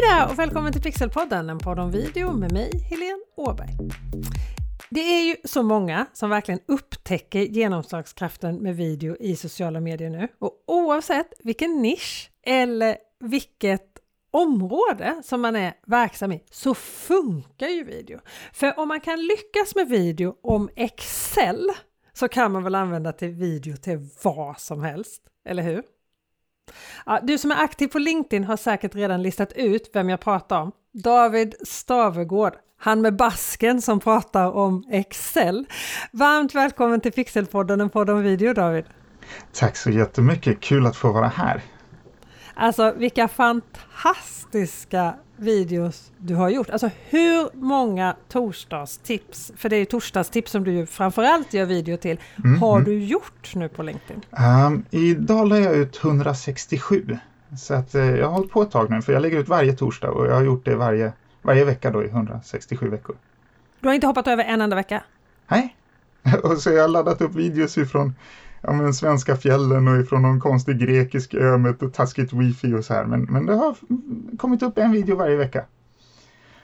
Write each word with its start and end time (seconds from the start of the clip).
Hej 0.00 0.10
där 0.18 0.30
och 0.30 0.38
välkommen 0.38 0.72
till 0.72 0.82
Pixelpodden, 0.82 1.50
en 1.50 1.58
podd 1.58 1.78
om 1.78 1.90
video 1.90 2.32
med 2.32 2.52
mig, 2.52 2.70
Helene 2.90 3.18
Åberg. 3.36 3.68
Det 4.90 5.00
är 5.00 5.22
ju 5.22 5.36
så 5.44 5.62
många 5.62 6.06
som 6.12 6.30
verkligen 6.30 6.60
upptäcker 6.68 7.40
genomslagskraften 7.40 8.56
med 8.56 8.76
video 8.76 9.16
i 9.20 9.36
sociala 9.36 9.80
medier 9.80 10.10
nu. 10.10 10.28
Och 10.38 10.64
oavsett 10.66 11.32
vilken 11.38 11.82
nisch 11.82 12.30
eller 12.46 12.96
vilket 13.20 13.98
område 14.30 15.22
som 15.24 15.40
man 15.40 15.56
är 15.56 15.74
verksam 15.86 16.32
i 16.32 16.44
så 16.50 16.74
funkar 16.74 17.68
ju 17.68 17.84
video. 17.84 18.20
För 18.52 18.78
om 18.78 18.88
man 18.88 19.00
kan 19.00 19.26
lyckas 19.26 19.74
med 19.74 19.88
video 19.88 20.34
om 20.42 20.68
Excel 20.76 21.70
så 22.12 22.28
kan 22.28 22.52
man 22.52 22.64
väl 22.64 22.74
använda 22.74 23.12
till 23.12 23.30
video 23.30 23.76
till 23.76 24.08
vad 24.22 24.60
som 24.60 24.82
helst, 24.82 25.22
eller 25.44 25.62
hur? 25.62 25.82
Ja, 27.06 27.20
du 27.22 27.38
som 27.38 27.50
är 27.50 27.64
aktiv 27.64 27.88
på 27.88 27.98
LinkedIn 27.98 28.44
har 28.44 28.56
säkert 28.56 28.94
redan 28.94 29.22
listat 29.22 29.52
ut 29.52 29.90
vem 29.92 30.08
jag 30.08 30.20
pratar 30.20 30.60
om. 30.60 30.72
David 30.92 31.54
Stavegård, 31.66 32.52
han 32.78 33.00
med 33.00 33.16
basken 33.16 33.82
som 33.82 34.00
pratar 34.00 34.52
om 34.52 34.84
Excel. 34.90 35.66
Varmt 36.12 36.54
välkommen 36.54 37.00
till 37.00 37.12
Pixelpodden, 37.12 37.80
en 37.80 37.90
podd 37.90 38.10
om 38.10 38.22
video 38.22 38.54
David. 38.54 38.84
Tack 39.52 39.76
så 39.76 39.90
jättemycket, 39.90 40.60
kul 40.60 40.86
att 40.86 40.96
få 40.96 41.12
vara 41.12 41.28
här. 41.28 41.62
Alltså 42.54 42.94
vilka 42.96 43.28
fantastiska 43.28 45.14
videos 45.38 46.10
du 46.18 46.34
har 46.34 46.48
gjort. 46.48 46.70
Alltså 46.70 46.90
hur 47.08 47.48
många 47.56 48.16
torsdagstips, 48.28 49.52
för 49.56 49.68
det 49.68 49.76
är 49.76 49.78
ju 49.78 49.84
torsdagstips 49.84 50.52
som 50.52 50.64
du 50.64 50.86
framförallt 50.86 51.54
gör 51.54 51.64
video 51.64 51.96
till, 51.96 52.20
mm, 52.44 52.60
har 52.60 52.76
mm. 52.76 52.84
du 52.84 53.04
gjort 53.04 53.54
nu 53.54 53.68
på 53.68 53.82
LinkedIn? 53.82 54.22
Um, 54.66 54.84
idag 54.90 55.48
la 55.48 55.58
jag 55.58 55.76
ut 55.76 56.04
167. 56.04 57.18
Så 57.58 57.74
att, 57.74 57.94
uh, 57.94 58.02
jag 58.02 58.26
har 58.26 58.32
hållit 58.32 58.50
på 58.50 58.62
ett 58.62 58.70
tag 58.70 58.90
nu, 58.90 59.02
för 59.02 59.12
jag 59.12 59.22
lägger 59.22 59.38
ut 59.38 59.48
varje 59.48 59.72
torsdag 59.72 60.10
och 60.10 60.26
jag 60.26 60.34
har 60.34 60.42
gjort 60.42 60.64
det 60.64 60.76
varje, 60.76 61.12
varje 61.42 61.64
vecka 61.64 61.90
då 61.90 62.04
i 62.04 62.08
167 62.08 62.88
veckor. 62.90 63.16
Du 63.80 63.88
har 63.88 63.94
inte 63.94 64.06
hoppat 64.06 64.26
över 64.26 64.44
en 64.44 64.60
enda 64.60 64.76
vecka? 64.76 65.02
Nej, 65.48 65.76
och 66.42 66.58
så 66.58 66.70
har 66.70 66.76
jag 66.76 66.90
laddat 66.90 67.20
upp 67.20 67.34
videos 67.34 67.78
ifrån 67.78 68.14
ja, 68.60 68.72
men, 68.72 68.94
svenska 68.94 69.36
fjällen 69.36 69.88
och 69.88 70.00
ifrån 70.00 70.22
någon 70.22 70.40
konstig 70.40 70.78
grekisk 70.78 71.34
ö 71.34 71.58
med 71.58 71.82
ett 71.82 71.94
taskigt 71.94 72.32
wifi 72.32 72.74
och 72.74 72.84
så 72.84 72.94
här. 72.94 73.04
Men, 73.04 73.22
men 73.22 73.46
det 73.46 73.54
har 73.54 73.76
kommit 74.36 74.62
upp 74.62 74.78
en 74.78 74.92
video 74.92 75.16
varje 75.16 75.36
vecka. 75.36 75.64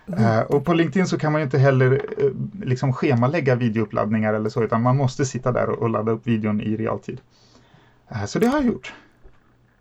Mm. 0.07 0.25
Uh, 0.25 0.41
och 0.41 0.65
på 0.65 0.75
LinkedIn 0.75 1.07
så 1.07 1.19
kan 1.19 1.33
man 1.33 1.41
ju 1.41 1.45
inte 1.45 1.59
heller 1.59 1.93
uh, 1.93 2.33
liksom 2.63 2.93
schemalägga 2.93 3.55
videouppladdningar 3.55 4.35
eller 4.35 4.51
så, 4.51 4.63
utan 4.63 4.83
man 4.83 4.97
måste 4.97 5.25
sitta 5.27 5.53
där 5.53 5.69
och, 5.69 5.79
och 5.79 5.91
ladda 5.91 6.13
upp 6.13 6.27
videon 6.27 6.61
i 6.61 6.77
realtid. 6.77 7.21
Uh, 8.13 8.25
så 8.25 8.39
det 8.39 8.47
har 8.47 8.59
jag 8.59 8.67
gjort. 8.67 8.95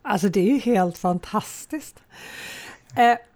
Alltså 0.02 0.30
det 0.30 0.39
är 0.39 0.53
ju 0.53 0.58
helt 0.58 0.97
fantastiskt. 0.97 2.03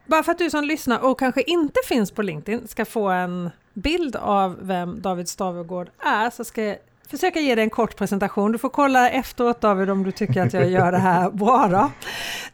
bara 0.05 0.23
för 0.23 0.31
att 0.31 0.37
du 0.37 0.49
som 0.49 0.63
lyssnar 0.63 0.99
och 0.99 1.19
kanske 1.19 1.41
inte 1.41 1.79
finns 1.87 2.11
på 2.11 2.21
LinkedIn 2.21 2.67
ska 2.67 2.85
få 2.85 3.09
en 3.09 3.49
bild 3.73 4.15
av 4.15 4.57
vem 4.61 5.01
David 5.01 5.29
Stavegård 5.29 5.89
är 5.99 6.29
så 6.29 6.43
ska 6.43 6.75
försöka 7.09 7.39
ge 7.39 7.55
dig 7.55 7.63
en 7.63 7.69
kort 7.69 7.95
presentation. 7.95 8.51
Du 8.51 8.57
får 8.57 8.69
kolla 8.69 9.09
efteråt 9.09 9.61
David 9.61 9.89
om 9.89 10.03
du 10.03 10.11
tycker 10.11 10.41
att 10.41 10.53
jag 10.53 10.69
gör 10.69 10.91
det 10.91 10.97
här 10.97 11.29
bra. 11.29 11.67
Då. 11.67 11.91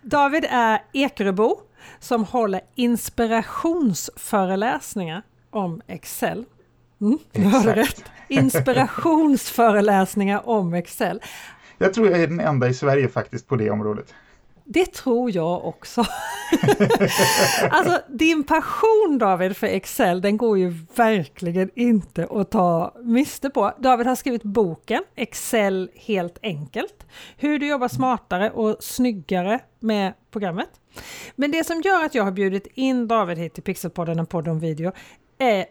David 0.01 0.45
är 0.49 0.81
Ekeröbo 0.93 1.59
som 1.99 2.23
håller 2.23 2.61
inspirationsföreläsningar 2.75 5.21
om 5.49 5.81
Excel. 5.87 6.45
Mm, 7.01 7.19
du 7.31 7.41
hörde 7.41 7.75
rätt. 7.75 8.03
Inspirationsföreläsningar 8.27 10.49
om 10.49 10.73
Excel. 10.73 11.21
Jag 11.77 11.93
tror 11.93 12.07
jag 12.07 12.21
är 12.21 12.27
den 12.27 12.39
enda 12.39 12.67
i 12.67 12.73
Sverige 12.73 13.07
faktiskt 13.07 13.47
på 13.47 13.55
det 13.55 13.69
området. 13.69 14.13
Det 14.65 14.85
tror 14.85 15.31
jag 15.35 15.65
också. 15.65 16.05
alltså 17.69 18.01
din 18.09 18.43
passion 18.43 19.17
David 19.19 19.57
för 19.57 19.67
Excel, 19.67 20.21
den 20.21 20.37
går 20.37 20.57
ju 20.57 20.73
verkligen 20.95 21.69
inte 21.75 22.27
att 22.31 22.51
ta 22.51 22.95
miste 23.03 23.49
på. 23.49 23.73
David 23.79 24.07
har 24.07 24.15
skrivit 24.15 24.43
boken 24.43 25.03
Excel 25.15 25.91
helt 25.95 26.37
enkelt. 26.43 27.05
Hur 27.37 27.59
du 27.59 27.67
jobbar 27.67 27.87
smartare 27.87 28.51
och 28.51 28.83
snyggare 28.83 29.59
med 29.79 30.13
programmet. 30.31 30.69
Men 31.35 31.51
det 31.51 31.63
som 31.63 31.81
gör 31.81 32.05
att 32.05 32.15
jag 32.15 32.23
har 32.23 32.31
bjudit 32.31 32.67
in 32.73 33.07
David 33.07 33.37
hit 33.37 33.53
till 33.53 33.63
Pixelpodden, 33.63 34.19
en 34.19 34.25
podd 34.25 34.47
om 34.47 34.59
video, 34.59 34.91
är 35.37 35.65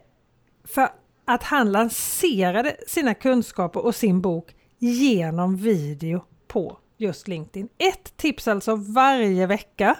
för 0.65 0.89
att 1.25 1.43
han 1.43 1.73
lanserade 1.73 2.77
sina 2.87 3.15
kunskaper 3.15 3.85
och 3.85 3.95
sin 3.95 4.21
bok 4.21 4.55
genom 4.79 5.57
video 5.57 6.25
på 6.49 6.79
just 7.03 7.29
LinkedIn. 7.29 7.69
Ett 7.79 8.17
tips 8.17 8.49
alltså 8.49 8.77
varje 8.77 9.47
vecka 9.47 9.97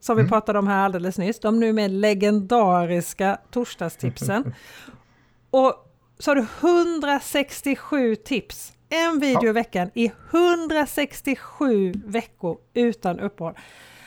som 0.00 0.16
vi 0.16 0.20
mm. 0.20 0.30
pratade 0.30 0.58
om 0.58 0.66
här 0.66 0.84
alldeles 0.84 1.18
nyss. 1.18 1.40
De 1.40 1.60
nu 1.60 1.72
med 1.72 1.90
legendariska 1.90 3.38
torsdagstipsen. 3.50 4.54
Och 5.50 5.74
så 6.18 6.30
har 6.30 6.36
du 6.36 6.46
167 6.60 8.16
tips. 8.16 8.72
En 8.88 9.18
video 9.18 9.44
ja. 9.44 9.48
i 9.48 9.52
veckan 9.52 9.90
i 9.94 10.12
167 10.30 11.92
veckor 11.92 12.58
utan 12.74 13.20
uppehåll. 13.20 13.54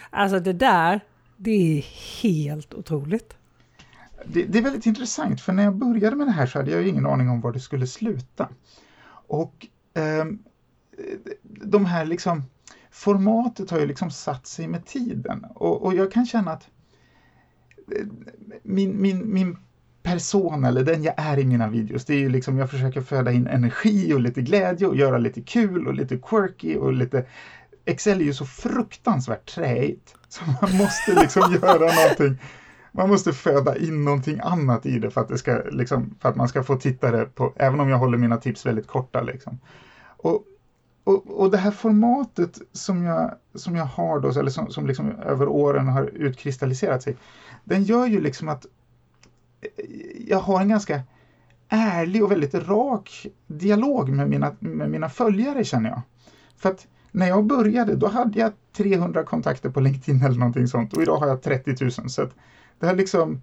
Alltså 0.10 0.40
det 0.40 0.54
där, 0.54 1.00
det 1.38 1.78
är 1.78 1.81
helt 2.22 2.74
otroligt. 2.74 3.38
Det, 4.26 4.44
det, 4.44 4.58
är 4.58 4.62
väldigt 4.62 4.86
intressant 4.86 5.42
för 5.42 5.54
när 5.54 5.64
jag 5.64 5.76
började 5.76 6.16
med 6.16 6.28
det 6.28 6.31
här 6.31 6.46
så 6.46 6.60
hade 6.60 6.72
jag 6.72 6.88
ingen 6.88 7.06
aning 7.06 7.30
om 7.30 7.42
var 7.42 7.52
det 7.52 7.60
skulle 7.60 7.88
sluta. 7.88 8.50
Och 9.28 9.68
eh, 9.94 10.26
de 11.64 11.86
här 11.86 12.06
liksom 12.06 12.44
formatet 12.92 13.70
har 13.70 13.80
ju 13.80 13.86
liksom 13.86 14.12
satt 14.12 14.47
sig 14.47 14.68
med 14.68 14.86
tiden 14.86 15.46
och, 15.56 15.86
och 15.86 15.94
jag 15.94 16.12
kan 16.12 16.25
känna 16.25 16.52
att 16.52 16.68
eh, 17.96 18.06
min, 18.64 19.02
min, 19.02 19.34
min 19.34 19.58
person 20.03 20.64
eller 20.64 20.84
den 20.84 21.03
jag 21.03 21.14
är 21.18 21.40
i 21.40 21.46
mina 21.46 21.68
videos, 21.68 22.06
det 22.06 22.14
är 22.14 22.19
ju 22.19 22.30
liksom 22.30 22.58
jag 22.58 22.72
försöker 22.72 23.02
föda 23.02 23.31
in 23.31 23.48
energi 23.48 24.14
och 24.14 24.19
lite 24.19 24.42
glädje 24.42 24.88
och 24.88 24.96
göra 24.96 25.18
lite 25.18 25.42
kul 25.42 25.88
och 25.88 25.94
lite 25.94 26.18
quirky 26.18 26.75
och 26.75 26.94
lite 26.94 27.25
Excel 27.86 28.22
är 28.22 28.25
ju 28.25 28.34
så 28.34 28.46
fruktansvärt 28.46 29.56
träigt 29.56 30.16
så 30.30 30.44
man 30.46 30.78
måste 30.78 31.22
liksom 31.22 31.53
göra 31.62 31.94
någonting 31.94 32.38
man 32.92 33.09
måste 33.09 33.34
föda 33.34 33.78
in 33.78 34.03
någonting 34.06 34.40
annat 34.44 34.86
i 34.86 35.00
det 35.00 35.12
för 35.12 35.22
att, 35.22 35.28
det 35.28 35.38
ska, 35.38 35.62
liksom, 35.72 36.16
för 36.19 36.30
att 36.30 36.36
man 36.36 36.48
ska 36.48 36.64
få 36.64 36.75
tittare 36.75 37.25
på, 37.25 37.53
även 37.56 37.80
om 37.80 37.90
jag 37.90 37.98
håller 37.98 38.18
mina 38.18 38.38
tips 38.38 38.66
väldigt 38.66 38.88
korta. 38.88 39.22
Liksom. 39.22 39.59
Och 40.18 40.44
och, 41.09 41.28
och 41.28 41.52
det 41.52 41.58
här 41.58 41.72
formatet 41.72 42.62
som 42.72 43.03
jag, 43.03 43.36
som 43.56 43.75
jag 43.75 43.86
har 43.86 44.20
då, 44.20 44.40
eller 44.40 44.52
som, 44.52 44.72
som 44.72 44.88
liksom 44.88 45.12
över 45.12 45.47
åren 45.47 45.88
har 45.88 46.06
utkristalliserat 46.06 47.03
sig, 47.03 47.18
den 47.64 47.84
gör 47.84 48.06
ju 48.06 48.22
liksom 48.22 48.50
att 48.50 48.66
eh, 49.62 49.86
jag 50.28 50.40
har 50.40 50.62
en 50.62 50.69
ganska 50.69 51.02
ärlig 51.69 52.24
och 52.24 52.31
väldigt 52.31 52.53
rak 52.53 53.28
dialog 53.48 54.09
med 54.09 54.30
mina, 54.30 54.56
med 54.59 54.90
mina 54.90 55.09
följare 55.09 55.64
känner 55.64 55.90
jag. 55.90 56.02
För 56.58 56.69
att 56.69 56.88
när 57.12 57.28
jag 57.28 57.46
började 57.46 57.96
då 57.96 58.08
hade 58.08 58.40
jag 58.40 58.52
300 58.74 59.24
kontakter 59.24 59.69
på 59.69 59.80
LinkedIn 59.80 60.24
eller 60.24 60.40
någonting 60.40 60.68
sånt 60.68 60.94
och 60.94 61.02
idag 61.02 61.18
har 61.18 61.28
jag 61.28 61.42
30 61.42 61.75
000. 61.81 61.92
Så 61.92 62.22
att 62.22 62.36
det 62.80 62.86
har 62.86 62.96
liksom 62.96 63.42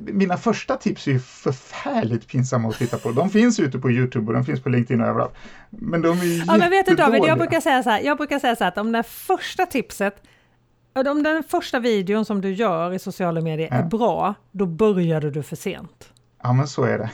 mina 0.00 0.36
första 0.36 0.76
tips 0.76 1.06
är 1.06 1.12
ju 1.12 1.18
förfärligt 1.20 2.28
pinsamma 2.28 2.68
att 2.68 2.78
titta 2.78 2.98
på. 2.98 3.12
De 3.12 3.30
finns 3.30 3.60
ute 3.60 3.78
på 3.78 3.90
Youtube 3.90 4.26
och 4.26 4.32
de 4.32 4.44
finns 4.44 4.60
på 4.60 4.68
LinkedIn 4.68 5.00
och 5.00 5.08
överallt. 5.08 5.34
Men 5.70 6.02
de 6.02 6.18
är 6.20 6.44
Ja 6.46 6.56
men 6.56 6.70
vet 6.70 6.86
du 6.86 6.94
David, 6.94 7.22
jag 7.24 7.38
brukar 7.38 7.60
säga 7.60 7.82
så 7.82 7.90
här, 7.90 8.00
jag 8.00 8.16
brukar 8.16 8.38
säga 8.38 8.56
så 8.56 8.64
här 8.64 8.68
att 8.68 8.78
om 8.78 8.92
det 8.92 9.02
första 9.02 9.66
tipset 9.66 10.22
om 10.94 11.22
den 11.22 11.42
första 11.42 11.78
videon 11.78 12.24
som 12.24 12.40
du 12.40 12.52
gör 12.52 12.92
i 12.92 12.98
sociala 12.98 13.40
medier 13.40 13.68
ja. 13.70 13.76
är 13.76 13.82
bra, 13.82 14.34
då 14.50 14.66
började 14.66 15.30
du 15.30 15.42
för 15.42 15.56
sent. 15.56 16.12
Ja 16.42 16.52
men 16.52 16.68
så 16.68 16.84
är 16.84 16.98
det. 16.98 17.10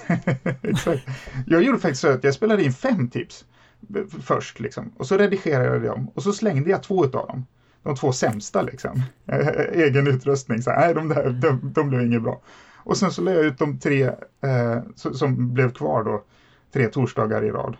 Jag 1.47 1.63
gjorde 1.63 1.79
faktiskt 1.79 2.01
så 2.01 2.09
att 2.09 2.25
jag 2.25 2.35
spelade 2.35 2.65
in 2.65 2.73
fem 2.73 3.11
tips 3.11 3.45
först 4.23 4.61
liksom. 4.61 4.93
Och 4.97 5.07
så 5.07 5.17
redigerade 5.17 5.65
jag 5.65 5.83
dem 5.83 6.11
och 6.15 6.23
så 6.23 6.33
slängde 6.33 6.71
jag 6.71 6.83
två 6.83 7.05
utav 7.05 7.27
dem 7.27 7.47
de 7.87 7.97
två 7.97 8.13
sämsta 8.13 8.63
liksom. 8.63 9.03
Egen 9.73 10.07
utrustning, 10.07 10.63
så 10.63 10.71
nej 10.71 10.95
de 10.95 11.09
där, 11.09 11.31
de, 11.31 11.73
de 11.75 11.89
blev 11.89 12.03
inget 12.03 12.23
bra. 12.23 12.41
Och 12.77 12.97
sen 12.97 13.11
så 13.11 13.23
lade 13.23 13.37
jag 13.37 13.47
ut 13.47 13.59
de 13.59 13.79
tre 13.79 14.05
eh, 14.41 14.79
som 14.95 15.55
blev 15.55 15.73
kvar 15.73 16.05
då, 16.05 16.25
tre 16.73 16.89
torsdagar 16.89 17.45
i 17.45 17.51
rad. 17.51 17.77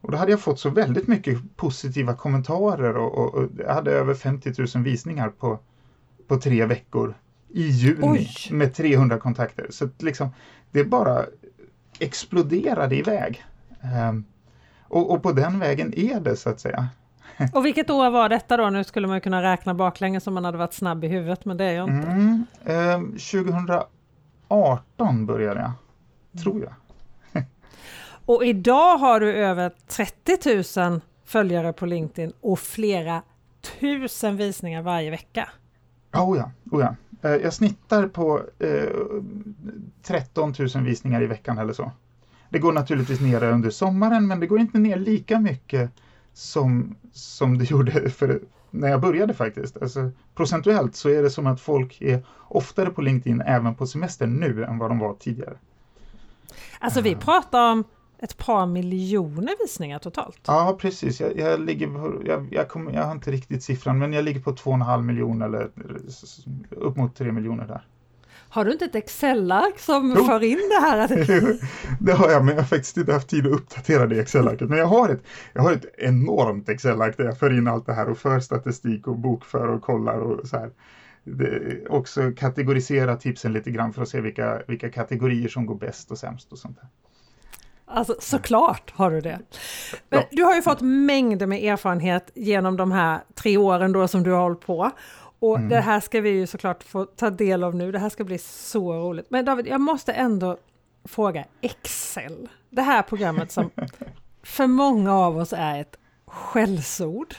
Och 0.00 0.10
då 0.10 0.18
hade 0.18 0.30
jag 0.30 0.40
fått 0.40 0.60
så 0.60 0.70
väldigt 0.70 1.06
mycket 1.06 1.56
positiva 1.56 2.14
kommentarer 2.14 2.96
och, 2.96 3.18
och, 3.18 3.34
och 3.34 3.48
jag 3.58 3.74
hade 3.74 3.92
över 3.92 4.14
50 4.14 4.52
000 4.74 4.84
visningar 4.84 5.28
på, 5.28 5.58
på 6.28 6.36
tre 6.36 6.66
veckor 6.66 7.14
i 7.48 7.62
juni 7.62 7.98
Oj. 8.02 8.28
med 8.50 8.74
300 8.74 9.18
kontakter. 9.18 9.66
Så 9.70 9.88
liksom, 9.98 10.28
det 10.70 10.84
bara 10.84 11.24
exploderade 11.98 12.96
iväg. 12.96 13.44
Um, 14.10 14.24
och, 14.82 15.10
och, 15.10 15.22
på 15.22 15.32
den 15.32 15.58
vägen 15.58 15.94
är 15.96 16.20
det 16.20 16.36
så 16.36 16.50
att 16.50 16.60
säga. 16.60 16.88
Och 17.52 17.66
vilket 17.66 17.90
år 17.90 18.10
var 18.10 18.28
detta 18.28 18.56
då? 18.56 18.70
Nu 18.70 18.84
skulle 18.84 19.06
man 19.06 19.20
kunna 19.20 19.42
räkna 19.42 19.74
baklänges 19.74 20.26
om 20.26 20.34
man 20.34 20.44
hade 20.44 20.58
varit 20.58 20.74
snabb 20.74 21.04
i 21.04 21.08
huvudet, 21.08 21.44
men 21.44 21.56
det 21.56 21.64
är 21.64 21.72
jag 21.72 21.88
inte. 21.88 22.08
Mm, 22.08 22.46
eh, 22.64 23.00
2018 24.48 25.26
började 25.26 25.60
jag, 25.60 25.72
tror 26.42 26.62
jag. 26.62 26.72
och 28.26 28.44
idag 28.44 28.98
har 28.98 29.20
du 29.20 29.32
över 29.32 29.72
30 29.86 30.80
000 30.80 31.00
följare 31.24 31.72
på 31.72 31.86
LinkedIn 31.86 32.32
och 32.40 32.58
flera 32.58 33.22
tusen 33.80 34.36
visningar 34.36 34.82
varje 34.82 35.10
vecka. 35.10 35.48
Oh 36.12 36.38
ja, 36.38 36.50
oh 36.70 36.80
ja. 36.80 36.94
Eh, 37.22 37.36
jag 37.36 37.52
snittar 37.52 38.08
på 38.08 38.42
eh, 38.58 38.88
13 40.02 40.54
000 40.74 40.84
visningar 40.84 41.22
i 41.22 41.26
veckan 41.26 41.58
eller 41.58 41.72
så. 41.72 41.92
Det 42.48 42.58
går 42.58 42.72
naturligtvis 42.72 43.20
ner 43.20 43.42
under 43.42 43.70
sommaren 43.70 44.26
men 44.26 44.40
det 44.40 44.46
går 44.46 44.60
inte 44.60 44.78
ner 44.78 44.96
lika 44.96 45.40
mycket 45.40 45.90
som, 46.32 46.96
som 47.12 47.58
det 47.58 47.64
gjorde 47.70 48.10
för, 48.10 48.40
när 48.70 48.88
jag 48.88 49.00
började 49.00 49.34
faktiskt. 49.34 49.82
Alltså, 49.82 50.10
procentuellt 50.34 50.96
så 50.96 51.08
är 51.08 51.22
det 51.22 51.30
som 51.30 51.46
att 51.46 51.60
folk 51.60 52.00
är 52.00 52.26
oftare 52.48 52.90
på 52.90 53.02
LinkedIn 53.02 53.40
även 53.40 53.74
på 53.74 53.86
semester 53.86 54.26
nu 54.26 54.64
än 54.64 54.78
vad 54.78 54.90
de 54.90 54.98
var 54.98 55.14
tidigare. 55.14 55.56
Alltså 56.78 57.00
vi 57.00 57.14
pratar 57.14 57.72
om 57.72 57.84
ett 58.18 58.36
par 58.36 58.66
miljoner 58.66 59.54
visningar 59.60 59.98
totalt. 59.98 60.40
Ja, 60.46 60.76
precis. 60.80 61.20
Jag, 61.20 61.38
jag 61.38 61.60
ligger 61.60 61.86
på, 61.86 62.22
jag, 62.26 62.48
jag, 62.50 62.68
kommer, 62.68 62.92
jag 62.92 63.04
har 63.04 63.12
inte 63.12 63.30
riktigt 63.30 63.62
siffran, 63.62 63.98
men 63.98 64.12
jag 64.12 64.24
ligger 64.24 64.40
på 64.40 64.52
2,5 64.52 65.02
miljoner 65.02 65.46
eller 65.46 65.70
upp 66.70 66.96
mot 66.96 67.16
3 67.16 67.32
miljoner 67.32 67.66
där. 67.66 67.86
Har 68.52 68.64
du 68.64 68.72
inte 68.72 68.84
ett 68.84 68.94
Excel-ark 68.94 69.78
som 69.78 70.14
jo. 70.16 70.24
för 70.24 70.42
in 70.42 70.58
det 70.68 70.80
här? 70.80 71.08
det 72.00 72.12
har 72.12 72.30
jag, 72.30 72.44
men 72.44 72.54
jag 72.54 72.62
har 72.62 72.68
faktiskt 72.68 72.96
inte 72.96 73.12
haft 73.12 73.28
tid 73.28 73.46
att 73.46 73.52
uppdatera 73.52 74.06
det 74.06 74.20
Excel-arket. 74.20 74.68
Men 74.68 74.78
jag 74.78 74.86
har, 74.86 75.08
ett, 75.08 75.22
jag 75.52 75.62
har 75.62 75.72
ett 75.72 75.86
enormt 75.98 76.68
Excel-ark 76.68 77.16
där 77.16 77.24
jag 77.24 77.38
för 77.38 77.58
in 77.58 77.68
allt 77.68 77.86
det 77.86 77.92
här 77.92 78.08
och 78.08 78.18
för 78.18 78.40
statistik 78.40 79.06
och 79.06 79.18
bokför 79.18 79.68
och 79.68 79.82
kollar 79.82 80.18
och 80.18 80.48
så 80.48 80.56
här. 80.58 80.70
Det, 81.24 81.86
också 81.88 82.32
kategorisera 82.36 83.16
tipsen 83.16 83.52
lite 83.52 83.70
grann 83.70 83.92
för 83.92 84.02
att 84.02 84.08
se 84.08 84.20
vilka, 84.20 84.62
vilka 84.68 84.90
kategorier 84.90 85.48
som 85.48 85.66
går 85.66 85.74
bäst 85.74 86.10
och 86.10 86.18
sämst 86.18 86.52
och 86.52 86.58
sånt 86.58 86.76
där. 86.76 86.88
Alltså 87.92 88.14
såklart 88.20 88.92
har 88.94 89.10
du 89.10 89.20
det. 89.20 89.38
Men 90.08 90.22
du 90.30 90.42
har 90.42 90.54
ju 90.54 90.62
fått 90.62 90.80
mängder 90.80 91.46
med 91.46 91.64
erfarenhet 91.64 92.30
genom 92.34 92.76
de 92.76 92.92
här 92.92 93.20
tre 93.34 93.56
åren 93.56 93.92
då 93.92 94.08
som 94.08 94.22
du 94.22 94.30
har 94.30 94.40
hållit 94.40 94.60
på. 94.60 94.90
Och 95.40 95.56
mm. 95.56 95.68
det 95.68 95.80
här 95.80 96.00
ska 96.00 96.20
vi 96.20 96.30
ju 96.30 96.46
såklart 96.46 96.82
få 96.82 97.04
ta 97.04 97.30
del 97.30 97.64
av 97.64 97.74
nu. 97.74 97.92
Det 97.92 97.98
här 97.98 98.08
ska 98.08 98.24
bli 98.24 98.38
så 98.38 98.92
roligt. 98.92 99.26
Men 99.30 99.44
David, 99.44 99.66
jag 99.66 99.80
måste 99.80 100.12
ändå 100.12 100.58
fråga 101.04 101.44
Excel. 101.60 102.48
Det 102.70 102.82
här 102.82 103.02
programmet 103.02 103.52
som 103.52 103.70
för 104.42 104.66
många 104.66 105.12
av 105.12 105.36
oss 105.36 105.52
är 105.56 105.80
ett 105.80 105.96
skällsord. 106.26 107.34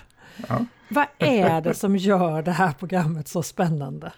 Ja. 0.48 0.65
Vad 0.89 1.06
är 1.18 1.62
det 1.62 1.74
som 1.74 1.95
gör 1.98 2.42
det 2.42 2.51
här 2.51 2.74
programmet 2.74 3.27
så 3.27 3.44
spännande? 3.44 4.13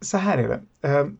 Så 0.00 0.18
här 0.18 0.38
är 0.38 0.48
det. 0.48 0.88
Ehm, 0.88 1.18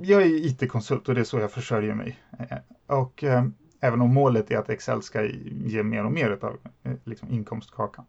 jag 0.00 0.22
är 0.22 0.26
IT-konsult 0.26 1.08
och 1.08 1.14
det 1.14 1.20
är 1.20 1.24
så 1.24 1.38
jag 1.38 1.52
försörjer 1.52 1.94
mig. 1.94 2.18
Eh, 2.38 2.58
och 2.86 3.24
ehm, 3.24 3.54
även 3.80 4.00
om 4.00 4.14
målet 4.14 4.50
är 4.50 4.58
att 4.58 4.70
Excel 4.70 5.02
ska 5.02 5.24
ge 5.24 5.82
mer 5.82 6.04
och 6.04 6.12
mer 6.12 6.30
av 6.30 6.58
eh, 6.82 6.92
liksom, 7.04 7.30
inkomstkakan 7.30 8.04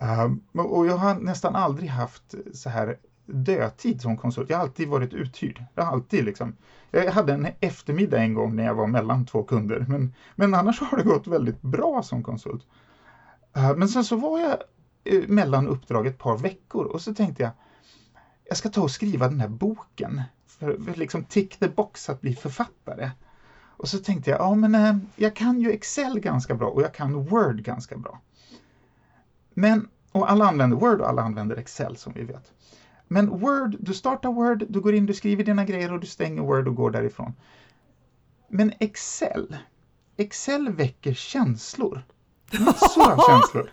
Ehm, 0.00 0.40
och 0.52 0.86
jag 0.86 0.96
har 0.96 1.14
nästan 1.14 1.56
aldrig 1.56 1.90
haft 1.90 2.34
så 2.54 2.70
här 2.70 2.98
dödtid 3.26 4.00
som 4.00 4.16
konsult. 4.16 4.50
Jag 4.50 4.56
har 4.56 4.62
alltid 4.62 4.88
varit 4.88 5.12
uthyrd. 5.12 5.64
Jag, 5.74 5.84
har 5.84 5.92
alltid 5.92 6.24
liksom, 6.24 6.56
jag 6.90 7.12
hade 7.12 7.32
en 7.32 7.48
eftermiddag 7.60 8.18
en 8.18 8.34
gång 8.34 8.56
när 8.56 8.64
jag 8.64 8.74
var 8.74 8.86
mellan 8.86 9.26
två 9.26 9.42
kunder, 9.42 9.86
men, 9.88 10.14
men 10.34 10.54
annars 10.54 10.80
har 10.80 10.96
det 10.96 11.04
gått 11.04 11.26
väldigt 11.26 11.62
bra 11.62 12.02
som 12.02 12.22
konsult. 12.22 12.66
Uh, 13.56 13.76
men 13.76 13.88
sen 13.88 14.04
så 14.04 14.16
var 14.16 14.40
jag 14.40 14.56
eh, 15.04 15.28
mellan 15.28 15.68
uppdrag 15.68 16.06
ett 16.06 16.18
par 16.18 16.36
veckor 16.36 16.84
och 16.84 17.00
så 17.00 17.14
tänkte 17.14 17.42
jag, 17.42 17.52
jag 18.48 18.56
ska 18.56 18.68
ta 18.68 18.82
och 18.82 18.90
skriva 18.90 19.28
den 19.28 19.40
här 19.40 19.48
boken. 19.48 20.22
För, 20.46 20.78
för 20.84 20.94
liksom 20.94 21.24
tick 21.24 21.56
the 21.56 21.68
box 21.68 22.08
att 22.08 22.20
bli 22.20 22.34
författare. 22.34 23.10
Och 23.76 23.88
så 23.88 23.98
tänkte 23.98 24.30
jag, 24.30 24.40
ja 24.40 24.54
men 24.54 24.74
eh, 24.74 24.96
jag 25.16 25.36
kan 25.36 25.60
ju 25.60 25.70
Excel 25.70 26.20
ganska 26.20 26.54
bra 26.54 26.68
och 26.68 26.82
jag 26.82 26.94
kan 26.94 27.24
Word 27.24 27.62
ganska 27.62 27.96
bra. 27.96 28.20
Men, 29.54 29.88
och 30.12 30.30
alla 30.30 30.48
använder 30.48 30.76
Word 30.76 31.00
och 31.00 31.08
alla 31.08 31.22
använder 31.22 31.56
Excel 31.56 31.96
som 31.96 32.12
vi 32.12 32.24
vet. 32.24 32.52
Men 33.08 33.28
Word, 33.28 33.76
du 33.80 33.94
startar 33.94 34.32
Word, 34.32 34.64
du 34.68 34.80
går 34.80 34.94
in, 34.94 35.06
du 35.06 35.14
skriver 35.14 35.44
dina 35.44 35.64
grejer 35.64 35.92
och 35.92 36.00
du 36.00 36.06
stänger 36.06 36.42
Word 36.42 36.68
och 36.68 36.74
går 36.74 36.90
därifrån. 36.90 37.32
Men 38.48 38.72
Excel, 38.78 39.56
Excel 40.16 40.72
väcker 40.72 41.14
känslor. 41.14 42.02
Massor 42.60 43.12
av 43.12 43.18
känslor. 43.28 43.70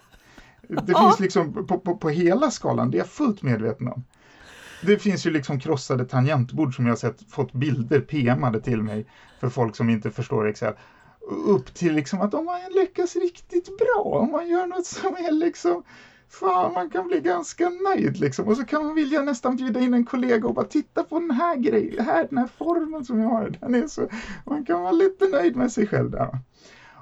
Det 0.68 0.98
finns 1.00 1.20
liksom 1.20 1.68
på, 1.68 1.80
på, 1.80 1.98
på 1.98 2.10
hela 2.10 2.52
skalan, 2.52 2.92
det 2.92 2.98
är 2.98 3.00
jag 3.00 3.08
fullt 3.08 3.42
medveten 3.42 3.88
om. 3.88 4.04
Det 4.84 5.00
finns 5.00 5.26
ju 5.26 5.32
liksom 5.32 5.60
krossade 5.60 6.06
tangentbord 6.06 6.76
som 6.76 6.88
jag 6.88 6.98
sett 6.98 7.32
fått 7.32 7.54
bilder 7.54 8.02
PMade 8.02 8.62
till 8.62 8.84
mig 8.84 9.06
för 9.40 9.50
folk 9.50 9.76
som 9.76 9.90
inte 9.90 10.12
förstår 10.12 10.48
Excel 10.48 10.74
upp 11.32 11.74
till 11.74 11.94
liksom 11.94 12.22
att 12.22 12.34
om 12.34 12.46
man 12.46 12.60
lyckas 12.72 13.16
riktigt 13.16 13.78
bra, 13.78 14.04
om 14.04 14.32
man 14.32 14.48
gör 14.48 14.68
något 14.68 14.86
som 14.86 15.16
är 15.16 15.32
liksom 15.32 15.84
Fan, 16.32 16.74
man 16.74 16.90
kan 16.90 17.08
bli 17.08 17.20
ganska 17.20 17.70
nöjd 17.70 18.20
liksom. 18.20 18.48
Och 18.48 18.58
så 18.58 18.66
kan 18.66 18.86
man 18.86 18.96
vilja 18.96 19.22
nästan 19.22 19.56
bjuda 19.56 19.80
in 19.80 19.94
en 19.94 20.06
kollega 20.06 20.48
och 20.48 20.54
bara 20.54 20.66
titta 20.66 21.04
på 21.04 21.20
den 21.20 21.32
här 21.32 21.56
grejen, 21.56 22.06
här, 22.06 22.28
den 22.30 22.38
här 22.38 22.50
formen 22.58 23.06
som 23.06 23.20
jag 23.20 23.30
har. 23.30 23.50
Den 23.60 23.76
är 23.76 23.88
så, 23.88 24.08
man 24.46 24.66
kan 24.66 24.82
vara 24.82 24.92
lite 24.92 25.28
nöjd 25.28 25.56
med 25.56 25.72
sig 25.72 25.88
själv 25.88 26.12
där. 26.12 26.40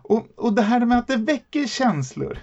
Och, 0.04 0.28
och 0.36 0.54
det 0.54 0.62
här 0.62 0.86
med 0.86 0.98
att 0.98 1.08
det 1.08 1.18
väcker 1.18 1.66
känslor. 1.66 2.38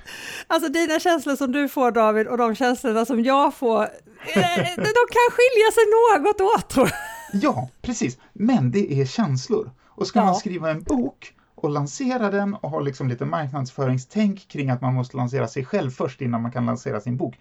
Alltså 0.47 0.73
dina 0.73 1.01
känslor 1.01 1.37
som 1.37 1.53
du 1.53 1.69
får 1.69 1.91
David 1.91 2.27
och 2.27 2.39
de 2.39 2.55
känslorna 2.55 3.05
som 3.05 3.25
jag 3.25 3.55
får, 3.55 3.83
eh, 3.83 4.77
de 4.77 5.05
kan 5.17 5.29
skilja 5.33 5.71
sig 5.75 5.85
något 5.93 6.41
åt 6.41 6.69
tror 6.69 6.87
jag. 6.87 7.43
Ja, 7.43 7.69
precis. 7.83 8.19
Men 8.33 8.71
det 8.71 9.01
är 9.01 9.07
känslor. 9.07 9.71
Och 9.89 10.07
ska 10.07 10.19
ja. 10.19 10.25
man 10.25 10.35
skriva 10.35 10.71
en 10.71 10.83
bok 10.83 11.36
och 11.67 11.73
lansera 11.73 12.31
den 12.31 12.55
och 12.55 12.71
ha 12.71 12.81
liksom 12.81 13.09
lite 13.09 13.25
marknadsföringstänk 13.25 14.49
kring 14.49 14.71
att 14.71 14.81
man 14.81 14.95
måste 14.95 15.17
lansera 15.17 15.49
sig 15.49 15.65
själv 15.65 15.91
först 15.91 16.21
innan 16.21 16.43
man 16.43 16.53
kan 16.53 16.67
lansera 16.67 17.01
sin 17.01 17.17
bok. 17.17 17.39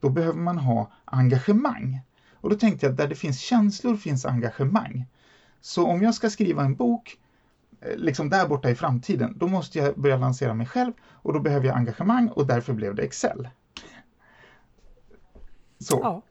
Då 0.00 0.08
behöver 0.08 0.38
man 0.38 0.58
ha 0.58 0.90
engagemang. 1.04 2.00
Och 2.34 2.50
då 2.50 2.56
tänkte 2.56 2.86
jag 2.86 2.90
att 2.90 2.96
där 2.96 3.08
det 3.08 3.14
finns 3.14 3.40
känslor 3.40 3.96
finns 3.96 4.26
engagemang. 4.26 5.06
Så 5.60 5.86
om 5.86 6.02
jag 6.02 6.14
ska 6.14 6.30
skriva 6.30 6.64
en 6.64 6.74
bok 6.74 7.18
eh, 7.80 7.96
liksom 7.96 8.30
där 8.30 8.48
borta 8.48 8.70
i 8.70 8.74
framtiden, 8.74 9.34
då 9.38 9.48
måste 9.48 9.78
jag 9.78 9.94
börja 9.94 10.16
lansera 10.16 10.54
mig 10.54 10.66
själv 10.66 10.92
och 11.02 11.32
då 11.32 11.40
behöver 11.40 11.66
jag 11.66 11.76
engagemang 11.76 12.28
och 12.28 12.46
därför 12.46 12.72
blev 12.72 12.94
det 12.94 13.02
Excel. 13.02 13.48
Så. 15.78 16.00
Ja. 16.02 16.22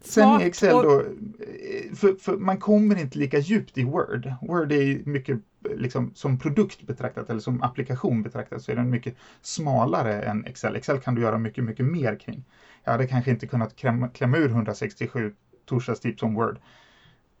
Sen 0.00 0.40
i 0.40 0.44
Excel 0.44 0.74
då, 0.74 1.00
eh, 1.00 1.94
för, 1.94 2.14
för, 2.14 2.36
man 2.36 2.58
kommer 2.58 3.00
inte 3.00 3.18
lika 3.18 3.38
djupt 3.38 3.78
i 3.78 3.84
Word. 3.84 4.32
Word 4.42 4.72
är 4.72 5.08
mycket 5.08 5.40
liksom, 5.76 6.10
som 6.14 6.38
produkt 6.38 6.82
betraktat 6.82 7.30
eller 7.30 7.40
som 7.40 7.62
applikation 7.62 8.22
betraktat 8.22 8.62
så 8.62 8.72
är 8.72 8.76
den 8.76 8.90
mycket 8.90 9.14
smalare 9.40 10.22
än 10.22 10.44
Excel. 10.44 10.76
Excel 10.76 11.00
kan 11.00 11.14
du 11.14 11.22
göra 11.22 11.38
mycket, 11.38 11.64
mycket 11.64 11.86
mer 11.86 12.16
kring. 12.16 12.44
Jag 12.84 12.92
hade 12.92 13.06
kanske 13.06 13.30
inte 13.30 13.46
kunnat 13.46 13.76
klämma, 13.76 14.08
klämma 14.08 14.36
ur 14.36 14.48
167 14.48 15.34
torsdagstips 15.66 16.22
om 16.22 16.34
Word. 16.34 16.58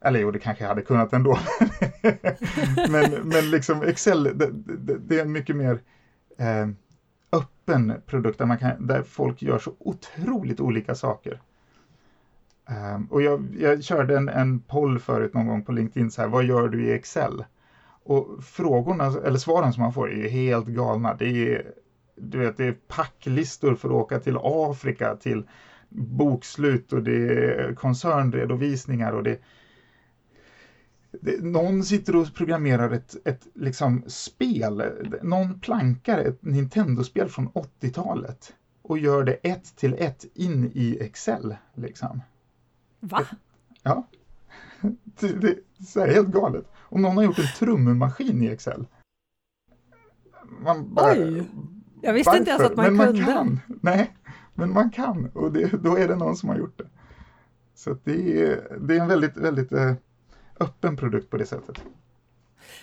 Eller 0.00 0.20
jo, 0.20 0.30
det 0.30 0.38
kanske 0.38 0.64
jag 0.64 0.68
hade 0.68 0.82
kunnat 0.82 1.12
ändå. 1.12 1.38
men, 2.90 3.28
men 3.28 3.50
liksom 3.50 3.82
Excel, 3.82 4.24
det, 4.24 4.50
det, 4.52 4.98
det 4.98 5.18
är 5.18 5.22
en 5.22 5.32
mycket 5.32 5.56
mer 5.56 5.80
eh, 6.38 6.68
öppen 7.32 7.92
produkt 8.06 8.38
där, 8.38 8.46
man 8.46 8.58
kan, 8.58 8.86
där 8.86 9.02
folk 9.02 9.42
gör 9.42 9.58
så 9.58 9.74
otroligt 9.78 10.60
olika 10.60 10.94
saker. 10.94 11.40
Um, 12.94 13.06
och 13.10 13.22
jag, 13.22 13.46
jag 13.58 13.84
körde 13.84 14.16
en, 14.16 14.28
en 14.28 14.60
poll 14.60 14.98
förut 14.98 15.34
någon 15.34 15.46
gång 15.46 15.62
på 15.62 15.72
LinkedIn, 15.72 16.10
så 16.10 16.22
här, 16.22 16.28
vad 16.28 16.44
gör 16.44 16.68
du 16.68 16.84
i 16.84 16.92
Excel? 16.92 17.44
Och 18.06 18.44
frågorna, 18.44 19.04
eller 19.04 19.38
svaren 19.38 19.72
som 19.72 19.82
man 19.82 19.92
får 19.92 20.12
är 20.12 20.28
helt 20.28 20.66
galna. 20.66 21.14
Det 21.14 21.54
är, 21.54 21.72
du 22.16 22.38
vet, 22.38 22.56
det 22.56 22.64
är 22.64 22.76
packlistor 22.88 23.74
för 23.74 23.88
att 23.88 23.94
åka 23.94 24.18
till 24.18 24.36
Afrika, 24.42 25.16
till 25.16 25.44
bokslut 25.88 26.92
och 26.92 27.02
det 27.02 27.16
är 27.16 27.74
koncernredovisningar 27.74 29.12
och 29.12 29.22
det, 29.22 29.38
det 31.20 31.42
någon 31.42 31.84
sitter 31.84 32.16
och 32.16 32.34
programmerar 32.34 32.90
ett, 32.90 33.16
ett 33.24 33.46
liksom 33.54 34.02
spel, 34.06 34.82
någon 35.22 35.60
plankar 35.60 36.18
ett 36.18 36.42
Nintendo-spel 36.42 37.28
från 37.28 37.48
80-talet 37.48 38.54
och 38.82 38.98
gör 38.98 39.24
det 39.24 39.32
ett 39.32 39.76
till 39.76 39.94
ett 39.98 40.24
in 40.34 40.70
i 40.74 40.98
Excel. 41.00 41.56
Liksom. 41.74 42.22
Va? 43.00 43.24
Ja. 43.82 44.06
Det, 45.20 45.32
det, 45.32 45.54
det 45.94 46.00
är 46.00 46.12
helt 46.12 46.28
galet. 46.28 46.64
Om 46.88 47.02
någon 47.02 47.16
har 47.16 47.24
gjort 47.24 47.38
en 47.38 47.46
trummaskin 47.58 48.42
i 48.42 48.46
Excel. 48.46 48.86
Man 50.60 50.94
bara, 50.94 51.12
Oj! 51.12 51.44
Jag 52.02 52.12
visste 52.12 52.30
varför? 52.30 52.38
inte 52.38 52.50
ens 52.50 52.62
att 52.62 52.76
man 52.76 52.96
men 52.96 53.06
kunde. 53.06 53.22
Man 53.22 53.34
kan. 53.34 53.60
Nej, 53.82 54.16
men 54.54 54.72
man 54.72 54.90
kan 54.90 55.30
och 55.34 55.52
det, 55.52 55.82
då 55.82 55.98
är 55.98 56.08
det 56.08 56.16
någon 56.16 56.36
som 56.36 56.48
har 56.48 56.56
gjort 56.56 56.78
det. 56.78 56.88
Så 57.74 57.96
det 58.04 58.42
är, 58.42 58.78
det 58.80 58.96
är 58.96 59.00
en 59.00 59.08
väldigt, 59.08 59.36
väldigt 59.36 59.72
eh, 59.72 59.92
öppen 60.60 60.96
produkt 60.96 61.30
på 61.30 61.36
det 61.36 61.46
sättet. 61.46 61.82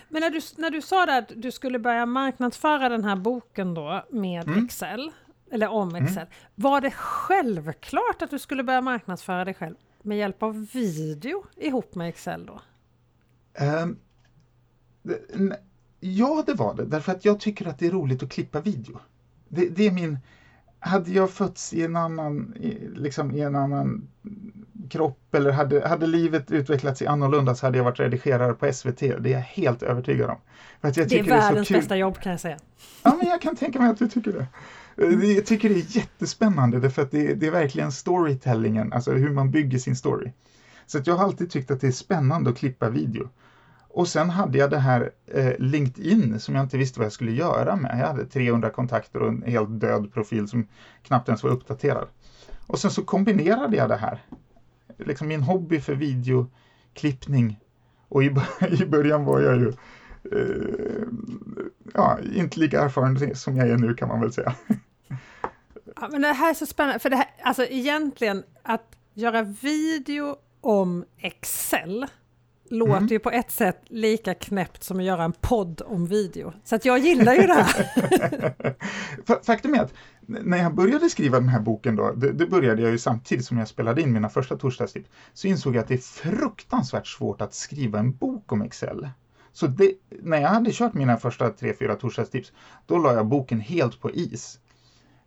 Men 0.10 0.22
när 0.22 0.30
du, 0.30 0.40
när 0.58 0.70
du 0.70 0.82
sa 0.82 1.18
att 1.18 1.32
du 1.36 1.52
skulle 1.52 1.80
börja 1.80 2.06
marknadsföra 2.06 2.90
den 2.90 3.04
här 3.04 3.16
boken 3.16 3.74
då 3.74 4.06
med 4.10 4.48
mm. 4.48 4.66
Excel, 4.66 5.12
eller 5.52 5.68
om 5.68 5.90
mm. 5.90 6.04
Excel, 6.04 6.18
mm. 6.18 6.34
var 6.56 6.82
det 6.82 6.92
självklart 6.92 8.22
att 8.22 8.30
du 8.30 8.40
skulle 8.40 8.64
börja 8.64 8.82
marknadsföra 8.82 9.46
dig 9.46 9.54
själv 9.54 9.76
med 10.02 10.18
hjälp 10.18 10.44
av 10.44 10.68
video 10.74 11.44
ihop 11.56 11.96
med 11.96 12.10
Excel 12.10 12.46
då? 12.46 12.62
Um, 13.60 13.98
ja, 16.00 16.44
det 16.48 16.54
var 16.54 16.76
det. 16.76 16.86
Därför 16.86 17.12
att 17.12 17.26
jag 17.26 17.40
tycker 17.40 17.68
att 17.68 17.80
det 17.80 17.88
är 17.88 17.92
roligt 17.92 18.24
att 18.24 18.30
klippa 18.30 18.62
video. 18.62 19.00
Det, 19.48 19.70
det 19.70 19.88
är 19.88 19.92
min 19.92 20.18
hade 20.86 21.12
jag 21.12 21.30
fötts 21.30 21.74
i 21.74 21.84
en 21.84 21.96
annan, 21.96 22.54
liksom 22.96 23.32
i 23.32 23.42
en 23.42 23.56
annan 23.56 24.08
kropp 24.90 25.36
eller 25.36 25.52
hade, 25.52 25.88
hade 25.88 26.08
livet 26.08 26.52
utvecklats 26.52 27.02
i 27.02 27.08
annorlunda 27.08 27.56
så 27.56 27.66
hade 27.66 27.78
jag 27.78 27.86
varit 27.86 28.00
redigerare 28.00 28.54
på 28.54 28.74
SVT. 28.74 29.00
Det 29.00 29.10
är 29.10 29.28
jag 29.28 29.40
helt 29.40 29.84
övertygad 29.84 30.30
om. 30.30 30.38
För 30.82 30.88
att 30.88 30.98
jag 30.98 31.10
det 31.10 31.20
är 31.20 31.24
världens 31.24 31.68
det 31.68 31.74
är 31.74 31.80
bästa 31.80 31.96
jobb 31.96 32.20
kan 32.20 32.32
jag 32.32 32.42
säga. 32.42 32.58
Ja, 33.04 33.16
men 33.18 33.28
jag 33.28 33.42
kan 33.42 33.56
tänka 33.56 33.80
mig 33.80 33.90
att 33.90 34.00
du 34.00 34.08
tycker 34.08 34.32
det. 34.32 34.48
Mm. 35.04 35.36
Jag 35.36 35.46
tycker 35.46 35.70
det 35.70 35.76
är 35.76 35.98
jättespännande 35.98 36.80
därför 36.80 37.02
att 37.02 37.12
det, 37.12 37.34
det 37.34 37.48
är 37.48 37.52
verkligen 37.52 37.92
storytellingen, 37.92 38.94
alltså 38.94 39.12
hur 39.12 39.30
man 39.30 39.52
bygger 39.52 39.78
sin 39.78 39.96
story. 39.96 40.32
Så 40.94 41.00
att 41.00 41.08
jag 41.08 41.16
har 41.16 41.24
alltid 41.24 41.52
tyckt 41.52 41.72
att 41.72 41.82
det 41.82 41.88
är 41.88 41.92
spännande 41.92 42.50
att 42.50 42.58
klippa 42.58 42.90
video. 42.90 43.30
Och 43.88 44.08
sen 44.08 44.30
hade 44.30 44.58
jag 44.58 44.70
det 44.70 44.80
här 44.80 45.12
eh, 45.28 45.54
LinkedIn 45.60 46.40
som 46.40 46.56
jag 46.56 46.64
inte 46.64 46.78
visste 46.78 47.00
vad 47.00 47.06
jag 47.06 47.14
skulle 47.14 47.32
göra 47.32 47.76
med. 47.76 48.00
Jag 48.00 48.08
hade 48.08 48.26
300 48.26 48.70
kontakter 48.70 49.22
och 49.22 49.28
en 49.28 49.44
helt 49.44 49.80
död 49.80 50.14
profil 50.14 50.48
som 50.48 50.68
knappt 51.04 51.28
ens 51.30 51.44
var 51.44 51.52
uppdaterad. 51.52 52.08
Och 52.68 52.80
sen 52.80 52.92
så 52.92 53.04
kombinerade 53.04 53.78
jag 53.78 53.90
det 53.90 53.96
här. 53.96 54.22
Liksom 54.98 55.28
min 55.28 55.44
hobby 55.44 55.80
för 55.80 55.96
videoklippning. 55.96 57.60
Och 58.08 58.24
i, 58.24 58.36
i 58.70 58.86
början 58.86 59.26
var 59.26 59.42
jag 59.42 59.56
ju 59.56 59.74
eh, 60.32 61.08
ja, 61.94 62.20
inte 62.36 62.60
lika 62.60 62.82
erfaren 62.82 63.36
som 63.36 63.58
jag 63.58 63.70
är 63.70 63.78
nu 63.78 63.94
kan 63.94 64.08
man 64.08 64.22
väl 64.22 64.34
säga. 64.34 64.56
Ja, 65.96 66.10
men 66.12 66.22
det 66.22 66.34
här 66.34 66.50
är 66.50 66.54
så 66.54 66.66
spännande, 66.66 67.00
för 67.00 67.10
det 67.10 67.16
här, 67.16 67.28
alltså 67.44 67.66
egentligen 67.66 68.44
att 68.64 68.96
göra 69.14 69.42
video 69.42 70.36
om 70.64 71.06
Excel 71.18 72.06
låter 72.70 72.98
mm. 72.98 73.08
ju 73.08 73.20
på 73.20 73.32
ett 73.32 73.52
sätt 73.52 73.82
lika 73.88 74.34
knäppt 74.34 74.84
som 74.84 75.00
att 75.00 75.04
göra 75.04 75.24
en 75.24 75.32
podd 75.32 75.82
om 75.86 76.08
video. 76.08 76.54
Så 76.64 76.76
att 76.76 76.86
jag 76.86 77.00
gillar 77.00 77.34
ju 77.34 77.48
det 77.48 77.54
här. 77.54 79.44
Faktum 79.46 79.74
är 79.74 79.80
att 79.80 79.94
när 80.28 80.58
jag 80.58 80.76
började 80.76 81.10
skriva 81.10 81.40
den 81.40 81.50
här 81.50 81.60
boken 81.60 81.96
då, 81.96 82.12
det, 82.12 82.32
det, 82.32 82.46
började 82.46 82.82
jag 82.82 82.92
ju 82.92 82.98
samtidigt 82.98 83.46
som 83.46 83.58
jag 83.58 83.68
spelade 83.68 84.02
in 84.02 84.14
mina 84.14 84.30
första 84.30 84.58
torsdagstips, 84.58 85.10
så 85.34 85.48
insåg 85.48 85.76
jag 85.76 85.82
att 85.82 85.88
det 85.88 85.94
är 85.94 85.98
fruktansvärt 85.98 87.08
svårt 87.08 87.42
att 87.42 87.54
skriva 87.54 88.00
en 88.00 88.12
bok 88.16 88.52
om 88.52 88.62
Excel. 88.62 89.10
Så 89.54 89.68
det, 89.68 89.94
när 90.10 90.42
jag 90.42 90.50
hade 90.50 90.72
kört 90.72 90.94
mina 90.94 91.18
första 91.18 91.50
tre, 91.50 91.74
fyra 91.80 91.96
torsdagstips, 91.96 92.52
då 92.86 92.98
la 92.98 93.14
jag 93.14 93.26
boken 93.26 93.60
helt 93.60 94.02
på 94.02 94.12
is. 94.12 94.60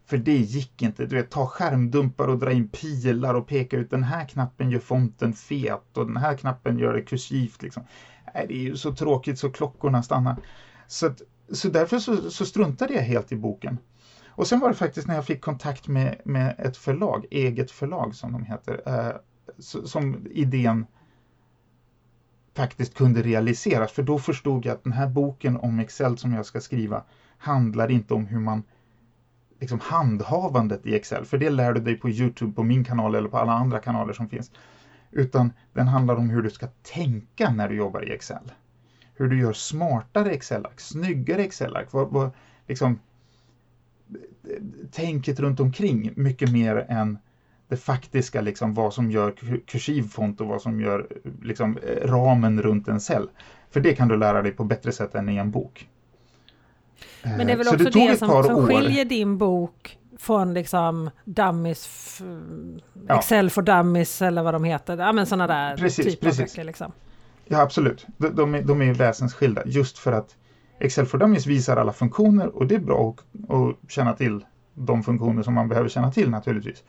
För 0.07 0.17
det 0.17 0.37
gick 0.37 0.83
inte. 0.83 1.07
Du 1.07 1.17
vet, 1.17 1.31
ta 1.31 1.47
skärmdumpar 1.47 2.29
och 2.29 2.39
dra 2.39 2.53
in 2.53 2.69
pilar 2.69 3.35
och 3.35 3.47
peka 3.47 3.77
ut 3.77 3.91
den 3.91 4.03
här 4.03 4.25
knappen 4.25 4.71
gör 4.71 4.79
fonten 4.81 5.33
fet 5.33 5.97
och 5.97 6.07
den 6.07 6.17
här 6.17 6.37
knappen 6.37 6.79
gör 6.79 6.95
det 6.95 7.03
kursivt. 7.03 7.63
Liksom. 7.63 7.83
Nej, 8.35 8.47
det 8.49 8.55
är 8.55 8.63
ju 8.63 8.77
så 8.77 8.95
tråkigt 8.95 9.39
så 9.39 9.51
klockorna 9.51 10.03
stannar. 10.03 10.37
Så, 10.87 11.07
att, 11.07 11.23
så 11.53 11.69
därför 11.69 11.99
så, 11.99 12.31
så 12.31 12.47
struntade 12.47 12.95
jag 12.95 13.03
helt 13.03 13.33
i 13.33 13.37
boken. 13.37 13.79
Och 14.27 14.47
sen 14.47 14.61
var 14.61 14.69
det 14.69 14.75
faktiskt 14.75 15.09
när 15.09 15.15
jag 15.15 15.25
fick 15.25 15.41
kontakt 15.41 15.89
med, 15.89 16.21
med 16.25 16.55
ett 16.59 16.77
förlag, 16.77 17.25
eget 17.31 17.71
förlag 17.71 18.15
som 18.15 18.33
de 18.33 18.45
heter, 18.45 18.81
eh, 18.87 19.17
som 19.85 20.27
idén 20.31 20.87
faktiskt 22.55 22.95
kunde 22.95 23.23
realiseras. 23.23 23.93
För 23.93 24.03
då 24.03 24.19
förstod 24.19 24.67
jag 24.67 24.73
att 24.73 24.85
den 24.85 24.93
här 24.93 25.07
boken 25.07 25.57
om 25.57 25.81
Excel 25.81 26.19
som 26.19 26.33
jag 26.33 26.47
ska 26.47 26.61
skriva 26.61 27.05
handlar 27.39 27.91
inte 27.91 28.15
om 28.15 28.27
hur 28.27 28.41
man 28.41 28.63
liksom 29.61 29.81
handhavandet 29.81 30.87
i 30.87 30.95
Excel, 30.95 31.25
för 31.25 31.39
det 31.39 31.51
lär 31.51 31.73
du 31.73 31.81
dig 31.81 31.97
på 31.97 32.11
Youtube, 32.11 32.53
på 32.53 32.63
min 32.63 32.85
kanal 32.85 33.15
eller 33.15 33.29
på 33.29 33.39
alla 33.39 33.53
andra 33.53 33.79
kanaler 33.79 34.13
som 34.13 34.29
finns. 34.29 34.51
Utan 35.11 35.53
den 35.73 35.89
handlar 35.89 36.17
om 36.17 36.31
hur 36.31 36.43
du 36.43 36.51
ska 36.51 36.67
tänka 36.67 37.51
när 37.51 37.69
du 37.69 37.75
jobbar 37.75 38.09
i 38.09 38.13
Excel. 38.13 38.53
Hur 39.15 39.29
du 39.29 39.41
gör 39.41 39.53
smartare 39.53 40.31
Excel-ark, 40.31 40.81
snyggare 40.81 41.43
Excel-ark. 41.43 41.89
Vad, 41.91 42.09
vad, 42.09 42.31
liksom, 42.67 42.99
tänket 44.91 45.41
runt 45.41 45.61
omkring 45.61 46.13
mycket 46.17 46.53
mer 46.53 46.87
än 46.89 47.19
det 47.69 47.77
faktiska, 47.77 48.41
liksom, 48.41 48.75
vad 48.75 48.95
som 48.95 49.11
gör 49.11 49.35
kursiv 49.67 50.03
font 50.03 50.41
och 50.41 50.47
vad 50.47 50.63
som 50.63 50.81
gör 50.81 51.09
liksom, 51.43 51.79
ramen 52.03 52.63
runt 52.63 52.89
en 52.89 53.01
cell. 53.01 53.29
För 53.71 53.81
det 53.81 53.95
kan 53.95 54.09
du 54.09 54.17
lära 54.17 54.43
dig 54.43 54.53
på 54.53 54.65
bättre 54.65 54.93
sätt 54.93 55.15
än 55.15 55.29
i 55.29 55.37
en 55.37 55.51
bok. 55.51 55.89
Men 57.23 57.47
det 57.47 57.53
är 57.53 57.57
väl 57.57 57.69
också 57.69 57.85
det, 57.85 57.91
det 57.91 58.17
som, 58.17 58.45
som 58.45 58.67
skiljer 58.67 59.05
din 59.05 59.39
bok 59.39 59.99
från 60.19 60.55
liksom 60.55 61.11
Dummies, 61.25 62.21
ja. 63.09 63.19
Excel 63.19 63.51
for 63.51 63.63
Dummies 63.63 64.23
eller 64.23 64.43
vad 64.43 64.55
de 64.55 64.65
heter. 64.65 64.99
Ja 64.99 65.13
men 65.13 65.27
sådana 65.27 65.47
där 65.47 65.77
precis, 65.77 66.05
typer 66.05 66.27
precis. 66.27 66.41
av 66.41 66.47
böcker 66.47 66.65
liksom. 66.65 66.93
Ja 67.45 67.61
absolut, 67.61 68.07
de, 68.17 68.29
de, 68.29 68.55
är, 68.55 68.63
de 68.63 68.83
är 68.83 68.95
väsensskilda 68.95 69.63
just 69.67 69.99
för 69.99 70.13
att 70.13 70.37
Excel 70.79 71.07
for 71.07 71.19
Dummies 71.19 71.47
visar 71.47 71.77
alla 71.77 71.93
funktioner 71.93 72.57
och 72.57 72.67
det 72.67 72.75
är 72.75 72.81
bra 72.81 73.15
att, 73.19 73.51
att 73.51 73.91
känna 73.91 74.13
till 74.13 74.45
de 74.75 75.03
funktioner 75.03 75.43
som 75.43 75.55
man 75.55 75.69
behöver 75.69 75.89
känna 75.89 76.13
till 76.13 76.31
naturligtvis. 76.31 76.83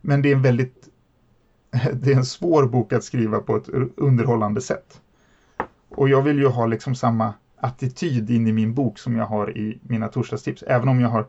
Men 0.00 0.22
det 0.22 0.28
är 0.28 0.34
en 0.34 0.42
väldigt 0.42 0.88
det 1.92 2.12
är 2.12 2.16
en 2.16 2.24
svår 2.24 2.66
bok 2.66 2.92
att 2.92 3.04
skriva 3.04 3.38
på 3.38 3.56
ett 3.56 3.68
underhållande 3.96 4.60
sätt. 4.60 5.00
Och 5.88 6.08
jag 6.08 6.22
vill 6.22 6.38
ju 6.38 6.46
ha 6.46 6.66
liksom 6.66 6.94
samma 6.94 7.34
attityd 7.60 8.30
in 8.30 8.46
i 8.46 8.52
min 8.52 8.74
bok 8.74 8.98
som 8.98 9.16
jag 9.16 9.26
har 9.26 9.58
i 9.58 9.78
mina 9.82 10.08
torsdagstips. 10.08 10.62
Även 10.62 10.88
om 10.88 11.00
jag 11.00 11.08
har 11.08 11.26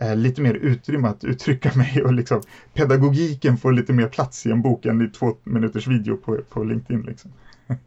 eh, 0.00 0.16
lite 0.16 0.42
mer 0.42 0.54
utrymme 0.54 1.08
att 1.08 1.24
uttrycka 1.24 1.72
mig 1.76 2.02
och 2.02 2.12
liksom, 2.12 2.42
pedagogiken 2.74 3.56
får 3.56 3.72
lite 3.72 3.92
mer 3.92 4.08
plats 4.08 4.46
i 4.46 4.50
en 4.50 4.62
bok 4.62 4.86
än 4.86 5.02
i 5.02 5.08
två 5.08 5.36
minuters 5.44 5.86
video 5.86 6.16
på, 6.16 6.38
på 6.48 6.64
LinkedIn. 6.64 7.02
Liksom. 7.02 7.32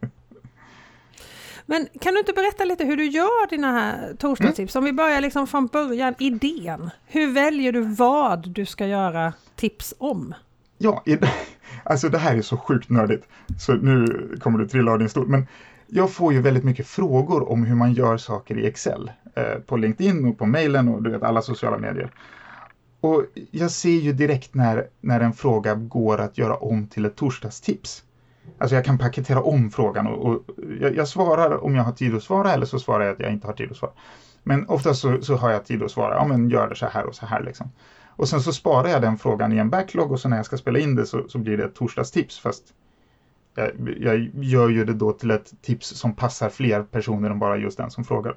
Men 1.66 1.88
kan 2.02 2.14
du 2.14 2.20
inte 2.20 2.34
berätta 2.34 2.66
lite 2.66 2.86
hur 2.86 2.98
du 2.98 3.06
gör 3.06 3.50
dina 3.50 3.72
här 3.72 4.14
torsdagstips? 4.20 4.76
Mm. 4.76 4.84
Om 4.84 4.86
vi 4.86 4.94
börjar 4.94 5.22
liksom 5.22 5.48
från 5.48 5.68
början, 5.68 6.16
idén. 6.20 6.90
Hur 7.06 7.34
väljer 7.34 7.72
du 7.72 7.82
vad 7.82 8.50
du 8.50 8.66
ska 8.66 8.88
göra 8.88 9.34
tips 9.56 9.94
om? 9.98 10.34
Ja, 10.78 11.04
alltså 11.84 12.10
det 12.10 12.18
här 12.18 12.38
är 12.38 12.42
så 12.42 12.58
sjukt 12.58 12.90
nördigt, 12.90 13.28
så 13.60 13.74
nu 13.74 14.06
kommer 14.42 14.60
du 14.60 14.68
trilla 14.68 14.92
av 14.92 15.00
din 15.00 15.10
stol. 15.10 15.28
Men 15.28 15.48
jag 15.88 16.12
får 16.12 16.34
ju 16.34 16.42
väldigt 16.42 16.64
mycket 16.64 16.88
frågor 16.88 17.52
om 17.52 17.64
hur 17.64 17.76
man 17.76 17.94
gör 17.94 18.18
saker 18.18 18.58
i 18.58 18.68
Excel. 18.68 19.12
Eh, 19.36 19.60
på 19.66 19.78
LinkedIn 19.78 20.26
och 20.26 20.38
på 20.38 20.46
mejlen 20.46 20.88
och 20.88 21.04
du 21.04 21.10
vet 21.10 21.24
alla 21.24 21.42
sociala 21.42 21.78
medier. 21.78 22.12
Och 23.00 23.26
jag 23.52 23.72
ser 23.72 23.90
ju 23.90 24.14
direkt 24.14 24.54
när, 24.54 24.88
när 25.02 25.20
en 25.20 25.34
fråga 25.34 25.76
går 25.76 26.18
att 26.18 26.38
göra 26.38 26.56
om 26.56 26.88
till 26.88 27.06
ett 27.06 27.16
torsdagstips. 27.16 28.04
Alltså 28.58 28.76
jag 28.76 28.86
kan 28.86 28.98
paketera 28.98 29.42
om 29.42 29.70
frågan 29.70 30.08
och, 30.08 30.26
och 30.26 30.44
jag, 30.82 30.96
jag, 30.96 31.08
svarar 31.08 31.64
om 31.64 31.76
jag 31.76 31.84
har 31.84 31.92
tid 31.92 32.16
att 32.16 32.24
svara 32.24 32.54
eller 32.54 32.66
så 32.66 32.80
svarar 32.80 33.06
jag 33.06 33.14
att 33.14 33.20
jag 33.20 33.32
inte 33.32 33.48
har 33.48 33.54
tid 33.54 33.72
att 33.72 33.78
svara. 33.78 33.92
Men 34.44 34.70
oftast 34.70 35.02
så, 35.02 35.22
så 35.22 35.36
har 35.36 35.52
jag 35.52 35.66
tid 35.66 35.84
att 35.84 35.92
svara, 35.92 36.16
ja 36.16 36.28
men 36.28 36.50
gör 36.50 36.70
det 36.70 36.76
så 36.76 36.86
här 36.86 37.06
och 37.06 37.16
så 37.16 37.26
här 37.26 37.44
liksom. 37.44 37.72
Och 38.08 38.28
sen 38.28 38.42
så 38.42 38.54
sparar 38.54 38.88
jag 38.88 39.02
den 39.02 39.18
frågan 39.18 39.54
i 39.54 39.58
en 39.58 39.70
backlog 39.70 40.12
och 40.12 40.20
så 40.20 40.30
när 40.30 40.38
jag 40.38 40.46
ska 40.46 40.58
spela 40.58 40.80
in 40.80 40.96
det 40.96 41.06
så, 41.06 41.24
så 41.28 41.38
blir 41.38 41.58
det 41.58 41.64
ett 41.64 41.76
torsdagstips 41.76 42.40
fast 42.40 42.64
jag, 43.56 43.72
jag, 44.00 44.30
gör 44.34 44.70
ju 44.70 44.86
det 44.86 44.94
då 44.94 45.12
till 45.12 45.32
ett 45.32 45.54
tips 45.62 45.88
som 45.88 46.16
passar 46.16 46.50
fler 46.50 46.84
personer 46.84 47.30
än 47.30 47.40
bara 47.40 47.58
just 47.58 47.78
den 47.78 47.92
som 47.92 48.04
frågar. 48.04 48.36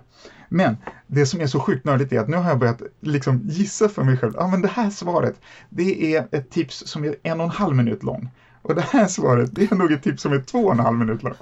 Men 0.48 0.76
det 1.06 1.26
som 1.26 1.40
är 1.40 1.46
så 1.46 1.60
sjukt 1.60 1.84
nördigt 1.84 2.12
är 2.12 2.20
att 2.20 2.28
nu 2.28 2.37
har 2.37 2.48
jag 2.48 2.58
börjat 2.58 2.82
liksom 3.00 3.40
gissa 3.44 3.88
för 3.88 4.04
mig 4.04 4.16
själv. 4.16 4.32
Ja, 4.37 4.48
men 4.48 4.62
det 4.62 4.68
här 4.68 4.90
svaret, 4.90 5.40
det 5.68 6.14
är 6.14 6.28
ett 6.30 6.50
tips 6.50 6.87
som 6.87 7.04
är 7.04 7.14
en 7.22 7.40
och 7.40 7.46
en 7.46 7.50
halv 7.50 7.76
minut 7.76 8.02
lång. 8.02 8.30
Och 8.62 8.75
det 8.75 8.84
här 8.90 9.06
svaret, 9.06 9.54
det 9.54 9.72
är 9.72 9.76
nog 9.76 9.92
ett 9.92 10.02
tips 10.02 10.22
som 10.22 10.32
är 10.32 10.40
två 10.40 10.58
och 10.58 10.72
en 10.72 10.78
halv 10.78 10.98
minut 10.98 11.22
lång. 11.22 11.34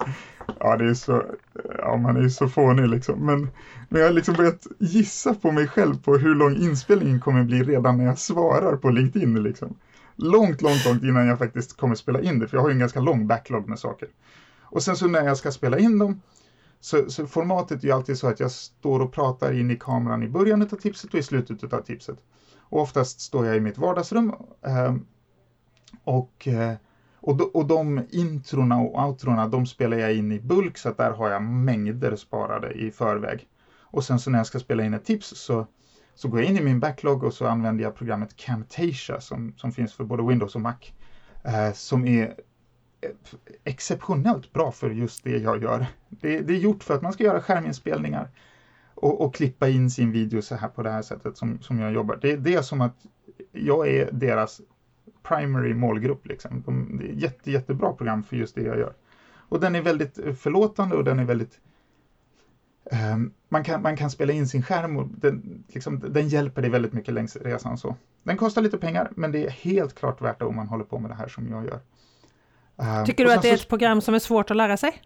Ja, 0.60 0.76
det 0.76 0.90
är 0.90 0.94
så, 0.94 1.22
ja 1.78 1.96
man 1.96 2.16
är 2.16 2.20
ju 2.20 2.30
så 2.30 2.48
fånig 2.48 2.88
liksom. 2.88 3.26
Men, 3.26 3.48
men 3.88 4.00
jag 4.00 4.08
har 4.08 4.12
liksom 4.12 4.34
börjat 4.34 4.66
gissa 4.78 5.34
på 5.34 5.52
mig 5.52 5.68
själv 5.68 6.02
på 6.02 6.16
hur 6.16 6.34
lång 6.34 6.56
inspelningen 6.56 7.20
kommer 7.20 7.44
bli 7.44 7.62
redan 7.62 7.98
när 7.98 8.04
jag 8.04 8.18
svarar 8.18 8.76
på 8.76 8.90
LinkedIn 8.90 9.42
liksom 9.42 9.76
långt, 10.16 10.62
långt, 10.62 10.84
långt 10.84 11.02
innan 11.02 11.26
jag 11.26 11.38
faktiskt 11.38 11.76
kommer 11.76 11.94
spela 11.94 12.20
in 12.20 12.38
det, 12.38 12.48
för 12.48 12.56
jag 12.56 12.62
har 12.62 12.68
ju 12.68 12.72
en 12.72 12.78
ganska 12.78 13.00
lång 13.00 13.26
backlog 13.26 13.68
med 13.68 13.78
saker. 13.78 14.08
Och 14.62 14.82
sen 14.82 14.96
så 14.96 15.06
när 15.06 15.24
jag 15.24 15.36
ska 15.36 15.52
spela 15.52 15.78
in 15.78 15.98
dem, 15.98 16.20
så, 16.80 17.10
så 17.10 17.26
formatet 17.26 17.82
är 17.82 17.86
ju 17.86 17.94
alltid 17.94 18.18
så 18.18 18.28
att 18.28 18.40
jag 18.40 18.50
står 18.50 19.00
och 19.00 19.12
pratar 19.12 19.52
in 19.52 19.70
i 19.70 19.76
kameran 19.76 20.22
i 20.22 20.28
början 20.28 20.62
av 20.62 20.66
tipset 20.66 21.14
och 21.14 21.18
i 21.18 21.22
slutet 21.22 21.72
av 21.72 21.80
tipset. 21.80 22.16
Och 22.58 22.80
oftast 22.80 23.20
står 23.20 23.46
jag 23.46 23.56
i 23.56 23.60
mitt 23.60 23.78
vardagsrum 23.78 24.34
ehm, 24.62 24.94
eh, 24.94 24.94
och, 26.04 26.48
och, 27.20 27.36
de, 27.36 27.50
och 27.54 27.66
de 27.66 28.06
introna 28.10 28.78
och 28.78 29.06
outrona, 29.06 29.48
de 29.48 29.66
spelar 29.66 29.96
jag 29.96 30.14
in 30.14 30.32
i 30.32 30.40
bulk 30.40 30.78
så 30.78 30.88
att 30.88 30.96
där 30.96 31.10
har 31.10 31.30
jag 31.30 31.42
mängder 31.42 32.16
sparade 32.16 32.72
i 32.72 32.90
förväg. 32.90 33.48
Och 33.80 34.04
sen 34.04 34.18
så 34.18 34.30
när 34.30 34.38
jag 34.38 34.46
ska 34.46 34.58
spela 34.58 34.84
in 34.84 34.94
ett 34.94 35.04
tips 35.04 35.32
så 35.36 35.66
så 36.16 36.28
går 36.28 36.40
jag 36.40 36.50
in 36.50 36.56
i 36.56 36.62
min 36.62 36.80
backlog 36.80 37.24
och 37.24 37.34
så 37.34 37.46
använder 37.46 37.84
jag 37.84 37.94
programmet 37.94 38.36
Camtasia 38.36 39.20
som, 39.20 39.54
som 39.56 39.72
finns 39.72 39.94
för 39.94 40.04
både 40.04 40.22
Windows 40.22 40.54
och 40.54 40.60
Mac. 40.60 40.74
Eh, 41.44 41.72
som 41.72 42.06
är 42.06 42.34
exceptionellt 43.64 44.52
bra 44.52 44.72
för 44.72 44.90
just 44.90 45.24
det 45.24 45.38
jag 45.38 45.62
gör. 45.62 45.86
Det, 46.08 46.40
det 46.40 46.52
är 46.52 46.58
gjort 46.58 46.84
för 46.84 46.94
att 46.94 47.02
man 47.02 47.12
ska 47.12 47.24
göra 47.24 47.40
skärminspelningar 47.40 48.28
och, 48.94 49.20
och, 49.20 49.34
klippa 49.34 49.68
in 49.68 49.90
sin 49.90 50.12
video 50.12 50.42
så 50.42 50.54
här 50.54 50.68
på 50.68 50.82
det 50.82 50.90
här 50.90 51.02
sättet 51.02 51.36
som, 51.36 51.60
som 51.60 51.78
jag 51.78 51.92
jobbar. 51.92 52.18
Det, 52.22 52.36
det 52.36 52.54
är 52.54 52.62
som 52.62 52.80
att 52.80 52.96
jag 53.52 53.88
är 53.88 54.12
deras 54.12 54.60
primary 55.22 55.74
målgrupp. 55.74 56.26
Liksom. 56.26 56.62
De, 56.66 56.98
det 56.98 57.04
är 57.04 57.12
jätte, 57.12 57.50
jättebra 57.50 57.92
program 57.92 58.22
för 58.22 58.36
just 58.36 58.54
det 58.54 58.62
jag 58.62 58.78
gör. 58.78 58.92
Och 59.48 59.60
den 59.60 59.74
är 59.74 59.82
väldigt 59.82 60.14
förlåtande 60.14 60.96
och 60.96 61.04
den 61.04 61.18
är 61.18 61.24
väldigt 61.24 61.60
man, 63.48 63.64
kan, 63.64 63.82
man 63.82 63.96
kan 63.96 64.10
spela 64.10 64.32
in 64.32 64.48
sin 64.48 64.62
skärm 64.62 64.96
och 64.96 65.08
den, 65.08 65.64
liksom, 65.68 66.12
den 66.12 66.28
hjälper 66.28 66.62
dig 66.62 66.70
väldigt 66.70 66.92
mycket 66.92 67.14
längs 67.14 67.36
resan. 67.36 67.78
Så. 67.78 67.96
Den 68.22 68.36
kostar 68.36 68.62
lite 68.62 68.78
pengar, 68.78 69.10
men 69.16 69.32
det 69.32 69.46
är 69.46 69.50
helt 69.50 69.94
klart 69.94 70.20
värt 70.20 70.38
det 70.38 70.44
om 70.44 70.56
man 70.56 70.68
håller 70.68 70.84
på 70.84 70.98
med 70.98 71.10
det 71.10 71.14
här 71.14 71.28
som 71.28 71.48
jag 71.48 71.64
gör. 71.64 71.80
Um, 72.76 73.06
Tycker 73.06 73.24
du 73.24 73.32
att 73.32 73.42
det 73.42 73.50
är 73.50 73.54
ett 73.54 73.68
program 73.68 74.00
som 74.00 74.14
är 74.14 74.18
svårt 74.18 74.50
att 74.50 74.56
lära 74.56 74.76
sig? 74.76 75.02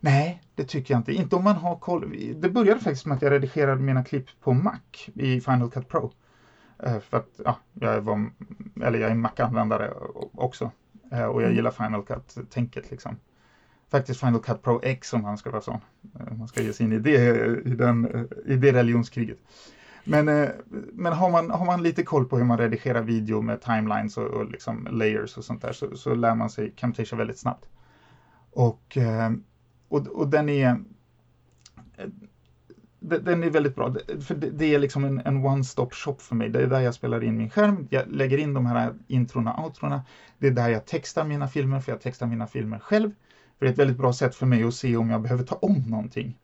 Nej, 0.00 0.42
det 0.54 0.64
tycker 0.64 0.94
jag 0.94 1.00
inte. 1.00 1.12
Inte 1.12 1.36
om 1.36 1.44
man 1.44 1.56
har 1.56 1.76
koll. 1.76 2.14
Det 2.36 2.48
började 2.48 2.80
faktiskt 2.80 3.06
med 3.06 3.16
att 3.16 3.22
jag 3.22 3.32
redigerade 3.32 3.82
mina 3.82 4.04
klipp 4.04 4.26
på 4.40 4.52
Mac 4.52 4.80
i 5.14 5.40
Final 5.40 5.70
Cut 5.70 5.88
Pro. 5.88 6.12
Uh, 6.86 6.98
för 6.98 7.16
att 7.16 7.40
ja, 7.44 7.56
jag, 7.72 8.00
var, 8.00 8.30
eller 8.82 8.98
jag 8.98 9.10
är 9.10 9.14
Mac-användare 9.14 9.92
också. 10.34 10.70
Och 11.10 11.18
jag 11.18 11.42
mm. 11.42 11.54
gillar 11.54 11.70
Final 11.70 12.02
Cut-tänket 12.02 12.90
liksom. 12.90 13.16
Faktiskt 13.92 14.20
Final 14.20 14.40
Cut 14.40 14.62
Pro 14.62 14.80
X 14.82 15.12
om 15.12 15.22
man 15.22 15.38
ska 15.38 15.50
vara 15.50 15.62
sån. 15.62 15.80
Eh, 16.20 16.36
man 16.36 16.48
ska 16.48 16.62
ge 16.62 16.72
sig 16.72 16.86
in 16.86 16.92
i 16.92 16.98
det, 16.98 17.16
eh, 17.16 17.72
i 17.72 17.74
den, 17.74 18.04
eh, 18.04 18.52
i 18.52 18.56
det 18.56 18.72
religionskriget. 18.72 19.38
Men, 20.04 20.50
men 20.92 21.12
har, 21.12 21.30
man, 21.30 21.50
har 21.50 21.66
man 21.66 21.82
lite 21.82 22.02
koll 22.02 22.24
på 22.24 22.38
hur 22.38 22.44
man 22.44 22.58
redigerar 22.58 23.02
video 23.02 23.40
med 23.40 23.60
timelines 23.60 24.16
och, 24.16 24.26
och 24.26 24.50
liksom 24.50 24.88
layers 24.90 25.36
och 25.36 25.44
sånt 25.44 25.62
där 25.62 25.72
så, 25.72 25.96
så 25.96 26.14
lär 26.14 26.34
man 26.34 26.50
sig 26.50 26.72
Camtasia 26.76 27.18
väldigt 27.18 27.38
snabbt. 27.38 27.68
Och 28.50 28.98
och, 29.88 30.06
och 30.06 30.28
den 30.28 30.48
är 30.48 30.80
den 33.00 33.44
är 33.44 33.50
väldigt 33.50 33.74
bra, 33.74 33.94
för 34.20 34.34
det 34.34 34.74
är 34.74 34.78
liksom 34.78 35.04
en, 35.04 35.22
en 35.24 35.46
one-stop 35.46 35.90
shop 35.92 36.16
för 36.18 36.34
mig. 36.34 36.48
Det 36.48 36.62
är 36.62 36.66
där 36.66 36.80
jag 36.80 36.94
spelar 36.94 37.24
in 37.24 37.36
min 37.36 37.50
skärm, 37.50 37.86
jag 37.90 38.04
lägger 38.10 38.38
in 38.38 38.54
de 38.54 38.66
här 38.66 38.94
introna 39.06 39.54
och 39.54 39.64
outrona. 39.64 40.02
Det 40.38 40.46
är 40.46 40.50
där 40.50 40.68
jag 40.68 40.86
textar 40.86 41.24
mina 41.24 41.48
filmer, 41.48 41.80
för 41.80 41.92
jag 41.92 42.00
textar 42.00 42.26
mina 42.26 42.46
filmer 42.46 42.78
själv. 42.78 43.10
För 43.62 43.66
det 43.66 43.70
är 43.70 43.72
ett 43.72 43.78
väldigt 43.78 43.98
bra 43.98 44.12
sätt 44.12 44.34
för 44.34 44.46
mig 44.46 44.64
att 44.64 44.74
se 44.74 44.96
om 44.96 45.10
jag 45.10 45.22
behöver 45.22 45.44
ta 45.44 45.54
om 45.54 45.82
någonting. 45.86 46.38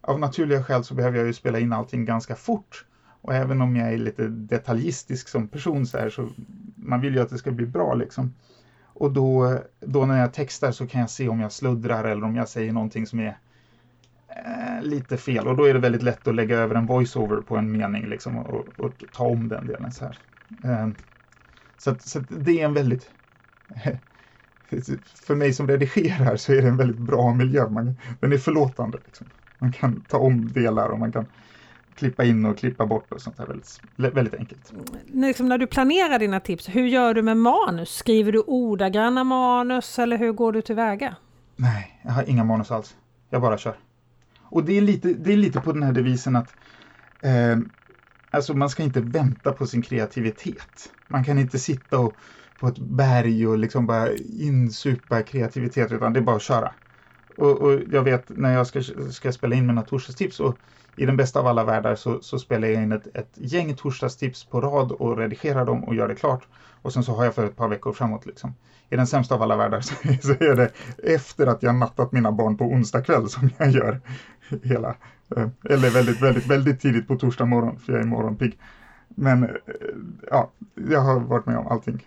Av 0.00 0.20
naturliga 0.20 0.64
skäl 0.64 0.84
så 0.84 0.94
behöver 0.94 1.18
jag 1.18 1.26
ju 1.26 1.32
spela 1.32 1.58
in 1.58 1.72
allting 1.72 2.04
ganska 2.04 2.34
fort. 2.34 2.84
Och 3.20 3.34
även 3.34 3.60
om 3.60 3.76
jag 3.76 3.92
är 3.92 3.98
lite 3.98 4.28
detaljistisk 4.28 5.28
som 5.28 5.48
person 5.48 5.86
så 5.86 5.98
här, 5.98 6.10
så 6.10 6.28
man 6.76 7.00
vill 7.00 7.14
ju 7.14 7.20
att 7.20 7.30
det 7.30 7.38
ska 7.38 7.50
bli 7.50 7.66
bra 7.66 7.94
liksom. 7.94 8.34
Och 8.84 9.12
då, 9.12 9.58
då 9.80 10.06
när 10.06 10.20
jag 10.20 10.32
textar 10.32 10.72
så 10.72 10.86
kan 10.86 11.00
jag 11.00 11.10
se 11.10 11.28
om 11.28 11.40
jag 11.40 11.52
sluddrar 11.52 12.04
eller 12.04 12.24
om 12.24 12.36
jag 12.36 12.48
säger 12.48 12.72
någonting 12.72 13.06
som 13.06 13.20
är 13.20 13.38
eh, 14.28 14.82
lite 14.82 15.16
fel. 15.16 15.46
Och 15.46 15.56
då 15.56 15.64
är 15.64 15.74
det 15.74 15.80
väldigt 15.80 16.02
lätt 16.02 16.28
att 16.28 16.34
lägga 16.34 16.58
över 16.58 16.74
en 16.74 16.86
voiceover 16.86 17.36
på 17.36 17.56
en 17.56 17.72
mening 17.72 18.06
liksom, 18.06 18.38
och, 18.38 18.68
och 18.78 19.04
ta 19.12 19.24
om 19.24 19.48
den 19.48 19.66
delen. 19.66 19.92
Så, 19.92 20.04
här. 20.04 20.18
Eh, 20.64 20.88
så, 21.78 21.90
att, 21.90 22.02
så 22.02 22.18
att 22.18 22.26
det 22.28 22.60
är 22.60 22.64
en 22.64 22.74
väldigt... 22.74 23.10
för 25.14 25.34
mig 25.34 25.52
som 25.52 25.68
redigerar 25.68 26.36
så 26.36 26.52
är 26.52 26.62
det 26.62 26.68
en 26.68 26.76
väldigt 26.76 26.98
bra 26.98 27.34
miljö. 27.34 27.68
Man, 27.68 27.96
den 28.20 28.32
är 28.32 28.38
förlåtande. 28.38 28.98
Liksom. 29.04 29.26
Man 29.58 29.72
kan 29.72 30.00
ta 30.00 30.18
om 30.18 30.52
delar 30.52 30.88
och 30.88 30.98
man 30.98 31.12
kan 31.12 31.26
klippa 31.94 32.24
in 32.24 32.44
och 32.44 32.58
klippa 32.58 32.86
bort 32.86 33.12
och 33.12 33.20
sånt 33.20 33.36
där. 33.36 33.46
Väldigt, 33.46 34.16
väldigt 34.16 34.34
enkelt. 34.34 34.72
Liksom 35.06 35.48
när 35.48 35.58
du 35.58 35.66
planerar 35.66 36.18
dina 36.18 36.40
tips, 36.40 36.68
hur 36.68 36.86
gör 36.86 37.14
du 37.14 37.22
med 37.22 37.36
manus? 37.36 37.90
Skriver 37.90 38.32
du 38.32 38.40
ordagranna 38.40 39.24
manus 39.24 39.98
eller 39.98 40.18
hur 40.18 40.32
går 40.32 40.52
du 40.52 40.62
tillväga? 40.62 41.16
Nej, 41.56 42.00
jag 42.02 42.12
har 42.12 42.30
inga 42.30 42.44
manus 42.44 42.70
alls. 42.70 42.96
Jag 43.30 43.42
bara 43.42 43.58
kör. 43.58 43.76
Och 44.42 44.64
det 44.64 44.76
är 44.76 44.80
lite, 44.80 45.08
det 45.08 45.32
är 45.32 45.36
lite 45.36 45.60
på 45.60 45.72
den 45.72 45.82
här 45.82 45.92
devisen 45.92 46.36
att 46.36 46.54
eh, 47.20 47.58
alltså 48.30 48.54
man 48.54 48.68
ska 48.68 48.82
inte 48.82 49.00
vänta 49.00 49.52
på 49.52 49.66
sin 49.66 49.82
kreativitet. 49.82 50.92
Man 51.08 51.24
kan 51.24 51.38
inte 51.38 51.58
sitta 51.58 51.98
och, 51.98 52.14
på 52.60 52.66
ett 52.68 52.78
berg 52.78 53.46
och 53.46 53.58
liksom 53.58 53.86
bara 53.86 54.08
insupa 54.38 55.22
kreativitet 55.22 55.92
utan 55.92 56.12
det 56.12 56.18
är 56.18 56.22
bara 56.22 56.36
att 56.36 56.42
köra. 56.42 56.72
Och, 57.36 57.62
och 57.62 57.80
jag 57.92 58.02
vet 58.02 58.28
när 58.28 58.52
jag 58.52 58.66
ska, 58.66 58.82
ska 59.10 59.32
spela 59.32 59.54
in 59.54 59.66
mina 59.66 59.82
torsdagstips 59.82 60.40
och 60.40 60.58
i 60.96 61.06
den 61.06 61.16
bästa 61.16 61.40
av 61.40 61.46
alla 61.46 61.64
världar 61.64 61.94
så, 61.94 62.20
så 62.20 62.38
spelar 62.38 62.68
jag 62.68 62.82
in 62.82 62.92
ett, 62.92 63.16
ett 63.16 63.32
gäng 63.34 63.76
torsdagstips 63.76 64.44
på 64.44 64.60
rad 64.60 64.92
och 64.92 65.18
redigerar 65.18 65.64
dem 65.64 65.84
och 65.84 65.94
gör 65.94 66.08
det 66.08 66.14
klart. 66.14 66.48
Och 66.82 66.92
sen 66.92 67.02
så 67.02 67.12
har 67.14 67.24
jag 67.24 67.34
för 67.34 67.46
ett 67.46 67.56
par 67.56 67.68
veckor 67.68 67.92
framåt. 67.92 68.26
Liksom. 68.26 68.54
I 68.90 68.96
den 68.96 69.06
sämsta 69.06 69.34
av 69.34 69.42
alla 69.42 69.56
världar 69.56 69.80
så, 69.80 69.94
så 70.22 70.32
är 70.32 70.56
det 70.56 70.70
efter 71.02 71.46
att 71.46 71.62
jag 71.62 71.74
nattat 71.74 72.12
mina 72.12 72.32
barn 72.32 72.56
på 72.56 72.64
onsdag 72.64 73.02
kväll 73.02 73.28
som 73.28 73.50
jag 73.58 73.70
gör 73.70 74.00
hela, 74.62 74.94
eh, 75.36 75.48
eller 75.70 75.90
väldigt, 75.90 76.22
väldigt, 76.22 76.46
väldigt 76.46 76.80
tidigt 76.80 77.08
på 77.08 77.16
torsdag 77.16 77.44
morgon, 77.44 77.78
för 77.78 77.92
jag 77.92 78.02
är 78.02 78.06
morgonpigg. 78.06 78.58
Men 79.08 79.44
eh, 79.44 79.50
ja, 80.30 80.50
jag 80.74 81.00
har 81.00 81.20
varit 81.20 81.46
med 81.46 81.56
om 81.56 81.66
allting. 81.66 82.06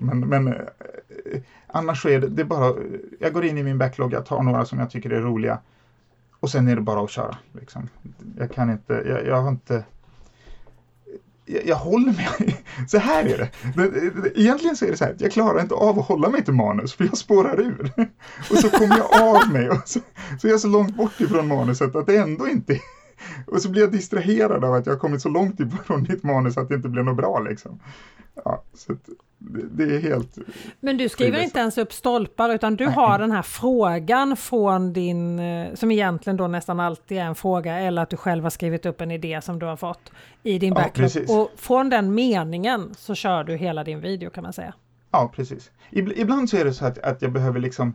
Men, 0.00 0.20
men 0.20 0.48
eh, 0.48 0.54
eh, 1.32 1.40
annars 1.66 2.02
så 2.02 2.08
är 2.08 2.20
det, 2.20 2.28
det 2.28 2.42
är 2.42 2.46
bara, 2.46 2.74
jag 3.18 3.32
går 3.32 3.44
in 3.44 3.58
i 3.58 3.62
min 3.62 3.78
backlog, 3.78 4.12
jag 4.12 4.26
tar 4.26 4.42
några 4.42 4.64
som 4.64 4.78
jag 4.78 4.90
tycker 4.90 5.10
är 5.10 5.20
roliga 5.20 5.58
och 6.40 6.50
sen 6.50 6.68
är 6.68 6.76
det 6.76 6.82
bara 6.82 7.04
att 7.04 7.10
köra. 7.10 7.36
Liksom. 7.52 7.88
Jag 8.38 8.52
kan 8.52 8.70
inte, 8.70 8.92
jag, 9.06 9.26
jag 9.26 9.42
har 9.42 9.48
inte 9.48 9.84
jag, 11.46 11.66
jag, 11.66 11.76
håller 11.76 12.12
mig, 12.12 12.64
så 12.88 12.98
här 12.98 13.24
är 13.24 13.38
det. 13.38 14.40
Egentligen 14.40 14.76
så 14.76 14.84
är 14.84 14.90
det 14.90 14.96
så 14.96 15.04
här, 15.04 15.16
jag 15.18 15.32
klarar 15.32 15.60
inte 15.60 15.74
av 15.74 15.98
att 15.98 16.06
hålla 16.06 16.28
mig 16.28 16.44
till 16.44 16.54
manus 16.54 16.94
för 16.94 17.04
jag 17.04 17.18
spårar 17.18 17.60
ur. 17.60 17.92
Och 18.50 18.58
så 18.58 18.70
kommer 18.70 18.98
jag 18.98 19.22
av 19.22 19.52
mig 19.52 19.70
och 19.70 19.88
så, 19.88 20.00
så 20.40 20.46
är 20.46 20.50
jag 20.50 20.60
så 20.60 20.68
långt 20.68 20.96
bort 20.96 21.20
ifrån 21.20 21.48
manuset 21.48 21.96
att 21.96 22.06
det 22.06 22.16
ändå 22.16 22.48
inte 22.48 22.80
och 23.46 23.62
så 23.62 23.68
blir 23.68 23.82
jag 23.82 23.92
distraherad 23.92 24.64
av 24.64 24.74
att 24.74 24.86
jag 24.86 24.92
har 24.92 25.00
kommit 25.00 25.22
så 25.22 25.28
långt 25.28 25.60
ifrån 25.60 26.06
mitt 26.08 26.22
manus 26.22 26.58
att 26.58 26.68
det 26.68 26.74
inte 26.74 26.88
blir 26.88 27.02
något 27.02 27.16
bra 27.16 27.40
liksom. 27.40 27.80
Ja, 28.44 28.62
så 28.74 28.96
det, 29.38 29.86
det, 29.86 29.96
är 29.96 30.00
helt... 30.00 30.38
Men 30.80 30.96
du 30.96 31.08
skriver 31.08 31.42
inte 31.42 31.58
ens 31.58 31.78
upp 31.78 31.92
stolpar 31.92 32.54
utan 32.54 32.76
du 32.76 32.86
har 32.86 33.18
den 33.18 33.30
här 33.30 33.42
frågan 33.42 34.36
från 34.36 34.92
din, 34.92 35.38
eh, 35.38 35.74
som 35.74 35.90
egentligen 35.90 36.36
då 36.36 36.46
nästan 36.46 36.80
alltid 36.80 37.18
är 37.18 37.24
en 37.24 37.34
fråga 37.34 37.78
eller 37.80 38.02
att 38.02 38.10
du 38.10 38.16
själv 38.16 38.42
har 38.42 38.50
skrivit 38.50 38.86
upp 38.86 39.00
en 39.00 39.10
idé 39.10 39.40
som 39.42 39.58
du 39.58 39.66
har 39.66 39.76
fått 39.76 40.12
i 40.42 40.58
din 40.58 40.74
backlog. 40.74 41.10
Ja, 41.14 41.40
och 41.40 41.50
från 41.56 41.90
den 41.90 42.14
meningen 42.14 42.94
så 42.96 43.14
kör 43.14 43.44
du 43.44 43.56
hela 43.56 43.84
din 43.84 44.00
video 44.00 44.30
kan 44.30 44.42
man 44.42 44.52
säga. 44.52 44.74
Ja, 45.10 45.32
precis. 45.34 45.70
Ibland 45.90 46.50
så 46.50 46.56
är 46.56 46.64
det 46.64 46.72
så 46.72 46.86
att, 46.86 46.98
att 46.98 47.22
jag 47.22 47.32
behöver 47.32 47.60
liksom, 47.60 47.94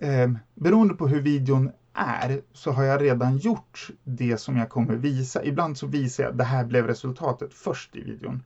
eh, 0.00 0.30
beroende 0.54 0.94
på 0.94 1.08
hur 1.08 1.20
videon 1.20 1.70
är 1.94 2.40
så 2.52 2.70
har 2.70 2.84
jag 2.84 3.02
redan 3.02 3.38
gjort 3.38 3.88
det 4.04 4.40
som 4.40 4.56
jag 4.56 4.68
kommer 4.68 4.94
visa. 4.94 5.44
Ibland 5.44 5.78
så 5.78 5.86
visar 5.86 6.24
jag 6.24 6.36
det 6.36 6.44
här 6.44 6.64
blev 6.64 6.86
resultatet 6.86 7.54
först 7.54 7.96
i 7.96 8.00
videon. 8.00 8.42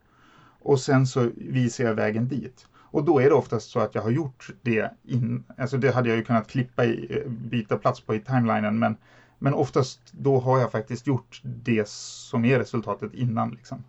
Och 0.63 0.81
sen 0.81 1.07
så 1.07 1.31
visar 1.37 1.85
jag 1.85 1.95
vägen 1.95 2.29
dit. 2.29 2.67
Och 2.93 3.05
då 3.05 3.21
är 3.21 3.29
det 3.29 3.35
oftast 3.35 3.71
så 3.71 3.81
att 3.81 3.95
jag 3.95 4.03
har 4.03 4.11
gjort 4.11 4.51
det 4.63 4.91
in, 5.05 5.45
alltså 5.57 5.77
det 5.77 5.91
hade 5.91 6.09
jag 6.09 6.19
ju 6.19 6.25
kunnat 6.25 6.49
klippa 6.49 6.85
i, 6.85 7.23
byta 7.27 7.77
plats 7.77 8.01
på 8.01 8.15
i 8.15 8.21
timelinen 8.21 8.79
men, 8.79 8.97
men 9.39 9.55
oftast 9.55 10.01
då 10.11 10.41
har 10.41 10.61
jag 10.61 10.73
faktiskt 10.73 11.07
gjort 11.07 11.41
det 11.43 11.89
som 11.89 12.45
är 12.45 12.59
resultatet 12.59 13.15
innan 13.15 13.51
liksom. 13.51 13.85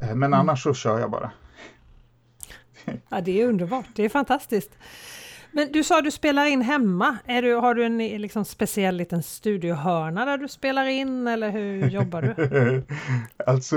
Eh, 0.00 0.08
men 0.08 0.22
mm. 0.22 0.34
annars 0.34 0.62
så 0.62 0.74
kör 0.74 1.00
jag 1.00 1.10
bara. 1.10 1.30
Ja, 3.08 3.20
det 3.20 3.40
är 3.40 3.48
underbart, 3.48 3.86
det 3.94 4.04
är 4.04 4.08
fantastiskt. 4.08 4.70
Men 5.52 5.72
du 5.72 5.84
sa 5.84 5.98
att 5.98 6.04
du 6.04 6.10
spelar 6.10 6.46
in 6.46 6.62
hemma. 6.62 7.16
Är 7.24 7.42
du, 7.42 7.54
har 7.54 7.74
du 7.74 7.84
en 7.84 7.98
liksom, 7.98 8.44
speciell 8.44 8.96
liten 8.96 9.22
studiohörna 9.22 10.24
där 10.24 10.38
du 10.38 10.48
spelar 10.48 10.86
in 10.86 11.26
eller 11.26 11.50
hur 11.50 11.88
jobbar 11.88 12.22
du? 12.22 12.84
alltså, 13.46 13.76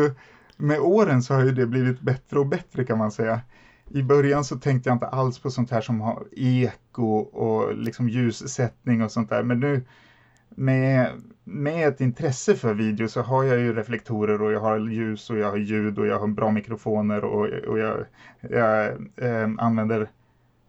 med 0.58 0.80
åren 0.80 1.22
så 1.22 1.34
har 1.34 1.44
ju 1.44 1.52
det 1.52 1.68
blivit 1.68 2.02
bättre 2.02 2.40
och 2.40 2.48
bättre 2.48 2.84
kan 2.84 2.98
man 2.98 3.12
säga. 3.12 3.42
I 3.90 4.04
början 4.04 4.44
så 4.44 4.60
tänkte 4.60 4.90
jag 4.90 4.96
inte 4.96 5.08
alls 5.08 5.40
på 5.40 5.50
sånt 5.50 5.72
här 5.72 5.82
som 5.82 6.02
har 6.02 6.28
eko 6.32 7.18
och 7.18 7.78
liksom 7.78 8.10
ljussättning 8.10 9.02
och 9.04 9.12
sånt 9.12 9.30
där. 9.30 9.44
Men 9.44 9.60
nu 9.60 9.82
med, 10.50 11.12
med 11.44 11.88
ett 11.88 12.02
intresse 12.02 12.56
för 12.56 12.74
video 12.74 13.08
så 13.08 13.22
har 13.22 13.44
jag 13.44 13.60
ju 13.60 13.74
reflektorer 13.74 14.42
och 14.42 14.52
jag 14.52 14.60
har 14.60 14.78
ljus 14.78 15.30
och 15.30 15.38
jag 15.38 15.50
har 15.50 15.58
ljud 15.58 16.00
och 16.00 16.08
jag 16.08 16.20
har 16.20 16.28
bra 16.28 16.52
mikrofoner 16.52 17.24
och, 17.24 17.48
och 17.48 17.80
jag, 17.80 18.06
jag 18.40 18.88
eh, 19.16 19.50
använder 19.58 20.10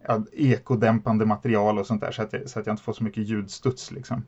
ja, 0.06 0.24
ekodämpande 0.32 1.26
material 1.26 1.78
och 1.78 1.86
sånt 1.86 2.00
där 2.00 2.10
så 2.10 2.22
att, 2.22 2.32
jag, 2.32 2.48
så 2.48 2.60
att 2.60 2.66
jag 2.66 2.72
inte 2.72 2.82
får 2.82 2.92
så 2.92 3.04
mycket 3.04 3.28
ljudstuds. 3.28 3.90
Liksom. 3.90 4.24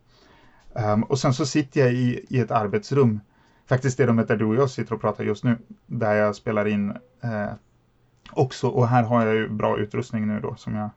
Um, 0.73 1.03
och 1.03 1.18
sen 1.18 1.35
så 1.35 1.47
sitter 1.47 1.81
jag 1.81 1.92
i, 1.92 2.27
i 2.29 2.40
ett 2.40 2.51
arbetsrum, 2.51 3.21
faktiskt 3.68 3.98
det 3.98 4.07
rummet 4.07 4.28
där 4.28 4.37
du 4.37 4.44
och 4.44 4.54
jag 4.54 4.70
sitter 4.70 4.94
och 4.94 5.00
pratar 5.00 5.24
just 5.24 5.44
nu, 5.44 5.59
där 5.87 6.14
jag 6.14 6.37
spelar 6.37 6.68
in 6.68 6.90
eh, 7.20 7.50
också. 8.31 8.68
Och 8.68 8.88
här 8.88 9.02
har 9.02 9.26
jag 9.26 9.35
ju 9.35 9.48
bra 9.48 9.78
utrustning 9.78 10.26
nu 10.26 10.40
då 10.40 10.54
som 10.54 10.74
jag... 10.74 10.90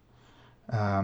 Eh, 0.73 1.03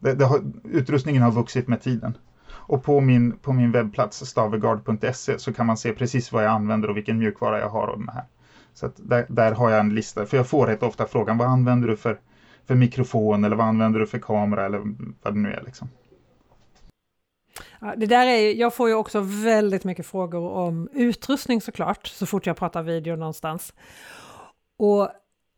det, 0.00 0.14
det 0.14 0.24
har, 0.24 0.40
utrustningen 0.64 1.22
har 1.22 1.32
vuxit 1.32 1.68
med 1.68 1.82
tiden. 1.82 2.16
Och 2.50 2.84
på 2.84 3.00
min, 3.00 3.32
på 3.32 3.52
min 3.52 3.72
webbplats 3.72 4.26
stavegard.se 4.26 5.38
så 5.38 5.52
kan 5.52 5.66
man 5.66 5.76
se 5.76 5.92
precis 5.92 6.32
vad 6.32 6.44
jag 6.44 6.50
använder 6.50 6.90
och 6.90 6.96
vilken 6.96 7.18
mjukvara 7.18 7.58
jag 7.58 7.68
har 7.68 7.86
och 7.86 7.98
den 7.98 8.08
här. 8.08 8.24
Så 8.74 8.90
där, 8.96 9.26
där 9.28 9.52
har 9.52 9.70
jag 9.70 9.80
en 9.80 9.94
lista, 9.94 10.26
för 10.26 10.36
jag 10.36 10.46
får 10.46 10.66
rätt 10.66 10.82
ofta 10.82 11.06
frågan 11.06 11.38
vad 11.38 11.48
använder 11.48 11.88
du 11.88 11.96
för 11.96 12.18
för 12.66 12.74
mikrofon 12.74 13.44
eller 13.44 13.56
vad 13.56 13.66
använder 13.66 14.00
du 14.00 14.06
för 14.06 14.18
kamera 14.18 14.66
eller 14.66 14.78
vad 15.22 15.34
det 15.34 15.40
nu 15.40 15.52
är. 15.52 15.62
Liksom. 15.64 15.88
Det 17.96 18.06
där 18.06 18.26
är, 18.26 18.54
jag 18.54 18.74
får 18.74 18.88
ju 18.88 18.94
också 18.94 19.20
väldigt 19.20 19.84
mycket 19.84 20.06
frågor 20.06 20.50
om 20.50 20.88
utrustning 20.92 21.60
såklart, 21.60 22.06
så 22.06 22.26
fort 22.26 22.46
jag 22.46 22.56
pratar 22.56 22.82
video 22.82 23.16
någonstans. 23.16 23.72
Och 24.78 25.10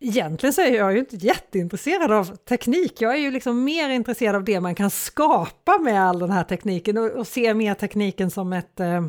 Egentligen 0.06 0.52
så 0.52 0.60
är 0.60 0.74
jag 0.74 0.92
ju 0.92 0.98
inte 0.98 1.16
jätteintresserad 1.16 2.12
av 2.12 2.36
teknik. 2.36 3.00
Jag 3.00 3.14
är 3.14 3.18
ju 3.18 3.30
liksom 3.30 3.64
mer 3.64 3.88
intresserad 3.88 4.36
av 4.36 4.44
det 4.44 4.60
man 4.60 4.74
kan 4.74 4.90
skapa 4.90 5.78
med 5.78 6.02
all 6.02 6.18
den 6.18 6.30
här 6.30 6.44
tekniken 6.44 6.98
och, 6.98 7.10
och 7.10 7.26
ser 7.26 7.54
mer 7.54 7.74
tekniken 7.74 8.30
som 8.30 8.52
ett 8.52 8.80
eh, 8.80 9.06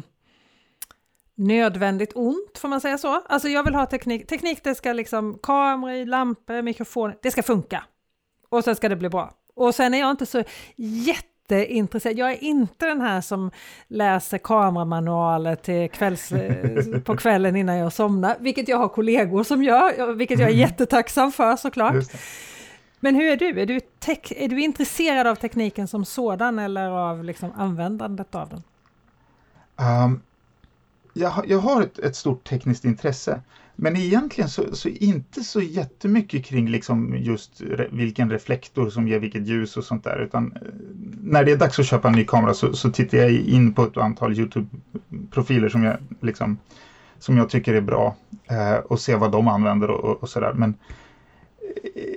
nödvändigt 1.36 2.12
ont, 2.16 2.58
får 2.58 2.68
man 2.68 2.82
säga 2.82 2.98
så? 2.98 3.22
Alltså 3.26 3.48
jag 3.48 3.64
vill 3.64 3.76
ha 3.76 3.86
teknik, 3.86 4.28
teknik 4.28 4.64
det 4.64 4.76
ska 4.76 4.94
liksom, 4.94 5.40
kameror, 5.44 6.06
lampor, 6.06 6.62
mikrofoner, 6.62 7.18
det 7.22 7.32
ska 7.32 7.44
funka. 7.44 7.84
Och 8.50 8.64
sen 8.64 8.76
ska 8.76 8.90
det 8.90 8.96
bli 8.96 9.10
bra. 9.10 9.34
Och 9.56 9.76
sen 9.76 9.94
är 9.94 10.00
jag 10.00 10.12
inte 10.12 10.26
så 10.26 10.44
jätte 10.76 11.35
jätteintresserad, 11.50 12.18
jag 12.18 12.32
är 12.32 12.44
inte 12.44 12.86
den 12.86 13.02
här 13.02 13.22
som 13.22 13.52
läser 13.88 14.38
kameramanualer 14.38 15.56
till 15.56 15.90
kvälls, 15.90 16.30
på 17.06 17.18
kvällen 17.18 17.56
innan 17.56 17.78
jag 17.78 17.94
somnar, 17.94 18.36
vilket 18.40 18.68
jag 18.68 18.78
har 18.78 18.88
kollegor 18.88 19.44
som 19.44 19.64
gör, 19.64 20.14
vilket 20.14 20.40
jag 20.40 20.50
är 20.50 20.54
mm. 20.54 20.62
jättetacksam 20.62 21.32
för 21.32 21.56
såklart. 21.56 21.96
Men 23.00 23.16
hur 23.16 23.32
är 23.32 23.38
du? 23.38 23.62
Är 23.62 23.66
du, 23.66 23.80
tech, 23.80 24.32
är 24.36 24.48
du 24.48 24.62
intresserad 24.62 25.28
av 25.28 25.36
tekniken 25.36 25.88
som 25.88 26.06
sådan 26.06 26.60
eller 26.60 26.90
av 26.90 27.24
liksom 27.24 27.52
användandet 27.56 28.36
av 28.36 28.50
den? 28.50 28.64
Um, 30.06 30.22
jag, 31.14 31.44
jag 31.48 31.60
har 31.60 31.82
ett, 31.82 32.00
ett, 32.00 32.16
stort 32.16 32.50
tekniskt 32.50 32.86
intresse. 32.86 33.42
Men 33.76 33.96
egentligen 33.96 34.50
så, 34.50 34.76
så 34.76 34.90
inte 34.90 35.44
så 35.44 35.62
jättemycket 35.62 36.46
kring 36.46 36.70
liksom 36.70 37.18
just 37.18 37.62
re, 37.62 37.88
vilken 37.92 38.30
reflektor 38.30 38.90
som 38.90 39.08
ger 39.08 39.20
vilket 39.20 39.48
ljus 39.48 39.78
och 39.78 39.84
sånt 39.84 40.04
där. 40.04 40.20
Utan 40.20 40.52
eh, 40.52 40.62
när 41.22 41.44
det 41.44 41.52
är 41.52 41.58
dags 41.58 41.80
att 41.80 41.86
köpa 41.86 42.08
en 42.08 42.14
ny 42.14 42.26
kamera 42.26 42.54
så, 42.54 42.74
så 42.74 42.92
tittar 42.92 43.18
jag 43.18 43.32
in 43.32 43.74
på 43.74 43.84
ett 43.84 43.98
antal 43.98 44.34
Youtube-profiler 44.34 45.70
som 45.70 45.84
jag, 45.84 45.98
liksom, 46.22 46.58
som 47.20 47.38
jag 47.38 47.50
tycker 47.50 47.74
är 47.74 47.82
bra 47.82 48.16
eh, 48.48 48.76
och 48.76 49.00
ser 49.00 49.18
vad 49.18 49.32
de 49.32 49.48
använder 49.48 49.90
och, 49.90 50.04
och, 50.04 50.24
och 50.24 50.30
sådär. 50.30 50.54
Men 50.54 50.74
eh, 51.96 52.15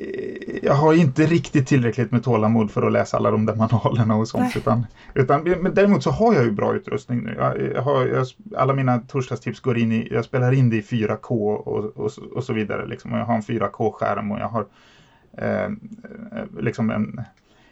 jag 0.69 0.75
har 0.75 0.95
inte 0.95 1.27
riktigt 1.27 1.67
tillräckligt 1.67 2.13
med 2.13 2.25
tålamod 2.25 2.71
för 2.71 2.83
att 2.83 2.93
läsa 2.93 3.17
alla 3.17 3.31
de 3.31 3.47
där 3.47 3.55
manualerna 3.55 4.17
och 4.17 4.29
sånt. 4.29 4.57
Utan, 4.57 4.87
utan, 5.15 5.43
men 5.43 5.75
däremot 5.75 6.03
så 6.03 6.11
har 6.11 6.35
jag 6.35 6.45
ju 6.45 6.51
bra 6.51 6.75
utrustning 6.75 7.23
nu. 7.23 7.35
Jag, 7.39 7.73
jag 7.75 7.83
har, 7.83 8.07
jag, 8.07 8.27
alla 8.57 8.75
mina 8.75 8.99
torsdagstips 8.99 9.61
går 9.61 9.79
in 9.79 9.93
i, 9.93 10.09
jag 10.11 10.25
spelar 10.25 10.53
in 10.53 10.71
det 10.71 10.77
i 10.77 10.81
4K 10.81 11.55
och, 11.55 11.97
och, 11.97 12.11
och 12.35 12.45
så 12.45 12.53
vidare. 12.53 12.87
Liksom. 12.87 13.13
Jag 13.13 13.25
har 13.25 13.35
en 13.35 13.43
4K-skärm 13.43 14.33
och 14.33 14.41
jag 14.41 14.49
har 14.49 14.67
eh, 15.39 15.71
liksom 16.61 16.91
en, 16.91 17.21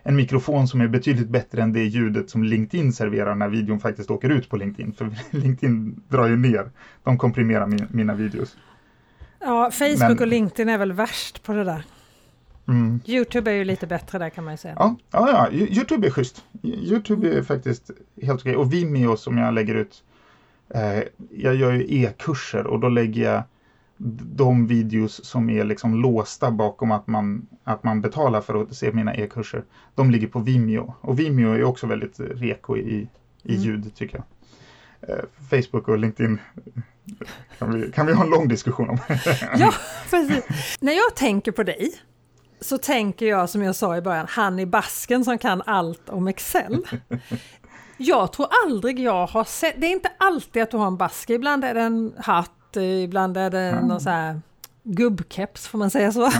en 0.02 0.16
mikrofon 0.16 0.68
som 0.68 0.80
är 0.80 0.88
betydligt 0.88 1.28
bättre 1.28 1.62
än 1.62 1.72
det 1.72 1.84
ljudet 1.84 2.30
som 2.30 2.44
LinkedIn 2.44 2.92
serverar 2.92 3.34
när 3.34 3.48
videon 3.48 3.80
faktiskt 3.80 4.10
åker 4.10 4.28
ut 4.28 4.48
på 4.48 4.56
LinkedIn. 4.56 4.92
För 4.92 5.10
LinkedIn 5.36 6.02
drar 6.08 6.26
ju 6.26 6.36
ner, 6.36 6.70
de 7.04 7.18
komprimerar 7.18 7.66
min, 7.66 7.86
mina 7.90 8.14
videos. 8.14 8.56
Ja, 9.40 9.70
Facebook 9.70 9.98
Men, 9.98 10.18
och 10.18 10.26
LinkedIn 10.26 10.68
är 10.68 10.78
väl 10.78 10.92
värst 10.92 11.42
på 11.42 11.52
det 11.52 11.64
där. 11.64 11.84
Mm. 12.68 13.00
Youtube 13.06 13.50
är 13.50 13.54
ju 13.54 13.64
lite 13.64 13.86
bättre 13.86 14.18
där 14.18 14.30
kan 14.30 14.44
man 14.44 14.52
ju 14.52 14.58
säga. 14.58 14.74
Ja, 14.78 14.96
ja, 15.10 15.48
ja. 15.50 15.66
Youtube 15.66 16.06
är 16.06 16.10
schysst. 16.10 16.44
Youtube 16.62 17.38
är 17.38 17.42
faktiskt 17.42 17.90
helt 18.22 18.40
okej. 18.40 18.56
Och 18.56 18.72
Vimeo 18.72 19.16
som 19.16 19.38
jag 19.38 19.54
lägger 19.54 19.74
ut. 19.74 20.04
Eh, 20.68 21.02
jag 21.30 21.54
gör 21.54 21.72
ju 21.72 22.02
e-kurser 22.02 22.66
och 22.66 22.80
då 22.80 22.88
lägger 22.88 23.32
jag 23.32 23.42
de 24.36 24.66
videos 24.66 25.24
som 25.24 25.50
är 25.50 25.64
liksom 25.64 26.02
låsta 26.02 26.50
bakom 26.50 26.92
att 26.92 27.06
man, 27.06 27.46
att 27.64 27.84
man 27.84 28.00
betalar 28.00 28.40
för 28.40 28.62
att 28.62 28.76
se 28.76 28.92
mina 28.92 29.14
e-kurser. 29.14 29.64
De 29.94 30.10
ligger 30.10 30.26
på 30.26 30.38
Vimeo. 30.38 30.94
Och 31.00 31.18
Vimeo 31.18 31.52
är 31.52 31.64
också 31.64 31.86
väldigt 31.86 32.20
reko 32.20 32.76
i, 32.76 33.08
i 33.42 33.54
mm. 33.54 33.62
ljud 33.62 33.94
tycker 33.94 34.16
jag. 34.16 34.24
Eh, 35.10 35.24
Facebook 35.50 35.88
och 35.88 35.98
LinkedIn 35.98 36.38
kan 37.58 37.80
vi, 37.80 37.92
kan 37.92 38.06
vi 38.06 38.12
ha 38.12 38.24
en 38.24 38.30
lång 38.30 38.48
diskussion 38.48 38.90
om. 38.90 38.98
ja, 39.56 39.74
precis. 40.10 40.44
När 40.80 40.92
jag 40.92 41.16
tänker 41.16 41.52
på 41.52 41.62
dig 41.62 41.92
så 42.60 42.78
tänker 42.78 43.26
jag 43.26 43.50
som 43.50 43.62
jag 43.62 43.76
sa 43.76 43.96
i 43.96 44.00
början, 44.00 44.26
han 44.28 44.58
i 44.58 44.66
basken 44.66 45.24
som 45.24 45.38
kan 45.38 45.62
allt 45.66 46.08
om 46.08 46.28
Excel. 46.28 46.86
Jag 47.98 48.32
tror 48.32 48.48
aldrig 48.66 49.00
jag 49.00 49.26
har 49.26 49.44
sett, 49.44 49.74
det 49.80 49.86
är 49.86 49.90
inte 49.90 50.10
alltid 50.18 50.62
att 50.62 50.70
du 50.70 50.76
har 50.76 50.86
en 50.86 50.96
basker, 50.96 51.34
ibland 51.34 51.64
är 51.64 51.74
det 51.74 51.80
en 51.80 52.14
hatt, 52.18 52.76
ibland 52.76 53.36
är 53.36 53.50
det 53.50 53.60
mm. 53.60 53.86
någon 53.86 54.00
så 54.00 54.10
här 54.10 54.40
gubbkeps, 54.82 55.66
får 55.66 55.78
man 55.78 55.90
säga 55.90 56.12
så? 56.12 56.30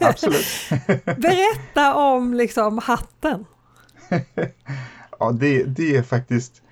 absolut. 0.00 0.46
Berätta 1.04 1.94
om 1.94 2.34
liksom 2.34 2.78
hatten. 2.78 3.44
ja, 5.18 5.32
det, 5.32 5.64
det 5.64 5.96
är 5.96 6.02
faktiskt, 6.02 6.62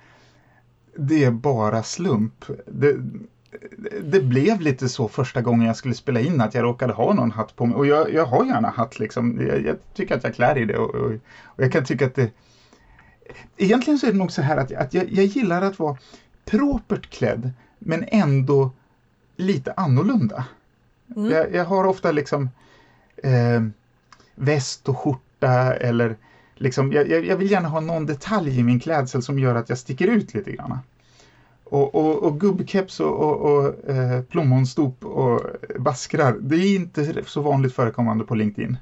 det 0.97 1.23
är 1.23 1.31
bara 1.31 1.83
slump. 1.83 2.45
Det, 2.67 2.95
det 4.03 4.21
blev 4.21 4.61
lite 4.61 4.89
så 4.89 5.07
första 5.07 5.41
gången 5.41 5.67
jag 5.67 5.75
skulle 5.75 5.93
spela 5.93 6.19
in 6.19 6.41
att 6.41 6.53
jag 6.53 6.63
råkade 6.63 6.93
ha 6.93 7.13
någon 7.13 7.31
hatt 7.31 7.55
på 7.55 7.65
mig. 7.65 7.75
Och 7.75 7.87
jag, 7.87 8.13
jag 8.13 8.25
har 8.25 8.45
gärna 8.45 8.69
hatt 8.69 8.99
liksom. 8.99 9.47
Jag, 9.47 9.65
jag 9.65 9.77
tycker 9.93 10.15
att 10.15 10.23
jag 10.23 10.35
klär 10.35 10.57
i 10.57 10.65
det 10.65 10.77
och, 10.77 10.95
och, 10.95 11.11
och, 11.43 11.63
jag 11.63 11.71
kan 11.71 11.85
tycka 11.85 12.05
att 12.05 12.15
det... 12.15 12.31
Egentligen 13.57 13.99
så 13.99 14.07
är 14.07 14.11
det 14.11 14.17
nog 14.17 14.31
så 14.31 14.41
här 14.41 14.57
att, 14.57 14.71
att 14.73 14.93
jag, 14.93 15.11
jag 15.11 15.25
gillar 15.25 15.61
att 15.61 15.79
vara 15.79 15.97
propert 16.45 17.09
klädd 17.09 17.51
men 17.79 18.05
ändå 18.07 18.71
lite 19.35 19.73
annorlunda. 19.77 20.45
Mm. 21.15 21.31
Jag, 21.31 21.53
jag, 21.53 21.65
har 21.65 21.83
ofta 21.83 22.11
liksom 22.11 22.49
eh, 23.23 23.63
väst 24.35 24.89
och 24.89 24.97
skjorta 24.97 25.73
eller 25.73 26.15
liksom, 26.55 26.91
jag, 26.91 27.09
jag, 27.25 27.37
vill 27.37 27.51
gärna 27.51 27.67
ha 27.67 27.79
någon 27.79 28.05
detalj 28.05 28.59
i 28.59 28.63
min 28.63 28.79
klädsel 28.79 29.21
som 29.21 29.39
gör 29.39 29.55
att 29.55 29.69
jag 29.69 29.77
sticker 29.77 30.07
ut 30.07 30.33
lite 30.33 30.51
grann. 30.51 30.79
Och, 31.75 31.95
och, 31.95 32.23
och 32.23 32.39
gubbkeps 32.39 32.99
och, 32.99 33.19
och, 33.19 33.41
och 33.41 33.89
eh, 33.89 34.21
plommonstop 34.21 35.05
och 35.05 35.41
baskrar, 35.79 36.35
det 36.41 36.55
är 36.55 36.75
inte 36.75 37.23
så 37.25 37.41
vanligt 37.41 37.75
förekommande 37.75 38.23
på 38.23 38.35
LinkedIn. 38.35 38.77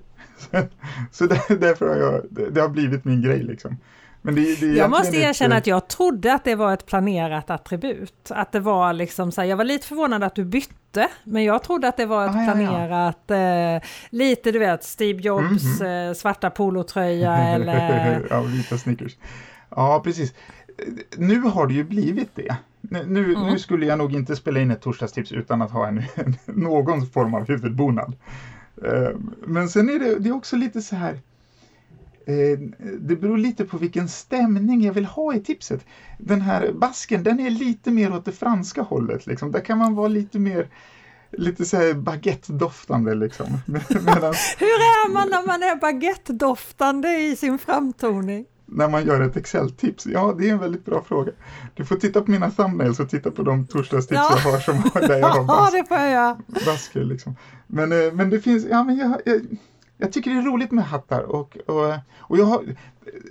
så 1.11 1.27
där, 1.27 1.55
därför 1.55 1.89
har 1.89 1.95
jag, 1.95 2.21
det 2.53 2.61
har 2.61 2.69
blivit 2.69 3.05
min 3.05 3.21
grej 3.21 3.43
liksom. 3.43 3.77
Men 4.21 4.35
det, 4.35 4.59
det 4.59 4.65
jag 4.65 4.89
måste 4.89 5.17
erkänna 5.17 5.55
att 5.55 5.67
jag 5.67 5.87
trodde 5.87 6.33
att 6.33 6.43
det 6.43 6.55
var 6.55 6.73
ett 6.73 6.85
planerat 6.85 7.49
attribut. 7.49 8.31
Att 8.31 8.51
det 8.51 8.59
var 8.59 8.93
liksom 8.93 9.31
så 9.31 9.41
här, 9.41 9.47
jag 9.47 9.57
var 9.57 9.63
lite 9.63 9.87
förvånad 9.87 10.23
att 10.23 10.35
du 10.35 10.45
bytte, 10.45 11.07
men 11.23 11.43
jag 11.43 11.63
trodde 11.63 11.87
att 11.87 11.97
det 11.97 12.05
var 12.05 12.25
ett 12.25 12.35
ah, 12.35 12.45
planerat, 12.45 13.23
ja, 13.27 13.35
ja. 13.35 13.75
Eh, 13.75 13.81
lite 14.09 14.51
du 14.51 14.59
vet, 14.59 14.83
Steve 14.83 15.21
Jobs 15.21 15.41
mm 15.41 15.57
-hmm. 15.57 16.09
eh, 16.09 16.13
svarta 16.13 16.49
polotröja 16.49 17.37
eller... 17.55 18.27
ja, 18.29 18.41
vita 18.41 18.77
sneakers. 18.77 19.17
Ja, 19.69 20.01
precis. 20.03 20.33
Nu 21.17 21.39
har 21.39 21.67
det 21.67 21.73
ju 21.73 21.83
blivit 21.83 22.35
det. 22.35 22.55
Nu, 22.89 23.33
mm. 23.33 23.47
nu, 23.47 23.59
skulle 23.59 23.85
jag 23.85 23.97
nog 23.97 24.13
inte 24.13 24.35
spela 24.35 24.59
in 24.59 24.71
ett 24.71 24.81
torsdagstips 24.81 25.31
utan 25.31 25.61
att 25.61 25.71
ha 25.71 25.87
en, 25.87 26.03
någon 26.45 27.07
form 27.07 27.33
av 27.33 27.47
huvudbonad. 27.47 28.15
Eh, 28.83 29.09
men 29.45 29.69
sen 29.69 29.89
är 29.89 29.99
det, 29.99 30.19
det 30.19 30.29
är 30.29 30.33
också 30.33 30.55
lite 30.55 30.81
så 30.81 30.95
här, 30.95 31.13
eh, 32.25 32.59
det 32.99 33.15
beror 33.15 33.37
lite 33.37 33.65
på 33.65 33.77
vilken 33.77 34.09
stämning 34.09 34.81
jag 34.81 34.93
vill 34.93 35.05
ha 35.05 35.35
i 35.35 35.39
tipset. 35.39 35.85
Den 36.19 36.41
här 36.41 36.71
basken, 36.73 37.23
den 37.23 37.39
är 37.39 37.49
lite 37.49 37.91
mer 37.91 38.15
åt 38.15 38.25
det 38.25 38.31
franska 38.31 38.81
hållet. 38.81 39.27
Liksom. 39.27 39.51
Där 39.51 39.59
kan 39.59 39.77
man 39.77 39.95
vara 39.95 40.07
lite 40.07 40.39
mer 40.39 40.67
lite 41.37 41.65
så 41.65 41.77
här 41.77 41.93
baguette-doftande 41.93 43.15
liksom. 43.15 43.47
Medan... 43.89 44.33
Hur 44.57 44.67
är 44.67 45.09
man 45.13 45.29
när 45.29 45.47
man 45.47 45.63
är 45.63 45.75
baguette-doftande 45.75 47.17
i 47.17 47.35
sin 47.35 47.59
framtoning? 47.59 48.45
När 48.73 48.89
man 48.89 49.05
gör 49.05 49.21
ett 49.21 49.37
Excel-tips? 49.37 50.05
Ja, 50.05 50.35
det 50.37 50.49
är 50.49 50.53
en 50.53 50.59
väldigt 50.59 50.85
bra 50.85 51.03
fråga. 51.03 51.31
Du 51.73 51.85
får 51.85 51.95
titta 51.95 52.21
på 52.21 52.31
mina 52.31 52.51
thumbnails 52.51 52.99
och 52.99 53.09
titta 53.09 53.31
på 53.31 53.43
de 53.43 53.67
torsdagstips 53.67 54.21
ja. 54.29 54.37
jag 54.43 54.51
har 54.51 54.59
som, 54.59 55.07
där 55.07 55.19
jag 55.19 55.29
har 55.29 55.43
bas, 55.43 55.71
det 55.73 55.85
får 55.87 55.97
jag. 55.97 56.37
basker. 56.65 57.03
Liksom. 57.03 57.35
Men, 57.67 57.91
eh, 57.91 58.13
men 58.13 58.29
det 58.29 58.39
finns, 58.39 58.65
ja 58.69 58.83
men 58.83 58.97
jag, 58.97 59.21
jag, 59.25 59.41
jag, 59.97 60.13
tycker 60.13 60.31
det 60.31 60.37
är 60.37 60.41
roligt 60.41 60.71
med 60.71 60.85
hattar 60.85 61.21
och, 61.21 61.57
och, 61.65 61.93
och 62.17 62.37
jag, 62.37 62.45
har, 62.45 62.63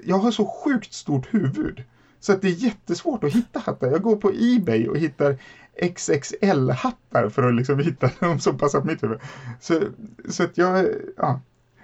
jag 0.04 0.18
har 0.18 0.30
så 0.30 0.46
sjukt 0.46 0.92
stort 0.92 1.34
huvud. 1.34 1.82
Så 2.20 2.32
att 2.32 2.42
det 2.42 2.48
är 2.48 2.64
jättesvårt 2.64 3.24
att 3.24 3.32
hitta 3.32 3.58
hattar. 3.58 3.90
Jag 3.90 4.02
går 4.02 4.16
på 4.16 4.30
Ebay 4.34 4.88
och 4.88 4.96
hittar 4.96 5.38
XXL-hattar 5.76 7.28
för 7.28 7.42
att 7.42 7.54
liksom 7.54 7.78
hitta 7.78 8.10
de 8.20 8.40
som 8.40 8.58
passar 8.58 8.80
på 8.80 8.86
mitt 8.86 9.02
huvud. 9.02 9.18
Så, 9.60 9.80
så 10.28 10.42
att 10.42 10.58
jag, 10.58 10.86
ja, 11.16 11.40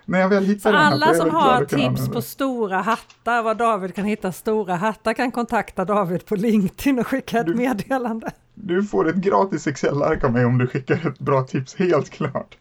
när 0.09 0.21
jag 0.21 0.29
väl 0.29 0.45
hittar 0.45 0.73
så 0.73 0.77
alla 0.77 1.15
som 1.15 1.31
har 1.31 1.65
tips 1.65 2.09
på 2.09 2.23
stora 2.23 2.77
hattar, 2.77 3.43
var 3.43 3.55
David 3.55 3.95
kan 3.95 4.05
hitta 4.05 4.33
stora 4.33 4.75
hattar, 4.75 5.15
kan 5.15 5.33
kontakta 5.33 5.85
David 5.85 6.27
på 6.27 6.37
LinkedIn 6.37 6.99
och 6.99 7.07
skicka 7.07 7.41
ett 7.41 7.47
du, 7.47 7.55
meddelande. 7.55 8.31
Du 8.55 8.83
får 8.83 9.09
ett 9.09 9.17
gratis 9.17 9.67
Excel-ark 9.67 10.25
av 10.25 10.33
mig 10.33 10.45
om 10.45 10.59
du 10.59 10.67
skickar 10.67 11.09
ett 11.09 11.19
bra 11.19 11.43
tips, 11.43 11.75
helt 11.75 12.11
klart. 12.11 12.57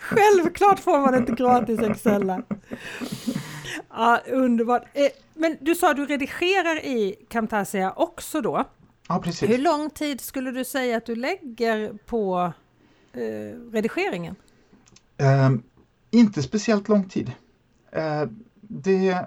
Självklart 0.00 0.78
får 0.78 0.98
man 0.98 1.14
ett 1.14 1.28
gratis 1.28 1.80
Excel. 1.80 2.42
Ja, 3.90 4.20
underbart. 4.26 4.82
Eh, 4.94 5.08
men 5.34 5.56
du 5.60 5.74
sa 5.74 5.90
att 5.90 5.96
du 5.96 6.06
redigerar 6.06 6.76
i 6.76 7.14
Camtasia 7.28 7.92
också 7.96 8.40
då? 8.40 8.64
Ja, 9.08 9.20
precis. 9.24 9.50
Hur 9.50 9.58
lång 9.58 9.90
tid 9.90 10.20
skulle 10.20 10.50
du 10.50 10.64
säga 10.64 10.96
att 10.96 11.06
du 11.06 11.16
lägger 11.16 11.92
på 12.06 12.52
eh, 13.12 13.72
redigeringen? 13.72 14.36
Eh, 15.16 15.50
inte 16.10 16.42
speciellt 16.42 16.88
lång 16.88 17.08
tid. 17.08 17.32
Eh, 17.92 18.22
det, 18.60 19.26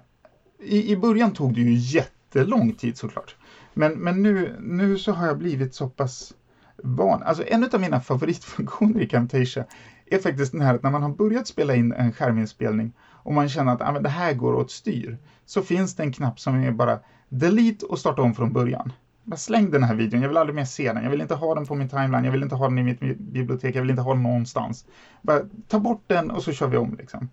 i, 0.60 0.92
I 0.92 0.98
början 0.98 1.34
tog 1.34 1.54
det 1.56 1.62
ju 1.62 1.74
jättelång 1.74 2.74
tid 2.74 2.98
såklart. 2.98 3.36
Men, 3.74 3.94
men 3.94 4.24
nu, 4.24 4.56
nu 4.60 4.98
så 4.98 5.12
har 5.12 5.28
jag 5.28 5.38
blivit 5.38 5.76
så 5.76 5.90
pass 5.90 6.34
van. 6.84 7.24
Alltså 7.24 7.44
en 7.48 7.70
av 7.74 7.82
mina 7.82 8.00
favoritfunktioner 8.00 9.02
i 9.02 9.08
Camtasia 9.08 9.66
är 10.06 10.20
faktiskt 10.20 10.52
den 10.52 10.62
här 10.62 10.76
att 10.76 10.84
när 10.84 10.92
man 10.92 11.02
har 11.02 11.10
börjat 11.10 11.48
spela 11.48 11.76
in 11.76 11.94
en 11.94 12.14
skärminspelning 12.14 12.94
och 13.02 13.34
man 13.34 13.50
känner 13.50 13.74
att 13.74 13.82
ah, 13.82 13.92
men 13.92 14.04
det 14.04 14.10
här 14.10 14.34
går 14.34 14.54
åt 14.54 14.72
styr, 14.72 15.18
så 15.46 15.62
finns 15.62 15.96
det 15.96 16.04
en 16.04 16.12
knapp 16.12 16.40
som 16.40 16.56
är 16.56 16.72
bara 16.72 17.00
delete 17.30 17.86
och 17.86 18.00
starta 18.00 18.22
om 18.22 18.36
från 18.36 18.54
början. 18.54 18.92
Bara 19.30 19.38
släng 19.38 19.72
den 19.72 19.84
här 19.84 19.96
videon, 19.96 20.22
jag 20.22 20.30
vill 20.30 20.38
aldrig 20.38 20.56
mer 20.56 20.66
se 20.66 20.94
den, 20.94 21.04
jag 21.04 21.12
vill 21.12 21.22
inte 21.22 21.36
ha 21.36 21.56
den 21.56 21.66
på 21.66 21.76
min 21.76 21.90
timeline, 21.90 22.26
jag 22.26 22.32
vill 22.32 22.44
inte 22.44 22.56
ha 22.56 22.70
den 22.70 22.78
i 22.78 22.84
mitt 22.84 23.00
bibliotek, 23.18 23.76
jag 23.76 23.82
vill 23.82 23.90
inte 23.90 24.02
ha 24.02 24.14
den 24.14 24.24
någonstans. 24.24 24.86
Bara 25.22 25.42
ta 25.68 25.80
bort 25.80 26.04
den 26.08 26.32
och 26.32 26.44
så 26.44 26.52
kör 26.52 26.68
vi 26.68 26.78
om 26.78 26.96
liksom. 26.98 27.30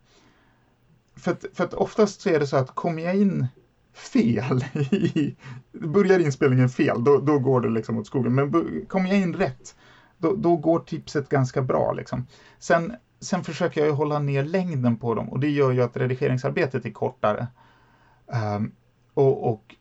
För 1.17 1.31
att, 1.33 1.45
för 1.53 1.65
att 1.65 1.75
oftast 1.75 2.21
så 2.21 2.31
är 2.31 2.39
det 2.39 2.47
så 2.47 2.57
att 2.57 2.75
kommer 2.75 3.03
jag 3.03 3.17
in 3.17 3.47
fel, 3.95 4.65
i, 4.93 5.37
börjar 5.73 6.19
inspelningen 6.19 6.69
fel, 6.69 7.05
då, 7.05 7.19
då 7.19 7.39
går 7.39 7.61
det 7.61 7.69
liksom 7.69 7.99
åt 7.99 8.07
skogen. 8.07 8.35
Men 8.35 8.53
kommer 8.89 9.09
jag 9.09 9.19
in 9.19 9.35
rätt, 9.35 9.77
då, 10.19 10.35
då 10.37 10.57
går 10.57 10.79
tipset 10.79 11.29
ganska 11.29 11.63
bra. 11.63 11.93
Liksom. 11.93 12.27
Sen, 12.59 12.97
sen 13.21 13.45
försöker 13.45 13.87
jag 13.87 13.93
hålla 13.93 14.19
ner 14.19 14.45
längden 14.45 14.97
på 14.97 15.15
dem 15.15 15.29
och 15.29 15.41
det 15.41 15.51
gör 15.51 15.73
ju 15.73 15.83
att 15.83 15.97
redigeringsarbetet 15.97 16.85
är 16.85 16.91
kortare. 16.91 17.47
Um, 18.57 18.73
och, 19.15 19.53
och 19.53 19.75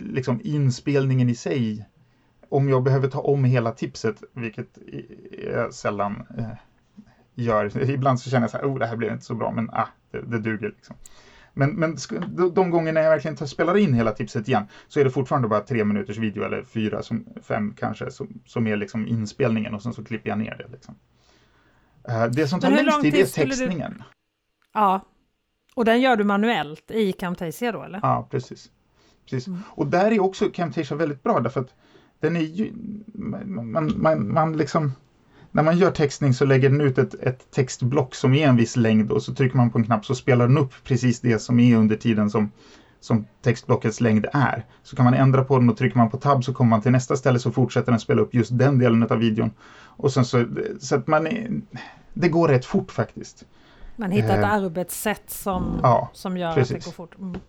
liksom 0.00 0.40
inspelningen 0.44 1.28
i 1.28 1.34
sig, 1.34 1.88
om 2.48 2.68
jag 2.68 2.82
behöver 2.82 3.08
ta 3.08 3.20
om 3.20 3.44
hela 3.44 3.72
tipset, 3.72 4.22
vilket 4.32 4.78
jag 5.44 5.74
sällan 5.74 6.26
eh, 6.38 6.52
gör. 7.34 7.90
Ibland 7.90 8.20
så 8.20 8.30
känner 8.30 8.42
jag 8.42 8.50
så 8.50 8.56
här, 8.56 8.64
oh 8.64 8.78
det 8.78 8.86
här 8.86 8.96
blev 8.96 9.12
inte 9.12 9.24
så 9.24 9.34
bra, 9.34 9.50
men 9.50 9.70
ah, 9.70 9.88
det, 10.10 10.20
det 10.20 10.38
duger. 10.38 10.68
Liksom. 10.68 10.96
Men, 11.54 11.70
men 11.70 11.96
de 12.54 12.70
gångerna 12.70 13.00
jag 13.00 13.10
verkligen 13.10 13.36
spelar 13.36 13.76
in 13.76 13.94
hela 13.94 14.12
tipset 14.12 14.48
igen 14.48 14.64
så 14.88 15.00
är 15.00 15.04
det 15.04 15.10
fortfarande 15.10 15.48
bara 15.48 15.60
tre 15.60 15.84
minuters 15.84 16.18
video 16.18 16.44
eller 16.44 16.62
fyra, 16.62 17.02
som, 17.02 17.26
fem 17.42 17.74
kanske, 17.78 18.10
som, 18.10 18.40
som 18.46 18.66
är 18.66 18.76
liksom 18.76 19.06
inspelningen 19.06 19.74
och 19.74 19.82
sen 19.82 19.92
så 19.92 20.04
klipper 20.04 20.28
jag 20.28 20.38
ner 20.38 20.56
det. 20.56 20.68
Liksom. 20.72 20.94
Uh, 22.08 22.26
det 22.26 22.48
som 22.48 22.60
tar 22.60 22.70
längst 22.70 23.00
tid 23.00 23.14
är 23.14 23.26
textningen. 23.26 23.94
Du... 23.98 24.04
Ja, 24.72 25.04
och 25.74 25.84
den 25.84 26.00
gör 26.00 26.16
du 26.16 26.24
manuellt 26.24 26.90
i 26.90 27.12
Camtasia 27.12 27.72
då 27.72 27.82
eller? 27.82 28.00
Ja, 28.02 28.28
precis. 28.30 28.70
Precis. 29.30 29.46
Mm. 29.46 29.60
Och 29.68 29.86
där 29.86 30.10
är 30.10 30.20
också 30.20 30.48
Camtasia 30.48 30.96
väldigt 30.96 31.22
bra 31.22 31.40
därför 31.40 31.60
att 31.60 31.74
den 32.20 32.36
är 32.36 32.40
ju, 32.40 32.72
man, 33.14 33.92
man, 33.96 34.32
man 34.32 34.56
liksom 34.56 34.92
när 35.50 35.62
man 35.62 35.78
gör 35.78 35.90
textning 35.90 36.34
så 36.34 36.44
lägger 36.44 36.70
den 36.70 36.80
ut 36.80 36.98
ett, 36.98 37.14
ett, 37.14 37.50
textblock 37.50 38.14
som 38.14 38.34
är 38.34 38.48
en 38.48 38.56
viss 38.56 38.76
längd 38.76 39.12
och 39.12 39.22
så 39.22 39.34
trycker 39.34 39.56
man 39.56 39.70
på 39.70 39.78
en 39.78 39.84
knapp 39.84 40.06
så 40.06 40.14
spelar 40.14 40.48
den 40.48 40.58
upp 40.58 40.74
precis 40.84 41.20
det 41.20 41.38
som 41.38 41.60
är 41.60 41.76
under 41.76 41.96
tiden 41.96 42.30
som, 42.30 42.50
som 43.00 43.26
textblockets 43.42 44.00
längd 44.00 44.26
är. 44.32 44.64
Så 44.82 44.96
kan 44.96 45.04
man 45.04 45.14
ändra 45.14 45.44
på 45.44 45.58
den 45.58 45.70
och 45.70 45.76
trycker 45.76 45.98
man 45.98 46.10
på 46.10 46.16
tab 46.16 46.44
så 46.44 46.54
kommer 46.54 46.70
man 46.70 46.82
till 46.82 46.92
nästa 46.92 47.16
ställe 47.16 47.38
så 47.38 47.52
fortsätter 47.52 47.92
den 47.92 48.00
spela 48.00 48.22
upp 48.22 48.34
just 48.34 48.58
den 48.58 48.78
delen 48.78 49.02
av 49.02 49.18
videon. 49.18 49.50
Och 49.80 50.12
sen 50.12 50.24
så, 50.24 50.44
så 50.80 50.96
att 50.96 51.06
man 51.06 51.26
är, 51.26 51.60
det 52.14 52.28
går 52.28 52.48
rätt 52.48 52.64
fort 52.64 52.92
faktiskt. 52.92 53.44
Man 53.96 54.10
hittar 54.10 54.38
ett 54.38 54.44
eh, 54.44 54.52
arbetssätt 54.52 55.30
som, 55.30 55.80
ja, 55.82 56.10
som 56.12 56.36
gör 56.36 56.54
precis. 56.54 56.76
att 56.76 56.80
det 56.80 56.86
går 56.86 56.92
fort. 56.92 57.18
Mm. 57.18 57.40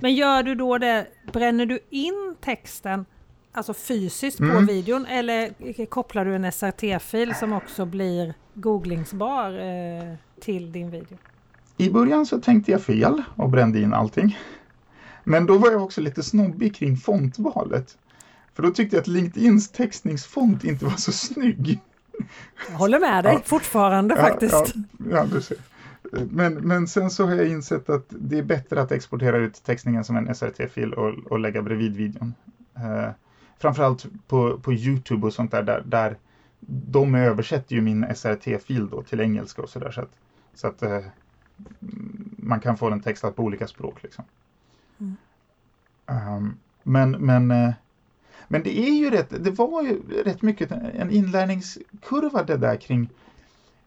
Men 0.00 0.14
gör 0.14 0.42
du 0.42 0.54
då 0.54 0.78
det, 0.78 1.06
bränner 1.32 1.66
du 1.66 1.78
in 1.90 2.36
texten 2.40 3.04
alltså 3.52 3.74
fysiskt 3.74 4.40
mm. 4.40 4.56
på 4.56 4.72
videon 4.72 5.06
eller 5.06 5.86
kopplar 5.86 6.24
du 6.24 6.34
en 6.34 6.52
SRT-fil 6.52 7.34
som 7.34 7.52
också 7.52 7.86
blir 7.86 8.34
googlingsbar 8.54 9.58
eh, 9.58 10.14
till 10.40 10.72
din 10.72 10.90
video? 10.90 11.18
I 11.76 11.90
början 11.90 12.26
så 12.26 12.40
tänkte 12.40 12.72
jag 12.72 12.82
fel 12.82 13.22
och 13.34 13.50
brände 13.50 13.80
in 13.80 13.94
allting. 13.94 14.38
Men 15.24 15.46
då 15.46 15.58
var 15.58 15.70
jag 15.70 15.82
också 15.82 16.00
lite 16.00 16.22
snobbig 16.22 16.74
kring 16.74 16.96
fontvalet. 16.96 17.98
För 18.54 18.62
då 18.62 18.70
tyckte 18.70 18.96
jag 18.96 19.00
att 19.00 19.06
LinkedIns 19.06 19.68
textningsfont 19.68 20.64
inte 20.64 20.84
var 20.84 20.96
så 20.96 21.12
snygg. 21.12 21.80
Jag 22.70 22.76
håller 22.76 23.00
med 23.00 23.24
dig 23.24 23.32
ja. 23.32 23.40
fortfarande 23.44 24.14
ja, 24.14 24.20
faktiskt. 24.20 24.74
Ja, 24.74 25.06
ja, 25.10 25.26
du 25.32 25.42
ser. 25.42 25.56
Men, 26.12 26.54
men 26.54 26.88
sen 26.88 27.10
så 27.10 27.26
har 27.26 27.34
jag 27.34 27.48
insett 27.48 27.90
att 27.90 28.04
det 28.08 28.38
är 28.38 28.42
bättre 28.42 28.82
att 28.82 28.92
exportera 28.92 29.36
ut 29.36 29.64
textningen 29.64 30.04
som 30.04 30.16
en 30.16 30.34
SRT-fil 30.34 30.92
och, 30.92 31.32
och 31.32 31.38
lägga 31.38 31.62
bredvid 31.62 31.96
videon. 31.96 32.34
Uh, 32.76 33.10
framförallt 33.58 34.06
på, 34.28 34.58
på 34.58 34.72
Youtube 34.72 35.26
och 35.26 35.32
sånt 35.32 35.50
där, 35.50 35.62
där, 35.62 35.82
där 35.86 36.16
de 36.66 37.14
översätter 37.14 37.74
ju 37.74 37.80
min 37.80 38.06
SRT-fil 38.14 38.88
då 38.88 39.02
till 39.02 39.20
engelska 39.20 39.62
och 39.62 39.68
sådär 39.68 39.90
så 39.90 40.00
att, 40.00 40.10
så 40.54 40.66
att 40.66 40.82
eh, 40.82 41.00
man 42.38 42.60
kan 42.60 42.76
få 42.76 42.90
den 42.90 43.00
textad 43.00 43.30
på 43.30 43.42
olika 43.42 43.66
språk. 43.66 44.02
Liksom. 44.02 44.24
Mm. 44.98 45.16
Um, 46.06 46.56
men, 46.82 47.10
men, 47.10 47.50
eh, 47.50 47.72
men 48.48 48.62
det 48.62 48.78
är 48.78 48.94
ju 48.94 49.10
rätt, 49.10 49.44
det 49.44 49.50
var 49.50 49.82
ju 49.82 50.22
rätt 50.24 50.42
mycket 50.42 50.70
en 50.72 51.10
inlärningskurva 51.10 52.42
det 52.42 52.56
där 52.56 52.76
kring 52.76 53.08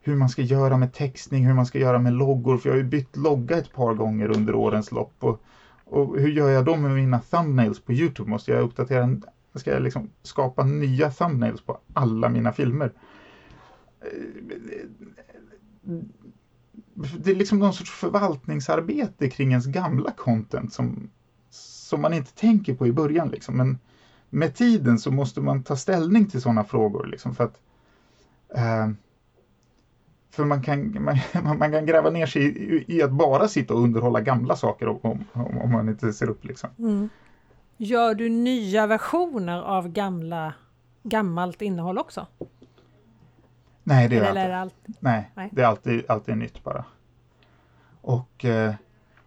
hur 0.02 0.16
man 0.16 0.30
ska 0.30 0.42
göra 0.42 0.78
med 0.78 0.94
textning, 0.94 1.46
hur 1.46 1.54
man 1.54 1.66
ska 1.66 1.80
göra 1.80 2.00
med 2.00 2.14
loggor, 2.14 2.58
för 2.58 2.70
jag 2.70 2.74
har 2.74 2.84
ju 2.84 2.90
bytt 2.90 3.18
logga 3.18 3.58
ett 3.58 3.74
par 3.74 3.94
gånger 3.94 4.38
under 4.38 4.56
årens 4.56 4.92
lopp. 4.92 5.14
Och, 5.20 5.42
och 5.86 6.20
hur 6.20 6.30
gör 6.30 6.50
jag 6.50 6.66
då 6.66 6.76
med 6.76 6.92
mina 6.92 7.20
thumbnails 7.20 7.80
på 7.80 7.94
Youtube? 7.94 8.30
Måste 8.30 8.52
jag 8.52 8.62
uppdatera 8.62 9.18
ska 9.56 9.72
jag 9.72 9.82
liksom 9.82 10.10
skapa 10.24 10.64
nya 10.64 11.12
thumbnails 11.12 11.62
på 11.62 11.80
alla 11.94 12.30
mina 12.30 12.52
filmer. 12.52 12.92
Det 16.94 17.32
är 17.32 17.36
liksom 17.36 17.60
någon 17.60 17.74
sorts 17.74 17.92
förvaltningsarbete 17.92 19.30
kring 19.30 19.50
ens 19.50 19.66
gamla 19.66 20.12
content 20.12 20.74
som, 20.74 21.10
som 21.50 22.02
man 22.02 22.14
inte 22.14 22.34
tänker 22.34 22.74
på 22.74 22.88
i 22.88 22.92
början. 22.92 23.30
Liksom. 23.30 23.58
Men 23.58 23.80
med 24.30 24.56
tiden 24.56 25.00
så 25.00 25.12
måste 25.12 25.42
man 25.42 25.64
ta 25.64 25.76
ställning 25.76 26.26
till 26.28 26.42
sådana 26.42 26.64
frågor. 26.64 27.08
Liksom, 27.08 27.36
för 27.36 27.44
att 27.44 27.60
eh, 28.56 28.90
för 30.32 30.46
man 30.46 30.64
kan, 30.64 31.04
man, 31.44 31.58
man, 31.58 31.72
kan 31.72 31.86
gräva 31.86 32.10
ner 32.10 32.26
sig 32.26 32.44
i, 32.44 32.86
i, 32.88 33.04
att 33.04 33.12
bara 33.12 33.48
sitta 33.48 33.74
och 33.74 33.82
underhålla 33.82 34.22
gamla 34.22 34.56
saker 34.56 34.88
om, 34.88 35.26
om, 35.34 35.58
om 35.58 35.72
man 35.72 35.90
inte 35.90 36.14
ser 36.14 36.30
upp. 36.30 36.46
Liksom. 36.46 36.70
Mm. 36.80 37.10
Gör 37.78 38.16
du 38.16 38.30
nya 38.30 38.88
versioner 38.88 39.62
av 39.62 39.90
gamla, 39.90 40.54
gammalt 41.04 41.62
innehåll 41.62 41.98
också? 41.98 42.28
Nej, 43.84 44.08
det 44.08 44.16
gör 44.16 44.24
jag 44.24 44.32
inte. 44.32 44.58
Allt... 44.58 44.76
Nej, 45.00 45.32
Nej, 45.36 45.50
det 45.52 45.62
är 45.62 45.66
alltid, 45.66 46.04
alltid 46.08 46.38
nytt 46.38 46.64
bara. 46.64 46.86
Och, 48.02 48.46
eh, 48.46 48.74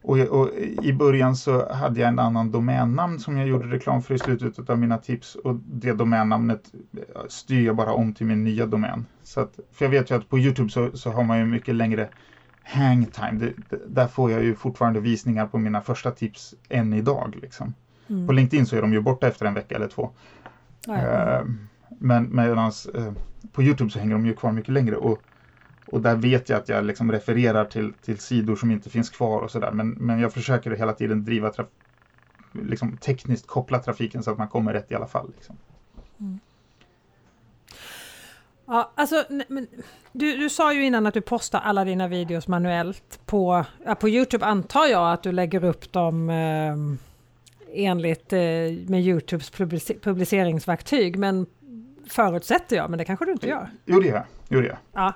och, 0.02 0.18
och, 0.18 0.50
i 0.82 0.92
början 0.92 1.36
så 1.36 1.72
hade 1.72 2.00
jag 2.00 2.08
en 2.08 2.18
annan 2.18 2.50
domännamn 2.50 3.18
som 3.18 3.38
jag 3.38 3.48
gjorde 3.48 3.66
reklam 3.66 4.02
för 4.02 4.14
i 4.14 4.18
slutet 4.18 4.70
av 4.70 4.78
mina 4.78 4.98
tips 4.98 5.34
och 5.34 5.54
det 5.54 5.92
domännamnet 5.92 6.72
eh, 6.96 7.22
styr 7.28 7.66
jag 7.66 7.76
bara 7.76 7.92
om 7.92 8.14
till 8.14 8.26
min 8.26 8.44
nya 8.44 8.66
domän. 8.66 9.06
Så 9.22 9.40
att, 9.40 9.60
för 9.72 9.84
jag 9.84 9.90
vet 9.90 10.10
ju 10.10 10.14
att 10.14 10.28
på 10.28 10.38
Youtube 10.38 10.70
så, 10.70 10.90
så 10.96 11.10
har 11.10 11.24
man 11.24 11.38
ju 11.38 11.44
mycket 11.44 11.74
längre 11.74 12.08
hangtime. 12.62 13.38
Det, 13.38 13.52
det, 13.70 13.80
där 13.86 14.06
får 14.06 14.30
jag 14.30 14.44
ju 14.44 14.54
fortfarande 14.54 15.00
visningar 15.00 15.46
på 15.46 15.58
mina 15.58 15.80
första 15.80 16.10
tips 16.10 16.54
än 16.68 16.92
idag. 16.92 17.38
Liksom. 17.42 17.74
Mm. 18.08 18.26
På 18.26 18.32
LinkedIn 18.32 18.66
så 18.66 18.76
är 18.76 18.82
de 18.82 18.92
ju 18.92 19.00
borta 19.00 19.28
efter 19.28 19.46
en 19.46 19.54
vecka 19.54 19.74
eller 19.74 19.88
två. 19.88 20.10
Uh, 20.88 21.48
men 21.98 22.36
medans 22.36 22.88
uh, 22.98 23.12
på 23.52 23.62
Youtube 23.62 23.90
så 23.90 23.98
hänger 23.98 24.12
de 24.12 24.26
ju 24.26 24.34
kvar 24.34 24.52
mycket 24.52 24.72
längre. 24.72 24.96
Och, 24.96 25.22
och 25.86 26.00
där 26.00 26.16
vet 26.16 26.48
jag 26.48 26.58
att 26.58 26.68
jag 26.68 26.84
liksom 26.84 27.12
refererar 27.12 27.64
till, 27.64 27.92
till 27.92 28.18
sidor 28.18 28.56
som 28.56 28.70
inte 28.70 28.90
finns 28.90 29.10
kvar 29.10 29.40
och 29.40 29.50
sådär. 29.50 29.70
Men, 29.70 29.90
men 29.90 30.20
jag 30.20 30.32
försöker 30.32 30.70
hela 30.70 30.92
tiden 30.92 31.24
driva 31.24 31.50
traf 31.50 31.66
liksom 32.52 32.96
tekniskt 32.96 33.46
koppla 33.46 33.78
trafiken 33.78 34.22
så 34.22 34.30
att 34.30 34.38
man 34.38 34.48
kommer 34.48 34.72
rätt 34.72 34.92
i 34.92 34.94
alla 34.94 35.06
fall. 35.06 35.32
Liksom. 35.36 35.56
Mm. 36.20 36.40
Ja, 38.66 38.92
alltså, 38.94 39.24
men, 39.48 39.66
du, 40.12 40.36
du 40.36 40.50
sa 40.50 40.72
ju 40.72 40.84
innan 40.84 41.06
att 41.06 41.14
du 41.14 41.20
postar 41.20 41.60
alla 41.60 41.84
dina 41.84 42.08
videos 42.08 42.48
manuellt 42.48 43.20
på, 43.26 43.64
ja, 43.84 43.94
på 43.94 44.08
Youtube 44.08 44.46
antar 44.46 44.86
jag 44.86 45.12
att 45.12 45.22
du 45.22 45.32
lägger 45.32 45.64
upp 45.64 45.92
dem 45.92 46.30
eh, 46.30 46.76
enligt 47.72 48.32
eh, 48.32 48.38
med 48.88 49.02
Youtubes 49.02 49.50
publiceringsverktyg. 50.02 51.18
Men 51.18 51.46
förutsätter 52.08 52.76
jag, 52.76 52.90
men 52.90 52.98
det 52.98 53.04
kanske 53.04 53.24
du 53.24 53.32
inte 53.32 53.48
gör? 53.48 53.70
Jo, 53.84 54.00
det 54.00 54.06
gör 54.06 54.14
jag. 54.14 54.26
Jo, 54.48 54.60
det 54.60 54.66
gör. 54.66 54.78
Ja. 54.92 55.12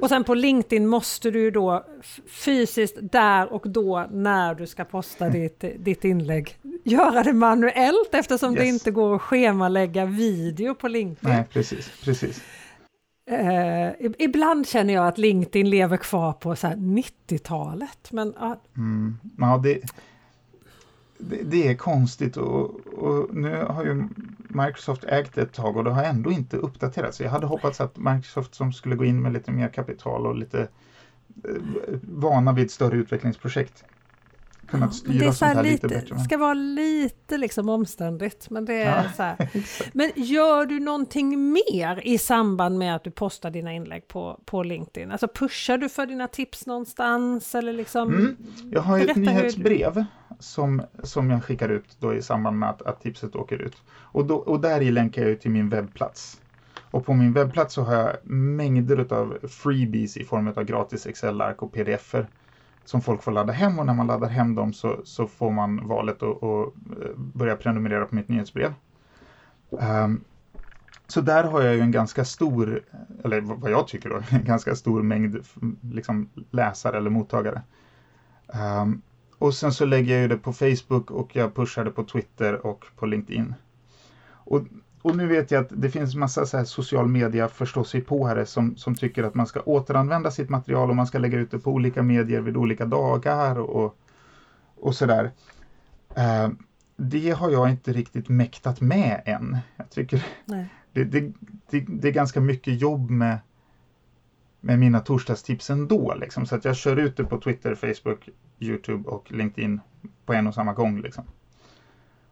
Och 0.00 0.08
sen 0.08 0.24
på 0.24 0.34
LinkedIn 0.34 0.86
måste 0.86 1.30
du 1.30 1.50
då 1.50 1.84
fysiskt 2.26 2.96
där 3.00 3.52
och 3.52 3.70
då 3.70 4.06
när 4.10 4.54
du 4.54 4.66
ska 4.66 4.84
posta 4.84 5.28
ditt, 5.28 5.64
ditt 5.78 6.04
inlägg 6.04 6.58
göra 6.84 7.22
det 7.22 7.32
manuellt 7.32 8.08
eftersom 8.12 8.52
yes. 8.52 8.60
det 8.60 8.66
inte 8.66 8.90
går 8.90 9.16
att 9.16 9.22
schemalägga 9.22 10.06
video 10.06 10.74
på 10.74 10.88
LinkedIn. 10.88 11.30
Nej, 11.30 11.44
precis, 11.52 11.90
precis. 12.04 12.42
Uh, 13.30 14.10
ibland 14.18 14.68
känner 14.68 14.94
jag 14.94 15.08
att 15.08 15.18
LinkedIn 15.18 15.70
lever 15.70 15.96
kvar 15.96 16.32
på 16.32 16.54
90-talet. 16.54 18.12
Men, 18.12 18.28
uh. 18.28 18.52
mm, 18.76 19.18
ja, 19.38 19.60
det, 19.62 19.80
det, 21.18 21.42
det, 21.42 21.68
är 21.68 21.74
konstigt 21.74 22.36
och, 22.36 22.86
och, 22.86 23.34
nu 23.34 23.64
har 23.68 23.84
ju 23.84 24.08
Microsoft 24.56 25.04
ägt 25.04 25.38
ett 25.38 25.52
tag 25.52 25.76
och 25.76 25.84
det 25.84 25.90
har 25.90 26.02
ändå 26.02 26.30
inte 26.30 26.56
uppdaterats. 26.56 27.20
Jag 27.20 27.30
hade 27.30 27.46
hoppats 27.46 27.80
att 27.80 27.96
Microsoft 27.96 28.54
som 28.54 28.72
skulle 28.72 28.96
gå 28.96 29.04
in 29.04 29.22
med 29.22 29.32
lite 29.32 29.50
mer 29.50 29.68
kapital 29.68 30.26
och 30.26 30.36
lite 30.36 30.60
eh, 30.60 31.54
vana 32.02 32.52
vid 32.52 32.70
större 32.70 32.96
utvecklingsprojekt 32.96 33.84
kunnat 34.66 34.94
styra 34.94 35.18
det 35.18 35.26
är 35.26 35.32
sånt 35.32 35.54
här 35.54 35.62
lite, 35.62 35.72
lite 35.72 35.88
bättre. 35.88 36.14
Det 36.14 36.20
ska 36.20 36.38
vara 36.38 36.54
lite 36.54 37.38
liksom 37.38 37.68
omständigt. 37.68 38.50
Men, 38.50 38.64
det 38.64 38.74
är 38.74 39.04
ja, 39.04 39.12
så 39.16 39.22
här. 39.22 39.48
men 39.92 40.10
gör 40.14 40.66
du 40.66 40.80
någonting 40.80 41.52
mer 41.52 42.00
i 42.04 42.18
samband 42.18 42.78
med 42.78 42.96
att 42.96 43.04
du 43.04 43.10
postar 43.10 43.50
dina 43.50 43.72
inlägg 43.72 44.08
på, 44.08 44.40
på 44.44 44.62
LinkedIn? 44.62 45.10
Alltså 45.10 45.28
pushar 45.28 45.78
du 45.78 45.88
för 45.88 46.06
dina 46.06 46.28
tips 46.28 46.66
någonstans? 46.66 47.54
Eller 47.54 47.72
liksom, 47.72 48.08
mm. 48.14 48.36
Jag 48.70 48.80
har 48.80 48.98
ju 48.98 49.04
ett 49.04 49.16
nyhetsbrev 49.16 50.04
som, 50.38 50.82
som 51.02 51.30
jag 51.30 51.44
skickar 51.44 51.68
ut 51.68 51.96
då 52.00 52.14
i 52.14 52.22
samband 52.22 52.58
med 52.58 52.70
att, 52.70 52.82
att 52.82 53.00
tipset 53.00 53.36
åker 53.36 53.58
ut. 53.58 53.82
Och, 53.92 54.26
då, 54.26 54.36
och 54.36 54.60
där 54.60 54.80
i 54.80 54.90
länkar 54.90 55.26
jag 55.26 55.40
till 55.40 55.50
min 55.50 55.68
webbplats. 55.68 56.40
Och 56.90 57.06
på 57.06 57.14
min 57.14 57.32
webbplats 57.32 57.74
så 57.74 57.82
har 57.82 57.94
jag 57.94 58.16
mängder 58.30 59.12
av 59.12 59.38
freebies 59.48 60.16
i 60.16 60.24
form 60.24 60.48
av 60.48 60.64
gratis 60.64 61.06
Excel-ark 61.06 61.62
och 61.62 61.72
pdf-er 61.72 62.26
som 62.84 63.00
folk 63.00 63.22
får 63.22 63.32
ladda 63.32 63.52
hem 63.52 63.78
och 63.78 63.86
när 63.86 63.94
man 63.94 64.06
laddar 64.06 64.28
hem 64.28 64.54
dem 64.54 64.72
så, 64.72 65.00
så 65.04 65.26
får 65.26 65.50
man 65.50 65.88
valet 65.88 66.22
att 66.22 66.42
eh, 66.42 67.16
börja 67.16 67.56
prenumerera 67.56 68.06
på 68.06 68.14
mitt 68.14 68.28
nyhetsbrev. 68.28 68.74
Um, 69.70 70.24
så 71.06 71.20
där 71.20 71.44
har 71.44 71.62
jag 71.62 71.74
ju 71.74 71.80
en 71.80 71.90
ganska 71.90 72.24
stor, 72.24 72.80
eller 73.24 73.40
vad 73.40 73.70
jag 73.70 73.88
tycker 73.88 74.08
då, 74.08 74.22
en 74.30 74.44
ganska 74.44 74.74
stor 74.74 75.02
mängd 75.02 75.44
liksom, 75.92 76.28
läsare 76.50 76.96
eller 76.96 77.10
mottagare. 77.10 77.62
Um, 78.82 79.02
och 79.38 79.54
sen 79.54 79.72
så 79.72 79.84
lägger 79.84 80.12
jag 80.14 80.22
ju 80.22 80.28
det 80.28 80.36
på 80.36 80.52
Facebook 80.52 81.10
och 81.10 81.36
jag 81.36 81.54
pushar 81.54 81.84
det 81.84 81.90
på 81.90 82.04
Twitter 82.04 82.66
och 82.66 82.84
på 82.96 83.06
LinkedIn. 83.06 83.54
Och 84.28 84.62
och 85.06 85.16
nu 85.16 85.26
vet 85.26 85.50
jag 85.50 85.64
att 85.64 85.70
det 85.70 85.90
finns 85.90 86.14
massa 86.14 86.46
så 86.46 86.56
här 86.56 86.64
social 86.64 87.08
media 87.08 87.48
förståsigpåare 87.48 88.46
som, 88.46 88.76
som 88.76 88.94
tycker 88.94 89.22
att 89.22 89.34
man 89.34 89.46
ska 89.46 89.60
återanvända 89.60 90.30
sitt 90.30 90.48
material 90.48 90.90
och 90.90 90.96
man 90.96 91.06
ska 91.06 91.18
lägga 91.18 91.38
ut 91.38 91.50
det 91.50 91.58
på 91.58 91.70
olika 91.70 92.02
medier 92.02 92.40
vid 92.40 92.56
olika 92.56 92.86
dagar 92.86 93.58
och, 93.58 93.98
och 94.76 94.94
sådär. 94.94 95.30
Uh, 96.18 96.48
det 96.96 97.30
har 97.30 97.50
jag 97.50 97.70
inte 97.70 97.92
riktigt 97.92 98.28
mäktat 98.28 98.80
med 98.80 99.22
än. 99.24 99.58
Jag 99.76 99.90
tycker 99.90 100.26
det, 100.92 101.04
det, 101.04 101.32
det, 101.70 101.80
det, 101.88 102.08
är 102.08 102.12
ganska 102.12 102.40
mycket 102.40 102.80
jobb 102.80 103.10
med, 103.10 103.38
med 104.60 104.78
mina 104.78 105.00
torsdagstips 105.00 105.70
ändå. 105.70 106.14
Liksom. 106.14 106.46
Så 106.46 106.54
att 106.54 106.64
jag 106.64 106.76
kör 106.76 106.96
ut 106.96 107.16
det 107.16 107.24
på 107.24 107.40
Twitter, 107.40 107.74
Facebook, 107.74 108.28
Youtube 108.58 109.08
och 109.08 109.32
LinkedIn 109.32 109.80
på 110.24 110.32
en 110.32 110.46
och 110.46 110.54
samma 110.54 110.72
gång. 110.72 111.00
Liksom. 111.00 111.24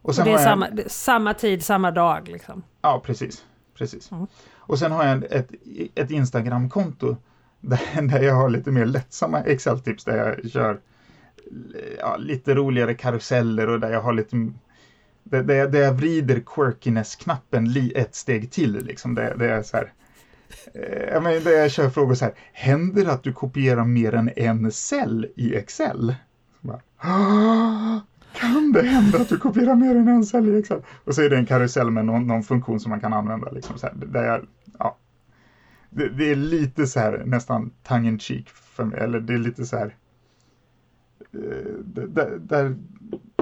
Och, 0.03 0.09
och 0.09 0.25
det 0.25 0.31
är 0.31 0.33
jag... 0.33 0.41
samma, 0.41 0.69
samma 0.87 1.35
tid, 1.35 1.65
samma 1.65 1.91
dag 1.91 2.29
liksom? 2.29 2.63
Ja, 2.83 3.03
precis. 3.05 3.45
precis. 3.75 4.11
Mm. 4.13 4.27
Och 4.57 4.79
sen 4.79 4.93
har 4.93 5.05
jag 5.05 5.25
ett, 5.25 5.51
ett 5.95 6.11
Instagram-konto 6.11 7.17
där, 7.61 8.03
där 8.03 8.23
jag 8.23 8.35
har 8.35 8.49
lite 8.49 8.71
mer 8.71 8.85
lättsamma 8.87 9.41
Excel-tips 9.41 10.05
där 10.05 10.17
jag 10.17 10.51
kör 10.51 10.81
ja, 11.99 12.17
lite 12.17 12.55
roligare 12.55 12.95
karuseller 12.95 13.69
och 13.69 13.81
där 13.81 13.93
jag 13.93 14.01
har 14.01 14.13
lite 14.13 14.37
där, 15.25 15.43
där, 15.43 15.55
jag, 15.55 15.73
där 15.73 15.81
jag 15.81 15.93
vrider 15.93 16.41
quirkiness-knappen 16.41 17.91
ett 17.95 18.15
steg 18.15 18.51
till. 18.51 18.85
Liksom. 18.85 19.15
Det, 19.15 19.35
det 19.39 19.51
är 19.51 19.63
så 19.63 19.77
här, 19.77 19.93
Eh, 20.75 21.15
jag 21.15 21.23
menar, 21.23 21.41
där 21.41 21.51
jag 21.51 21.71
kör 21.71 21.91
frågor 21.91 22.15
så 22.15 22.25
här, 22.25 22.35
händer 22.53 23.05
det 23.05 23.13
att 23.13 23.23
du 23.23 23.33
kopierar 23.33 23.85
mer 23.85 24.15
än 24.15 24.31
en 24.37 24.71
cell 24.71 25.27
i 25.37 25.55
Excel? 25.55 26.15
Bara, 26.61 26.81
kan 28.35 28.73
det 28.73 28.83
hända 28.83 29.19
att 29.19 29.29
du 29.29 29.39
kopierar 29.39 29.75
mer 29.75 29.97
än 29.97 30.09
en 30.09 30.25
cell 30.25 30.49
i 30.49 30.59
Excel? 30.59 30.83
Och 31.05 31.15
så 31.15 31.23
är 31.23 31.31
det 31.31 31.37
en 31.37 31.47
karusell 31.47 31.91
med 31.91 32.05
någon, 32.05 32.27
någon 32.27 32.43
funktion 32.43 32.81
som 32.81 32.91
man 32.91 33.01
kan 33.01 33.13
använda. 33.13 33.51
Liksom, 33.51 33.79
så 33.79 33.87
här, 33.87 33.95
där 33.95 34.25
jag, 34.25 34.47
ja, 34.79 34.99
det, 35.91 36.09
det, 36.09 36.31
är 36.31 36.37
lite 36.37 36.87
så 36.87 37.01
här 37.01 37.23
nästan 37.27 37.71
tongue 37.83 38.09
in 38.09 38.19
cheek 38.19 38.49
för 38.49 38.85
mig, 38.85 39.01
eller 39.01 39.21
det 39.21 39.35
är 39.35 39.39
lite 39.39 39.67
så 39.67 39.77
här 39.77 39.97
eh, 41.33 41.75
där, 41.85 42.39
där, 42.39 42.77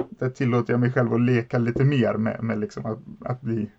där 0.09 0.29
tillåter 0.29 0.73
jag 0.73 0.79
mig 0.79 0.91
själv 0.91 1.13
att 1.13 1.21
leka 1.21 1.57
lite 1.57 1.83
mer 1.83 2.13
med, 2.13 2.43
med 2.43 2.59
liksom 2.59 2.85
att, 2.85 2.99
att 3.29 3.41
bli 3.41 3.69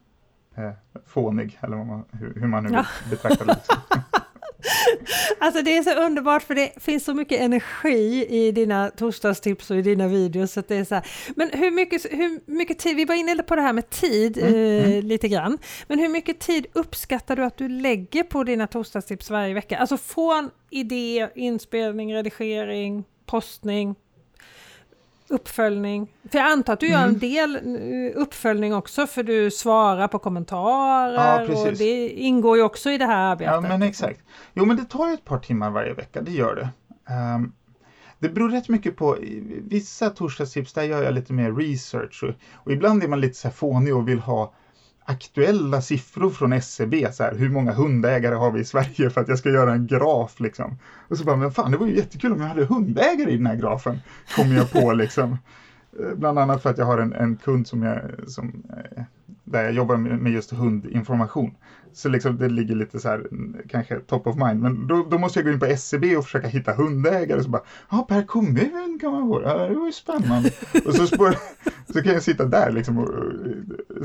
eh, 0.57 0.71
fånig, 1.07 1.59
eller 1.63 1.77
man, 1.77 2.05
hur, 2.13 2.41
hur, 2.41 2.47
man 2.47 2.65
nu 2.65 2.71
ja. 2.73 2.87
betraktar 3.11 3.47
det. 3.47 3.55
Liksom. 3.55 3.77
Alltså 5.39 5.63
det 5.63 5.77
är 5.77 5.83
så 5.83 5.95
underbart 5.95 6.43
för 6.43 6.55
det 6.55 6.73
finns 6.77 7.05
så 7.05 7.15
mycket 7.15 7.41
energi 7.41 8.27
i 8.29 8.53
dina 8.53 8.91
torsdagstips 8.91 9.71
och 9.71 9.77
i 9.77 9.83
dina 9.83 10.09
videos. 10.09 10.53
Så 10.53 10.63
det 10.69 10.77
är 10.77 10.85
så 10.85 10.95
här. 10.95 11.07
Men 11.37 11.51
hur 11.53 11.71
mycket, 11.71 12.05
hur 12.11 12.41
mycket 12.53 12.79
tid, 12.79 12.97
vi 12.97 13.05
var 13.05 13.15
inne 13.15 13.43
på 13.43 13.57
det 13.57 13.63
här 13.63 13.73
med 13.73 13.91
tid 13.91 14.39
mm, 14.39 14.55
eh, 14.55 14.85
mm. 14.85 15.07
lite 15.07 15.29
grann. 15.29 15.59
Men 15.87 15.99
hur 15.99 16.09
mycket 16.09 16.41
tid 16.41 16.67
uppskattar 16.73 17.37
du 17.37 17.45
att 17.45 17.57
du 17.57 17.69
lägger 17.69 18.23
på 18.23 18.45
dina 18.45 18.67
torsdagstips 18.67 19.31
varje 19.31 19.55
vecka? 19.55 19.79
Alltså 19.79 19.97
från 19.97 20.51
idé, 20.71 21.29
inspelning, 21.35 22.15
redigering, 22.15 23.05
postning, 23.27 23.95
uppföljning? 25.35 26.13
För 26.31 26.39
jag 26.39 26.53
antar 26.53 26.73
att 26.73 26.81
du 26.81 26.87
mm. 26.87 27.01
gör 27.01 27.09
en 27.09 27.19
del 27.19 27.57
eh, 27.57 28.21
uppföljning 28.23 28.75
också 28.75 29.07
för 29.07 29.23
du 29.23 29.51
svarar 29.51 30.09
på 30.09 30.19
kommentarer 30.19 31.47
ja, 31.49 31.63
och 31.63 31.73
det 31.73 32.09
ingår 32.09 32.57
ju 32.57 32.63
också 32.63 32.91
i 32.91 32.99
det 32.99 33.07
här 33.07 33.33
arbetet. 33.33 33.55
Ja 33.55 33.61
men 33.61 33.83
exakt. 33.83 34.21
Jo 34.55 34.65
men 34.65 34.77
det 34.77 34.85
tar 34.85 35.09
ju 35.09 35.15
ett 35.15 35.25
par 35.25 35.39
timmar 35.39 35.71
varje 35.71 35.95
vecka, 35.95 36.23
det 36.23 36.31
gör 36.31 36.55
det. 36.55 36.69
Um, 37.15 37.53
det 38.19 38.29
beror 38.29 38.51
rätt 38.51 38.69
mycket 38.69 38.97
på, 38.97 39.19
vissa 39.63 40.11
torsdagstips 40.11 40.73
där 40.73 40.83
gör 40.83 41.03
jag 41.03 41.15
lite 41.15 41.33
mer 41.33 41.53
research 41.53 42.25
och, 42.25 42.35
och 42.53 42.73
ibland 42.73 43.05
är 43.05 43.09
man 43.09 43.21
lite 43.21 43.35
så 43.35 43.49
här 43.49 43.55
fånig 43.55 43.97
och 43.97 44.09
vill 44.09 44.19
ha 44.19 44.55
aktuella 45.05 45.83
siffror 45.83 46.31
från 46.31 46.53
SCB, 46.53 47.13
så 47.13 47.23
här, 47.23 47.35
hur 47.35 47.49
många 47.49 47.73
hundägare 47.73 48.35
har 48.35 48.51
vi 48.51 48.61
i 48.61 48.65
Sverige 48.65 49.11
för 49.11 49.21
att 49.21 49.29
jag 49.29 49.39
ska 49.39 49.51
göra 49.51 49.73
en 49.73 49.87
graf 49.87 50.41
liksom. 50.41 50.79
Och 51.09 51.19
så 51.19 51.25
bara, 51.25 51.37
men 51.37 51.53
fan 51.53 51.71
det 51.71 51.77
var 51.77 51.87
ju 51.87 51.97
jättekul 51.97 52.33
om 52.33 52.41
jag 52.41 52.49
hade 52.49 52.65
hundägare 52.65 53.31
i 53.31 53.37
den 53.37 53.47
här 53.47 53.57
grafen, 53.57 54.01
kommer 54.37 54.57
jag 54.57 54.71
på 54.71 54.93
liksom. 54.93 55.39
Eh, 56.01 56.15
bland 56.17 56.39
annat 56.39 56.63
för 56.63 56.71
att 56.71 56.79
jag 56.79 56.87
har 56.87 56.99
en, 56.99 57.13
en 57.13 57.37
kund 57.37 57.67
som 57.67 57.83
jag, 57.83 58.01
som, 58.27 58.63
eh, 58.97 59.03
där 59.45 59.63
jag 59.63 59.73
jobbar 59.73 59.97
med, 59.97 60.33
just 60.33 60.53
hundinformation. 60.53 61.55
Så 61.93 62.09
liksom 62.09 62.37
det 62.37 62.49
ligger 62.49 62.75
lite 62.75 63.01
så 63.01 63.09
här, 63.09 63.27
kanske 63.69 64.01
top 64.01 64.27
of 64.27 64.37
mind. 64.37 64.61
Men 64.61 64.87
då, 64.87 65.07
då 65.11 65.19
måste 65.19 65.39
jag 65.39 65.47
gå 65.47 65.53
in 65.53 65.61
på 65.61 65.67
SCB 65.67 66.13
e 66.13 66.17
och 66.17 66.25
försöka 66.25 66.49
hitta 66.49 66.73
hundägare. 66.75 67.43
Så 67.43 67.49
bara, 67.49 67.63
ja 67.91 68.07
per 68.09 68.23
kommun 68.23 68.99
kan 69.01 69.13
man 69.13 69.29
få 69.29 69.41
det. 69.41 69.49
Ja, 69.49 69.69
det 69.69 69.75
var 69.75 69.87
ju 69.87 69.93
spännande. 69.93 70.51
och 70.87 70.95
så, 70.95 71.07
spår, 71.07 71.35
så 71.93 72.03
kan 72.03 72.13
jag 72.13 72.23
sitta 72.23 72.45
där 72.45 72.71
liksom 72.71 72.99
och 72.99 73.09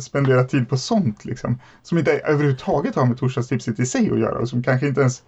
spendera 0.03 0.43
tid 0.43 0.69
på 0.69 0.77
sånt 0.77 1.25
liksom. 1.25 1.59
Som 1.81 1.97
inte 1.97 2.11
överhuvudtaget 2.11 2.95
har 2.95 3.05
med 3.05 3.17
torsdagstipset 3.17 3.79
i 3.79 3.85
sig 3.85 4.11
att 4.11 4.19
göra 4.19 4.39
och 4.39 4.49
som 4.49 4.63
kanske 4.63 4.87
inte 4.87 5.01
ens 5.01 5.23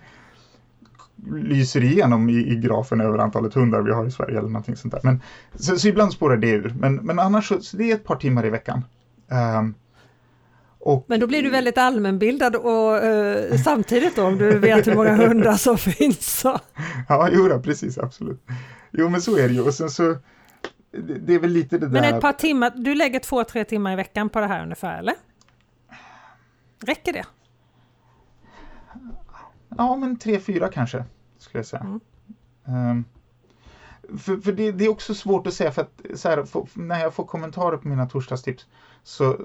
lyser 1.27 1.83
igenom 1.83 2.29
i, 2.29 2.33
i 2.33 2.55
grafen 2.55 3.01
över 3.01 3.17
antalet 3.17 3.53
hundar 3.53 3.81
vi 3.81 3.91
har 3.91 4.05
i 4.05 4.11
Sverige 4.11 4.37
eller 4.37 4.49
någonting 4.49 4.75
sånt 4.75 4.93
där. 4.93 5.01
Men, 5.03 5.21
så, 5.55 5.77
så 5.77 5.87
ibland 5.87 6.13
spårar 6.13 6.37
det 6.37 6.49
ur. 6.49 6.75
Men, 6.79 6.95
men 6.95 7.19
annars 7.19 7.47
så, 7.47 7.61
så 7.61 7.77
det 7.77 7.91
är 7.91 7.95
ett 7.95 8.03
par 8.03 8.15
timmar 8.15 8.45
i 8.45 8.49
veckan. 8.49 8.83
Um, 9.59 9.75
och, 10.81 11.05
Men 11.07 11.19
då 11.19 11.27
blir 11.27 11.43
du 11.43 11.49
väldigt 11.49 11.77
allmänbildad 11.77 12.55
och 12.55 12.97
eh, 12.97 13.57
samtidigt 13.57 14.15
då 14.15 14.23
om 14.23 14.37
du 14.37 14.59
vet 14.59 14.87
hur 14.87 14.95
många 14.95 15.15
hundar 15.15 15.53
som 15.53 15.77
finns. 15.97 16.39
Så. 16.39 16.59
Ja, 17.09 17.29
jo, 17.31 17.47
då, 17.47 17.59
precis, 17.59 17.97
absolut. 17.97 18.43
Jo, 18.91 19.09
men 19.09 19.21
så 19.21 19.37
är 19.37 19.47
det 19.47 19.53
ju. 19.53 19.61
Och 19.61 19.73
sen 19.73 19.89
så, 19.89 20.15
det, 20.91 21.19
det 21.19 21.33
är 21.33 21.39
väl 21.39 21.49
lite 21.49 21.77
det 21.77 21.85
men 21.85 21.93
där... 21.93 22.01
Men 22.01 22.15
ett 22.15 22.21
par 22.21 22.33
timmar, 22.33 22.71
du 22.75 22.95
lägger 22.95 23.19
två, 23.19 23.43
tre 23.43 23.63
timmar 23.63 23.93
i 23.93 23.95
veckan 23.95 24.29
på 24.29 24.39
det 24.39 24.47
här 24.47 24.63
ungefär, 24.63 24.99
eller? 24.99 25.15
Räcker 26.79 27.13
det? 27.13 27.25
Ja, 29.77 29.95
men 29.95 30.19
tre, 30.19 30.39
fyra 30.39 30.69
kanske, 30.69 31.03
skulle 31.37 31.59
jag 31.59 31.65
säga. 31.65 31.99
Mm. 32.65 32.89
Um, 32.89 33.05
för, 34.17 34.37
för 34.37 34.51
det, 34.51 34.71
det, 34.71 34.85
är 34.85 34.89
också 34.89 35.15
svårt 35.15 35.47
att 35.47 35.53
säga, 35.53 35.71
för 35.71 35.81
att 35.81 36.01
här, 36.23 36.43
för, 36.43 36.65
när 36.73 36.99
jag 36.99 37.13
får 37.13 37.25
kommentarer 37.25 37.77
på 37.77 37.87
mina 37.87 38.05
torsdagstips 38.05 38.65
så, 39.03 39.37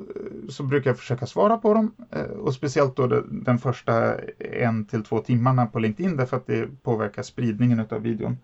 så 0.48 0.62
brukar 0.62 0.90
jag 0.90 0.98
försöka 0.98 1.26
svara 1.26 1.56
på 1.56 1.74
dem. 1.74 1.90
Eh, 2.10 2.22
och 2.22 2.54
speciellt 2.54 2.96
då 2.96 3.06
den 3.24 3.58
första 3.58 4.14
en 4.38 4.84
till 4.84 5.02
två 5.02 5.20
timmarna 5.20 5.66
på 5.66 5.78
LinkedIn 5.78 6.16
därför 6.16 6.36
att 6.36 6.46
det 6.46 6.82
påverkar 6.82 7.22
spridningen 7.22 7.86
av 7.90 8.02
videon. 8.02 8.36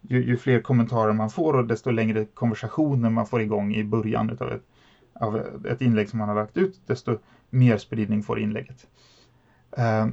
Ju, 0.00 0.24
ju, 0.24 0.36
fler 0.36 0.60
kommentarer 0.60 1.12
man 1.12 1.30
får 1.30 1.54
och 1.54 1.64
desto 1.64 1.90
längre 1.90 2.24
konversationer 2.24 3.10
man 3.10 3.26
får 3.26 3.40
igång 3.40 3.74
i 3.74 3.84
början 3.84 4.36
av 4.40 4.52
ett, 4.52 4.62
av 5.20 5.42
ett 5.66 5.80
inlägg 5.80 6.08
som 6.08 6.18
man 6.18 6.28
har 6.28 6.34
lagt 6.34 6.56
ut, 6.56 6.80
desto 6.86 7.16
mer 7.50 7.76
spridning 7.76 8.22
får 8.22 8.38
inlägget. 8.38 8.86
Eh, 9.76 10.06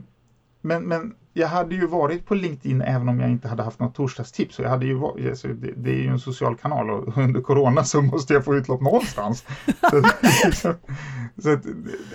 men, 0.62 0.84
men 0.84 1.16
jag 1.34 1.48
hade 1.48 1.76
ju 1.76 1.88
varit 1.88 2.26
på 2.26 2.36
LinkedIn 2.36 2.82
även 2.82 3.10
om 3.10 3.20
jag 3.20 3.30
inte 3.30 3.48
hade 3.48 3.64
haft 3.64 3.80
något 3.80 3.96
torsdagstips. 3.96 4.60
jag 4.60 4.70
hade 4.70 4.86
ju 4.86 4.94
varit, 4.94 5.30
alltså, 5.30 5.48
det, 5.48 5.72
det, 5.78 5.92
är 5.92 6.02
ju 6.02 6.08
en 6.08 6.20
social 6.20 6.58
kanal 6.58 6.90
och 6.90 7.18
under 7.24 7.42
corona 7.42 7.84
så 7.84 8.02
måste 8.02 8.34
jag 8.34 8.46
få 8.46 8.56
utlopp 8.56 8.82
någonstans. 8.82 9.46
så, 9.66 10.02
liksom, 10.46 10.74
så 11.38 11.54
att, 11.54 11.66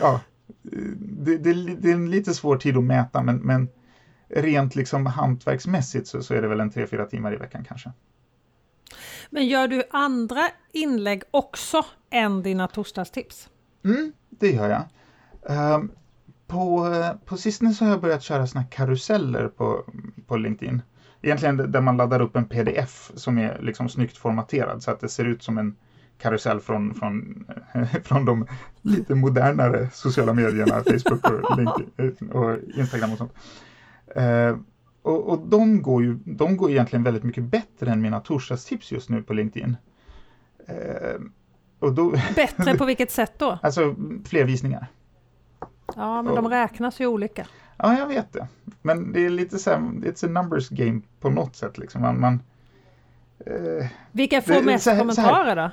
ja, 0.00 0.20
det, 0.62 1.38
det, 1.38 1.52
det, 1.52 1.90
är 1.90 1.94
en 1.94 2.10
lite 2.10 2.34
svår 2.34 2.56
tid 2.56 2.76
att 2.76 2.84
mäta 2.84 3.22
men, 3.22 3.36
men 3.36 3.68
rent 4.28 4.76
liksom 4.76 5.06
hantverksmässigt 5.06 6.06
så, 6.06 6.22
så 6.22 6.34
är 6.34 6.42
det 6.42 6.48
väl 6.48 6.60
en 6.60 6.70
tre 6.70 6.86
fyra 6.86 7.06
timmar 7.06 7.34
i 7.34 7.36
veckan 7.36 7.64
kanske. 7.64 7.92
Men 9.30 9.46
gör 9.46 9.68
du 9.68 9.82
andra 9.90 10.48
inlägg 10.72 11.22
också 11.30 11.84
än 12.10 12.42
dina 12.42 12.68
torsdagstips? 12.68 13.48
Mm, 13.84 14.12
det 14.30 14.50
gör 14.50 14.70
jag. 14.70 14.84
Um, 15.76 15.90
på, 16.46 16.88
på 17.24 17.36
sistone 17.36 17.74
så 17.74 17.84
har 17.84 17.90
jag 17.90 18.00
börjat 18.00 18.22
köra 18.22 18.46
såna 18.46 18.64
karuseller 18.64 19.48
på, 19.48 19.84
på 20.26 20.36
LinkedIn. 20.36 20.82
egentligen 21.22 21.56
där 21.56 21.80
man 21.80 21.96
laddar 21.96 22.20
upp 22.20 22.36
en 22.36 22.44
pdf 22.44 23.10
som 23.14 23.38
är 23.38 23.58
liksom 23.62 23.88
snyggt 23.88 24.16
formaterad 24.16 24.82
så 24.82 24.90
att 24.90 25.00
det 25.00 25.08
ser 25.08 25.24
ut 25.24 25.42
som 25.42 25.58
en 25.58 25.76
karusell 26.18 26.60
från, 26.60 26.94
från, 26.94 27.46
från 28.04 28.24
de 28.24 28.46
lite 28.82 29.14
modernare 29.14 29.90
sociala 29.92 30.32
medierna, 30.32 30.74
Facebook 30.84 31.30
och, 31.30 31.56
LinkedIn, 31.56 32.30
och 32.30 32.58
Instagram 32.76 33.12
och 33.12 33.18
sånt. 33.18 33.32
Eh, 34.16 34.56
och, 35.02 35.28
och 35.28 35.48
de, 35.48 35.82
går 35.82 36.02
ju, 36.02 36.18
de 36.24 36.56
går 36.56 36.70
egentligen 36.70 37.02
väldigt 37.02 37.24
mycket 37.24 37.44
bättre 37.44 37.90
än 37.90 38.02
mina 38.02 38.20
torsdagstips 38.20 38.92
just 38.92 39.08
nu 39.08 39.22
på 39.22 39.32
LinkedIn. 39.32 39.76
Eh, 40.66 41.20
då, 41.90 42.10
bättre 42.34 42.78
på 42.78 42.84
vilket 42.94 43.10
sätt 43.10 43.38
då? 43.38 43.58
Alltså 43.62 43.94
fler 44.24 44.44
visningar. 44.44 44.86
Ja, 45.96 46.22
men 46.22 46.32
och, 46.32 46.42
de 46.42 46.48
räknas 46.48 47.00
ju 47.00 47.06
olika. 47.06 47.46
Ja, 47.76 47.98
jag 47.98 48.06
vet 48.06 48.32
det. 48.32 48.48
Men 48.82 49.12
det 49.12 49.26
är 49.26 49.30
lite 49.30 49.58
så 49.58 49.70
här, 49.70 49.78
it's 49.78 50.26
a 50.26 50.28
numbers 50.28 50.68
game 50.68 51.00
på 51.20 51.30
något 51.30 51.56
sätt. 51.56 51.78
Liksom. 51.78 52.02
Man, 52.02 52.20
man 52.20 52.42
eh, 53.46 53.86
Vilka 54.12 54.42
får 54.42 54.54
det, 54.54 54.62
mest 54.62 54.86
här, 54.86 54.98
kommentarer 54.98 55.56
då? 55.56 55.70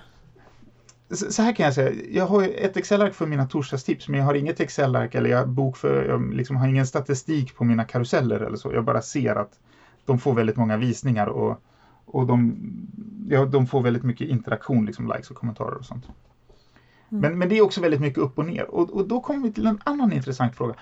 Så 1.15 1.41
här 1.41 1.53
kan 1.53 1.65
jag 1.65 1.75
säga, 1.75 1.91
jag 2.11 2.27
har 2.27 2.43
ett 2.43 2.77
Excel-ark 2.77 3.13
för 3.13 3.25
mina 3.25 3.45
torsdagstips 3.45 4.07
men 4.07 4.19
jag 4.19 4.25
har 4.25 4.33
inget 4.33 4.59
Excel-ark 4.59 5.15
eller 5.15 5.29
jag, 5.29 5.49
bok 5.49 5.77
för, 5.77 6.05
jag 6.05 6.33
liksom 6.33 6.55
har 6.55 6.67
ingen 6.67 6.87
statistik 6.87 7.55
på 7.55 7.63
mina 7.63 7.83
karuseller 7.83 8.39
eller 8.39 8.57
så. 8.57 8.73
Jag 8.73 8.83
bara 8.83 9.01
ser 9.01 9.35
att 9.35 9.59
de 10.05 10.19
får 10.19 10.33
väldigt 10.33 10.55
många 10.55 10.77
visningar 10.77 11.27
och, 11.27 11.61
och 12.05 12.27
de, 12.27 12.57
ja, 13.29 13.45
de 13.45 13.67
får 13.67 13.81
väldigt 13.81 14.03
mycket 14.03 14.29
interaktion, 14.29 14.85
liksom 14.85 15.07
likes 15.07 15.31
och 15.31 15.37
kommentarer 15.37 15.75
och 15.75 15.85
sånt. 15.85 16.05
Mm. 17.11 17.21
Men, 17.21 17.39
men 17.39 17.49
det 17.49 17.57
är 17.57 17.61
också 17.61 17.81
väldigt 17.81 18.01
mycket 18.01 18.19
upp 18.19 18.37
och 18.37 18.45
ner 18.45 18.63
och, 18.63 18.89
och 18.89 19.07
då 19.07 19.19
kommer 19.19 19.43
vi 19.43 19.53
till 19.53 19.67
en 19.67 19.79
annan 19.83 20.13
intressant 20.13 20.55
fråga. 20.55 20.73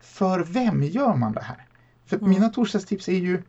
För 0.00 0.40
vem 0.40 0.82
gör 0.82 1.14
man 1.14 1.32
det 1.32 1.42
här? 1.42 1.66
För 2.06 2.16
mm. 2.16 2.30
mina 2.30 2.48
torsdagstips 2.48 3.08
är 3.08 3.18
ju 3.18 3.42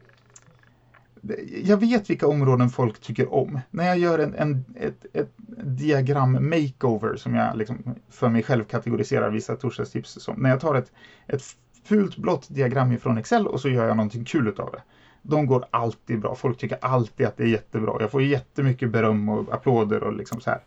jag 1.64 1.78
vet 1.78 2.10
vilka 2.10 2.28
områden 2.28 2.70
folk 2.70 3.02
tycker 3.02 3.34
om. 3.34 3.60
När 3.72 3.88
jag 3.88 3.98
gör 3.98 4.20
en, 4.20 4.36
en 4.36 4.66
ett, 4.76 5.06
ett 5.14 5.32
diagram 5.64 6.50
makeover 6.50 7.16
som 7.16 7.36
jag 7.36 7.58
liksom 7.58 7.96
för 8.10 8.30
mig 8.30 8.44
själv 8.44 8.64
kategoriserar 8.64 9.30
vissa 9.30 9.56
torsdagstips 9.56 10.18
som. 10.22 10.36
När 10.42 10.50
jag 10.50 10.60
tar 10.60 10.76
ett, 10.76 10.92
ett 11.28 11.44
fult 11.84 12.18
blått 12.18 12.48
diagram 12.50 12.92
ifrån 12.92 13.18
Excel 13.18 13.48
och 13.48 13.62
så 13.62 13.70
gör 13.70 13.88
jag 13.88 13.98
någonting 13.98 14.26
kul 14.26 14.48
utav 14.48 14.70
det. 14.72 14.82
De 15.22 15.46
går 15.46 15.66
alltid 15.70 16.20
bra. 16.20 16.36
Folk 16.36 16.58
tycker 16.58 16.78
alltid 16.82 17.28
att 17.28 17.38
det 17.38 17.44
är 17.44 17.48
jättebra. 17.48 17.98
Jag 18.00 18.12
får 18.12 18.24
jättemycket 18.24 18.90
beröm 18.90 19.30
och 19.30 19.54
applåder 19.54 20.04
och 20.04 20.14
liksom 20.14 20.42
så 20.42 20.50
här. 20.50 20.60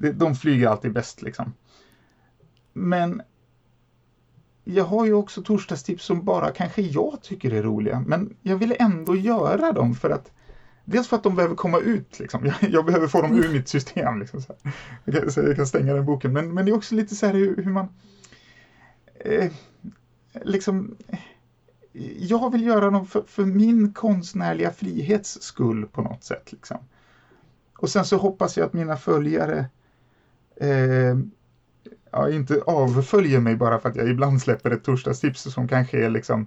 De 0.00 0.34
flyger 0.34 0.68
alltid 0.68 0.92
bäst 0.92 1.22
liksom. 1.22 1.54
Men 2.72 3.22
jag 4.64 4.84
har 4.84 5.06
ju 5.06 5.12
också 5.12 5.42
torsdagstips 5.42 6.04
som 6.04 6.24
bara 6.24 6.50
kanske 6.50 6.82
jag 6.82 7.18
tycker 7.22 7.52
är 7.52 7.62
roliga, 7.62 8.04
men 8.06 8.36
jag 8.42 8.56
vill 8.56 8.76
ändå 8.78 9.16
göra 9.16 9.72
dem 9.72 9.94
för 9.94 10.10
att 10.10 10.30
Dels 10.84 11.08
för 11.08 11.16
att 11.16 11.22
de 11.22 11.36
behöver 11.36 11.54
komma 11.54 11.78
ut, 11.78 12.18
liksom. 12.18 12.46
jag, 12.46 12.70
jag 12.70 12.86
behöver 12.86 13.06
få 13.06 13.22
dem 13.22 13.38
ur 13.38 13.52
mitt 13.52 13.68
system. 13.68 14.20
Liksom, 14.20 14.42
så 14.42 14.54
jag, 15.04 15.14
kan, 15.14 15.32
så 15.32 15.40
jag 15.40 15.56
kan 15.56 15.66
stänga 15.66 15.94
den 15.94 16.04
boken, 16.04 16.32
men, 16.32 16.54
men 16.54 16.64
det 16.64 16.70
är 16.70 16.76
också 16.76 16.94
lite 16.94 17.14
så 17.14 17.26
här 17.26 17.34
hur, 17.34 17.56
hur 17.56 17.72
man... 17.72 17.88
Eh, 19.14 19.52
liksom, 20.44 20.96
jag 22.18 22.52
vill 22.52 22.66
göra 22.66 22.90
dem 22.90 23.06
för, 23.06 23.22
för, 23.22 23.44
min 23.44 23.92
konstnärliga 23.92 24.70
frihets 24.70 25.42
skull 25.42 25.86
på 25.86 26.02
något 26.02 26.24
sätt. 26.24 26.52
Liksom. 26.52 26.78
Och 27.78 27.90
sen 27.90 28.04
så 28.04 28.16
hoppas 28.16 28.56
jag 28.56 28.66
att 28.66 28.72
mina 28.72 28.96
följare 28.96 29.66
eh, 30.60 31.18
ja, 32.10 32.30
inte 32.30 32.62
avföljer 32.66 33.40
mig 33.40 33.56
bara 33.56 33.78
för 33.78 33.88
att 33.88 33.96
jag 33.96 34.08
ibland 34.08 34.42
släpper 34.42 34.70
ett 34.70 34.84
torsdagstips 34.84 35.42
som 35.42 35.68
kanske 35.68 36.04
är 36.04 36.10
liksom 36.10 36.46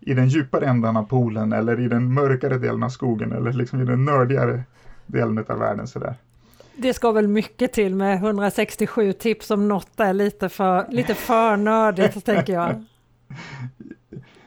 i 0.00 0.14
den 0.14 0.28
djupare 0.28 0.66
ändan 0.66 0.96
av 0.96 1.02
poolen 1.02 1.52
eller 1.52 1.80
i 1.80 1.88
den 1.88 2.14
mörkare 2.14 2.58
delen 2.58 2.82
av 2.82 2.88
skogen 2.88 3.32
eller 3.32 3.52
liksom 3.52 3.82
i 3.82 3.84
den 3.84 4.04
nördigare 4.04 4.62
delen 5.06 5.44
av 5.48 5.58
världen 5.58 5.86
sådär. 5.86 6.14
Det 6.76 6.94
ska 6.94 7.12
väl 7.12 7.28
mycket 7.28 7.72
till 7.72 7.94
med 7.94 8.16
167 8.16 9.12
tips 9.12 9.50
om 9.50 9.68
något 9.68 10.00
är 10.00 10.12
lite 10.12 10.48
för, 10.48 10.86
lite 10.90 11.14
för 11.14 11.56
nördigt 11.56 12.24
tänker 12.24 12.52
jag. 12.52 12.84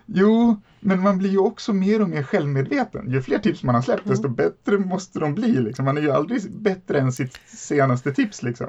Jo, 0.09 0.61
men 0.87 1.01
man 1.01 1.17
blir 1.17 1.29
ju 1.29 1.37
också 1.37 1.73
mer 1.73 2.01
och 2.01 2.09
mer 2.09 2.23
självmedveten. 2.23 3.11
Ju 3.11 3.21
fler 3.21 3.39
tips 3.39 3.63
man 3.63 3.75
har 3.75 3.81
släppt, 3.81 4.05
mm. 4.05 4.11
desto 4.11 4.29
bättre 4.29 4.77
måste 4.77 5.19
de 5.19 5.35
bli. 5.35 5.51
Liksom. 5.51 5.85
Man 5.85 5.97
är 5.97 6.01
ju 6.01 6.11
aldrig 6.11 6.51
bättre 6.51 6.99
än 6.99 7.11
sitt 7.11 7.39
senaste 7.47 8.13
tips. 8.13 8.43
Liksom. 8.43 8.67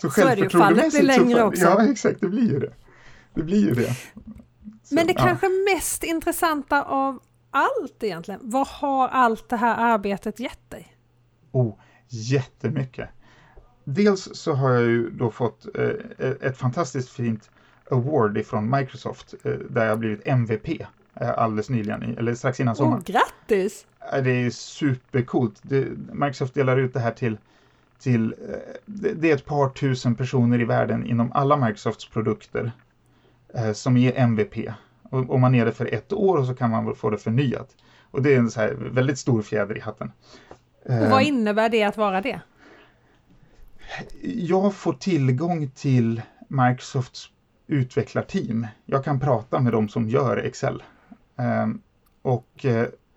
Så, 0.00 0.10
så 0.10 0.20
är 0.20 0.36
det 0.36 0.42
ju, 0.42 0.48
fallet 0.48 0.92
blir 0.92 1.02
längre 1.02 1.38
så, 1.38 1.44
också. 1.44 1.62
Ja, 1.62 1.90
exakt, 1.90 2.20
det 2.20 2.28
blir 2.28 2.52
ju 2.52 2.58
det. 2.58 2.72
Det 3.34 3.42
blir 3.42 3.68
ju 3.68 3.74
det. 3.74 3.94
Så, 4.82 4.94
Men 4.94 5.06
det 5.06 5.12
ja. 5.12 5.24
kanske 5.24 5.46
mest 5.74 6.04
intressanta 6.04 6.82
av 6.82 7.20
allt 7.50 8.02
egentligen, 8.02 8.40
vad 8.42 8.66
har 8.66 9.08
allt 9.08 9.48
det 9.48 9.56
här 9.56 9.94
arbetet 9.94 10.40
gett 10.40 10.70
dig? 10.70 10.96
Oh, 11.52 11.74
jättemycket. 12.08 13.08
Dels 13.84 14.28
så 14.32 14.52
har 14.52 14.72
jag 14.72 14.82
ju 14.82 15.10
då 15.10 15.30
fått 15.30 15.66
eh, 15.74 16.30
ett 16.40 16.56
fantastiskt 16.56 17.10
fint 17.10 17.50
award 17.90 18.38
ifrån 18.38 18.70
Microsoft 18.70 19.34
eh, 19.44 19.52
där 19.52 19.86
jag 19.86 19.98
blivit 19.98 20.20
MVP 20.24 20.82
alldeles 21.14 21.70
nyligen, 21.70 22.18
eller 22.18 22.34
strax 22.34 22.60
innan 22.60 22.76
sommaren. 22.76 22.98
Oh, 22.98 23.04
grattis! 23.04 23.86
Det 24.24 24.30
är 24.30 24.50
supercoolt. 24.50 25.54
Det, 25.62 25.86
Microsoft 26.12 26.54
delar 26.54 26.76
ut 26.76 26.94
det 26.94 27.00
här 27.00 27.10
till 27.10 27.36
till, 28.00 28.34
eh, 28.48 28.56
det 28.86 29.30
är 29.30 29.34
ett 29.34 29.44
par 29.44 29.68
tusen 29.68 30.14
personer 30.14 30.60
i 30.60 30.64
världen 30.64 31.06
inom 31.06 31.32
alla 31.32 31.56
Microsofts 31.56 32.08
produkter 32.08 32.72
eh, 33.54 33.72
som 33.72 33.96
är 33.96 34.12
MVP. 34.16 34.56
Och, 35.02 35.30
och 35.30 35.40
man 35.40 35.54
är 35.54 35.64
det 35.64 35.72
för 35.72 35.94
ett 35.94 36.12
år 36.12 36.38
och 36.38 36.46
så 36.46 36.54
kan 36.54 36.70
man 36.70 36.94
få 36.94 37.10
det 37.10 37.18
förnyat. 37.18 37.76
Och 38.10 38.22
det 38.22 38.34
är 38.34 38.38
en 38.38 38.50
så 38.50 38.60
här 38.60 38.72
väldigt 38.72 39.18
stor 39.18 39.42
fjäder 39.42 39.76
i 39.76 39.80
hatten. 39.80 40.12
Och 40.84 41.10
vad 41.10 41.20
eh, 41.20 41.28
innebär 41.28 41.68
det 41.68 41.82
att 41.82 41.96
vara 41.96 42.20
det? 42.20 42.40
Jag 44.22 44.74
får 44.74 44.92
tillgång 44.92 45.70
till 45.70 46.22
Microsofts 46.48 47.30
utvecklarteam. 47.66 48.66
Jag 48.84 49.04
kan 49.04 49.20
prata 49.20 49.60
med 49.60 49.72
de 49.72 49.88
som 49.88 50.08
gör 50.08 50.36
Excel. 50.36 50.82
Och 52.22 52.66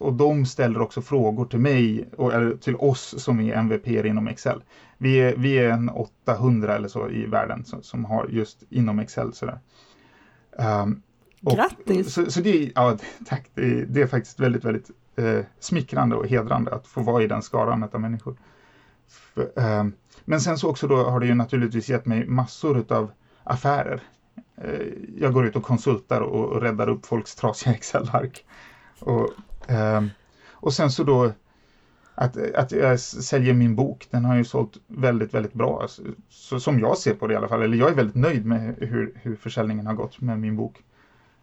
och 0.04 0.14
de 0.14 0.46
ställer 0.46 0.82
också 0.82 1.02
frågor 1.02 1.46
till 1.46 1.60
mig, 1.60 2.10
och, 2.18 2.34
eller 2.34 2.58
till 2.58 2.76
oss 2.76 3.16
som 3.18 3.40
är 3.40 3.54
MVP 3.54 3.88
inom 3.88 4.28
Excel. 4.28 4.64
Vi 4.98 5.18
är, 5.18 5.36
vi 5.36 5.58
är 5.58 5.70
en 5.70 5.90
800 5.90 6.76
eller 6.76 6.88
så 6.88 7.10
i 7.10 7.26
världen 7.26 7.66
som, 7.66 7.84
som 7.84 8.06
har 8.06 8.28
just 8.30 8.64
inom 8.70 9.00
Excel. 9.00 9.34
Sådär. 9.34 9.60
Um, 10.52 11.02
och, 11.44 11.56
Grattis! 11.56 12.14
Så, 12.14 12.32
så 12.32 12.42
det, 12.42 12.72
ja, 12.76 12.98
tack, 13.26 13.50
det, 13.54 13.86
det, 13.86 14.02
är 14.02 14.08
faktiskt 14.08 14.40
väldigt, 14.40 14.66
väldigt 14.66 14.92
eh, 15.16 15.40
smickrande 15.60 16.16
och 16.16 16.28
hedrande 16.28 16.76
att 16.76 16.88
få 16.88 17.02
vara 17.02 17.24
i 17.24 17.28
den 17.28 17.42
skaran 17.42 17.84
av 17.84 18.02
människor. 18.02 18.38
För, 19.08 19.52
eh, 19.56 19.86
men 20.26 20.42
sen 20.42 20.58
så 20.58 20.70
också 20.70 20.88
då 20.88 20.96
har 20.96 21.20
det 21.20 21.26
ju 21.26 21.36
naturligtvis 21.36 21.90
gett 21.90 22.06
mig 22.06 22.28
massor 22.28 22.86
av 22.90 23.12
affärer. 23.44 24.02
Eh, 24.58 24.88
jag 25.18 25.34
går 25.34 25.46
ut 25.46 25.56
och 25.56 25.64
konsultar 25.64 26.22
och, 26.22 26.62
räddar 26.62 26.90
upp 26.90 27.06
folks 27.06 27.36
trasiga 27.36 27.74
Excel-ark. 27.76 28.46
Och, 29.00 29.30
Um, 29.68 30.10
och 30.52 30.74
sen 30.74 30.92
så 30.92 31.04
då 31.04 31.32
att, 32.16 32.38
att 32.56 32.72
jag 32.72 33.00
säljer 33.00 33.54
min 33.54 33.76
bok, 33.76 34.08
den 34.10 34.26
har 34.26 34.36
ju 34.36 34.44
sålt 34.44 34.78
väldigt, 34.88 35.34
väldigt 35.34 35.54
bra. 35.54 35.88
Så, 36.30 36.60
som 36.60 36.80
jag 36.80 36.98
ser 36.98 37.14
på 37.14 37.28
det 37.28 37.34
i 37.34 37.38
alla 37.38 37.48
fall. 37.48 37.62
Eller 37.62 37.78
jag 37.78 37.90
är 37.90 37.96
väldigt 37.96 38.16
nöjd 38.16 38.46
med 38.46 38.76
hur, 38.78 39.14
hur 39.22 39.36
försäljningen 39.36 39.88
har 39.88 39.94
gått 39.94 40.22
med 40.22 40.40
min 40.40 40.56
bok. 40.56 40.84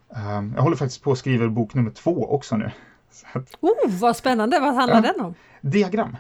Um, 0.09 0.53
jag 0.57 0.63
håller 0.63 0.77
faktiskt 0.77 1.03
på 1.03 1.13
att 1.13 1.19
skriva 1.19 1.49
bok 1.49 1.75
nummer 1.75 1.91
två 1.91 2.27
också 2.31 2.57
nu. 2.57 2.71
Att, 3.33 3.55
oh, 3.61 3.91
vad 4.01 4.17
spännande! 4.17 4.61
Vad 4.61 4.75
handlar 4.75 5.05
ja, 5.05 5.13
den 5.13 5.25
om? 5.25 5.35
Diagram. 5.61 6.17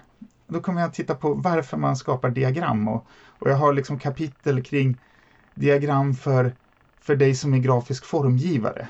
Då 0.47 0.61
kommer 0.61 0.81
jag 0.81 0.89
att 0.89 0.95
titta 0.95 1.15
på 1.15 1.35
varför 1.35 1.77
man 1.77 1.97
skapar 1.97 2.31
diagram 2.31 2.89
och, 2.89 3.07
och 3.39 3.51
jag 3.51 3.57
har 3.57 3.73
liksom 3.73 3.99
kapitel 3.99 4.63
kring 4.63 4.99
diagram 5.55 6.15
för, 6.15 6.53
för 7.01 7.17
dig 7.17 7.35
som 7.35 7.55
är 7.55 7.59
grafisk 7.59 8.05
formgivare 8.05 8.89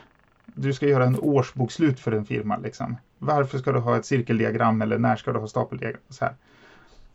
du 0.55 0.73
ska 0.73 0.89
göra 0.89 1.05
en 1.05 1.19
årsbokslut 1.21 2.01
för 2.01 2.13
en 2.13 2.25
firma. 2.25 2.57
Liksom. 2.57 2.97
Varför 3.19 3.59
ska 3.59 3.73
du 3.73 3.79
ha 3.79 3.97
ett 3.97 4.07
cirkeldiagram 4.07 4.83
eller 4.83 4.99
när 4.99 5.17
ska 5.17 5.33
du 5.33 5.39
ha 5.39 5.47
stapeldiagram? 5.47 6.03
Så 6.09 6.25
här. 6.25 6.35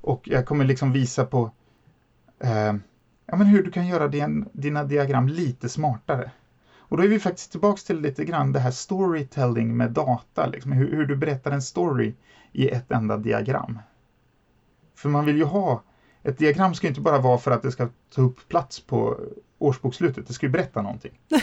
Och 0.02 0.28
jag 0.28 0.46
kommer 0.46 0.66
liksom 0.66 0.91
visa 0.91 1.26
på 1.26 1.52
eh, 2.39 2.74
ja, 3.26 3.36
men 3.36 3.48
hur 3.48 3.64
du 3.64 3.72
kan 3.72 3.88
göra 3.88 4.08
din, 4.08 4.50
dina 4.54 4.84
diagram 4.84 5.28
lite 5.28 5.70
smartare. 5.70 6.32
Och 6.78 6.98
då 6.98 7.04
är 7.04 7.08
vi 7.08 7.20
faktiskt 7.20 7.52
tillbaks 7.52 7.84
till 7.84 8.02
lite 8.02 8.26
grann 8.26 8.52
det 8.52 8.60
här 8.60 8.72
storytelling 8.72 9.78
med 9.78 9.91
data, 9.91 10.48
liksom, 10.48 10.72
hur, 10.72 10.96
hur 10.96 11.06
du 11.06 11.16
berättar 11.16 11.52
en 11.52 11.62
story 11.62 12.14
i 12.52 12.70
ett 12.70 12.91
enda 12.91 13.18
diagram. 13.18 13.80
För 14.96 15.10
man 15.10 15.26
vill 15.26 15.38
ju 15.38 15.43
ha, 15.43 15.84
ett 16.26 16.38
diagram 16.38 16.73
ska 16.73 16.88
inte 16.88 17.01
bara 17.01 17.19
vara 17.19 17.38
för 17.38 17.51
att 17.51 17.61
det 17.61 17.71
ska 17.71 17.89
ta 18.15 18.21
upp 18.21 18.47
plats 18.47 18.80
på 18.80 19.19
årsbokslutet, 19.57 20.28
det 20.28 20.34
ska 20.34 20.45
ju 20.45 20.51
berätta 20.51 20.82
någonting. 20.82 21.11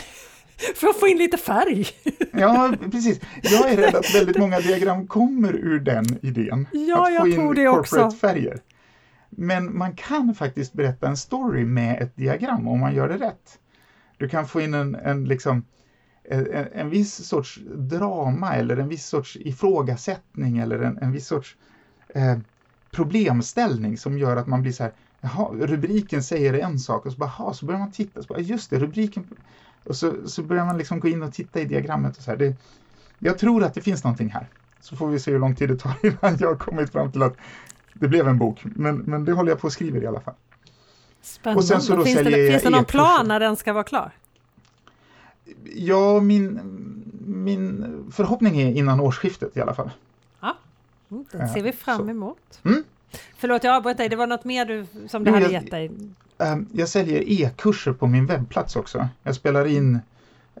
För 0.75 0.87
att 0.87 0.99
få 0.99 1.07
in 1.07 1.17
lite 1.17 1.37
färg. 1.37 1.87
Ja, 2.35 2.73
precis. 2.91 3.19
Jag 3.41 3.71
är 3.71 3.77
rädd 3.77 3.95
att 3.95 4.15
väldigt 4.15 4.37
många 4.37 4.59
diagram 4.59 5.07
kommer 5.07 5.55
ur 5.55 5.79
den 5.79 6.05
idén. 6.21 6.67
Ja, 6.71 7.01
att 7.01 7.07
få 7.07 7.27
jag 7.27 7.35
tror 7.35 7.53
det 7.53 7.67
också. 7.67 8.11
färger. 8.11 8.59
Men 9.29 9.77
man 9.77 9.95
kan 9.95 10.35
faktiskt 10.35 10.73
berätta 10.73 11.07
en 11.07 11.17
story 11.17 11.65
med 11.65 12.01
ett 12.01 12.15
diagram 12.15 12.67
om 12.67 12.79
man 12.79 12.95
gör 12.95 13.09
det 13.09 13.17
rätt. 13.17 13.59
Du 14.17 14.29
kan 14.29 14.47
få 14.47 14.61
in 14.61 14.73
en, 14.73 14.95
en, 14.95 15.25
liksom, 15.25 15.65
en, 16.23 16.47
en 16.73 16.89
viss 16.89 17.27
sorts 17.27 17.59
drama 17.75 18.55
eller 18.55 18.77
en 18.77 18.87
viss 18.87 19.05
sorts 19.05 19.37
ifrågasättning 19.39 20.57
eller 20.57 20.79
en, 20.79 20.97
en 20.97 21.11
viss 21.11 21.27
sorts 21.27 21.57
eh, 22.09 22.37
problemställning 22.93 23.97
som 23.97 24.17
gör 24.17 24.37
att 24.37 24.47
man 24.47 24.61
blir 24.61 24.71
så 24.71 24.83
här, 24.83 24.91
jaha, 25.21 25.49
rubriken 25.51 26.23
säger 26.23 26.53
en 26.53 26.79
sak 26.79 27.05
och 27.05 27.11
så 27.11 27.17
bara, 27.17 27.25
aha, 27.25 27.53
så 27.53 27.65
börjar 27.65 27.79
man 27.79 27.91
titta, 27.91 28.21
så 28.21 28.27
bara, 28.27 28.39
just 28.39 28.69
det, 28.69 28.79
rubriken, 28.79 29.27
och 29.83 29.95
så, 29.95 30.13
så 30.27 30.43
börjar 30.43 30.65
man 30.65 30.77
liksom 30.77 30.99
gå 30.99 31.07
in 31.07 31.23
och 31.23 31.33
titta 31.33 31.59
i 31.59 31.65
diagrammet 31.65 32.17
och 32.17 32.23
så 32.23 32.31
här. 32.31 32.37
Det, 32.37 32.55
jag 33.19 33.37
tror 33.37 33.63
att 33.63 33.73
det 33.73 33.81
finns 33.81 34.03
någonting 34.03 34.29
här. 34.29 34.47
Så 34.81 34.95
får 34.95 35.07
vi 35.07 35.19
se 35.19 35.31
hur 35.31 35.39
lång 35.39 35.55
tid 35.55 35.69
det 35.69 35.77
tar 35.77 35.93
innan 36.03 36.37
jag 36.39 36.47
har 36.47 36.55
kommit 36.55 36.91
fram 36.91 37.11
till 37.11 37.23
att 37.23 37.37
det 37.93 38.07
blev 38.07 38.27
en 38.27 38.37
bok. 38.37 38.61
Men, 38.63 38.97
men 38.97 39.25
det 39.25 39.33
håller 39.33 39.51
jag 39.51 39.59
på 39.59 39.67
att 39.67 39.73
skriva 39.73 39.97
i 39.97 40.07
alla 40.07 40.21
fall. 40.21 40.33
Spännande. 41.21 41.59
Och 41.59 41.65
sen 41.65 41.81
så 41.81 41.95
då 41.95 42.03
finns, 42.03 42.17
det, 42.17 42.49
finns 42.51 42.63
det 42.63 42.69
någon 42.69 42.85
plan 42.85 43.27
när 43.27 43.39
den 43.39 43.55
ska 43.55 43.73
vara 43.73 43.83
klar? 43.83 44.11
Ja, 45.75 46.19
min, 46.19 46.59
min 47.25 47.85
förhoppning 48.11 48.61
är 48.61 48.71
innan 48.71 48.99
årsskiftet 48.99 49.57
i 49.57 49.61
alla 49.61 49.73
fall. 49.73 49.89
Mm, 51.13 51.25
den 51.31 51.49
ser 51.49 51.61
vi 51.61 51.71
fram 51.71 52.09
emot. 52.09 52.61
Mm. 52.63 52.83
Förlåt, 53.37 53.63
jag 53.63 53.75
avbröt 53.75 53.97
dig. 53.97 54.09
Det 54.09 54.15
var 54.15 54.27
något 54.27 54.45
mer 54.45 54.65
du, 54.65 54.85
som 55.07 55.23
du 55.23 55.29
jo, 55.29 55.35
hade 55.35 55.45
jag, 55.45 55.63
gett 55.63 55.71
dig? 55.71 55.91
Ehm, 56.37 56.67
jag 56.73 56.89
säljer 56.89 57.23
e-kurser 57.27 57.93
på 57.93 58.07
min 58.07 58.25
webbplats 58.25 58.75
också. 58.75 59.07
Jag 59.23 59.35
spelar 59.35 59.65
in 59.65 59.99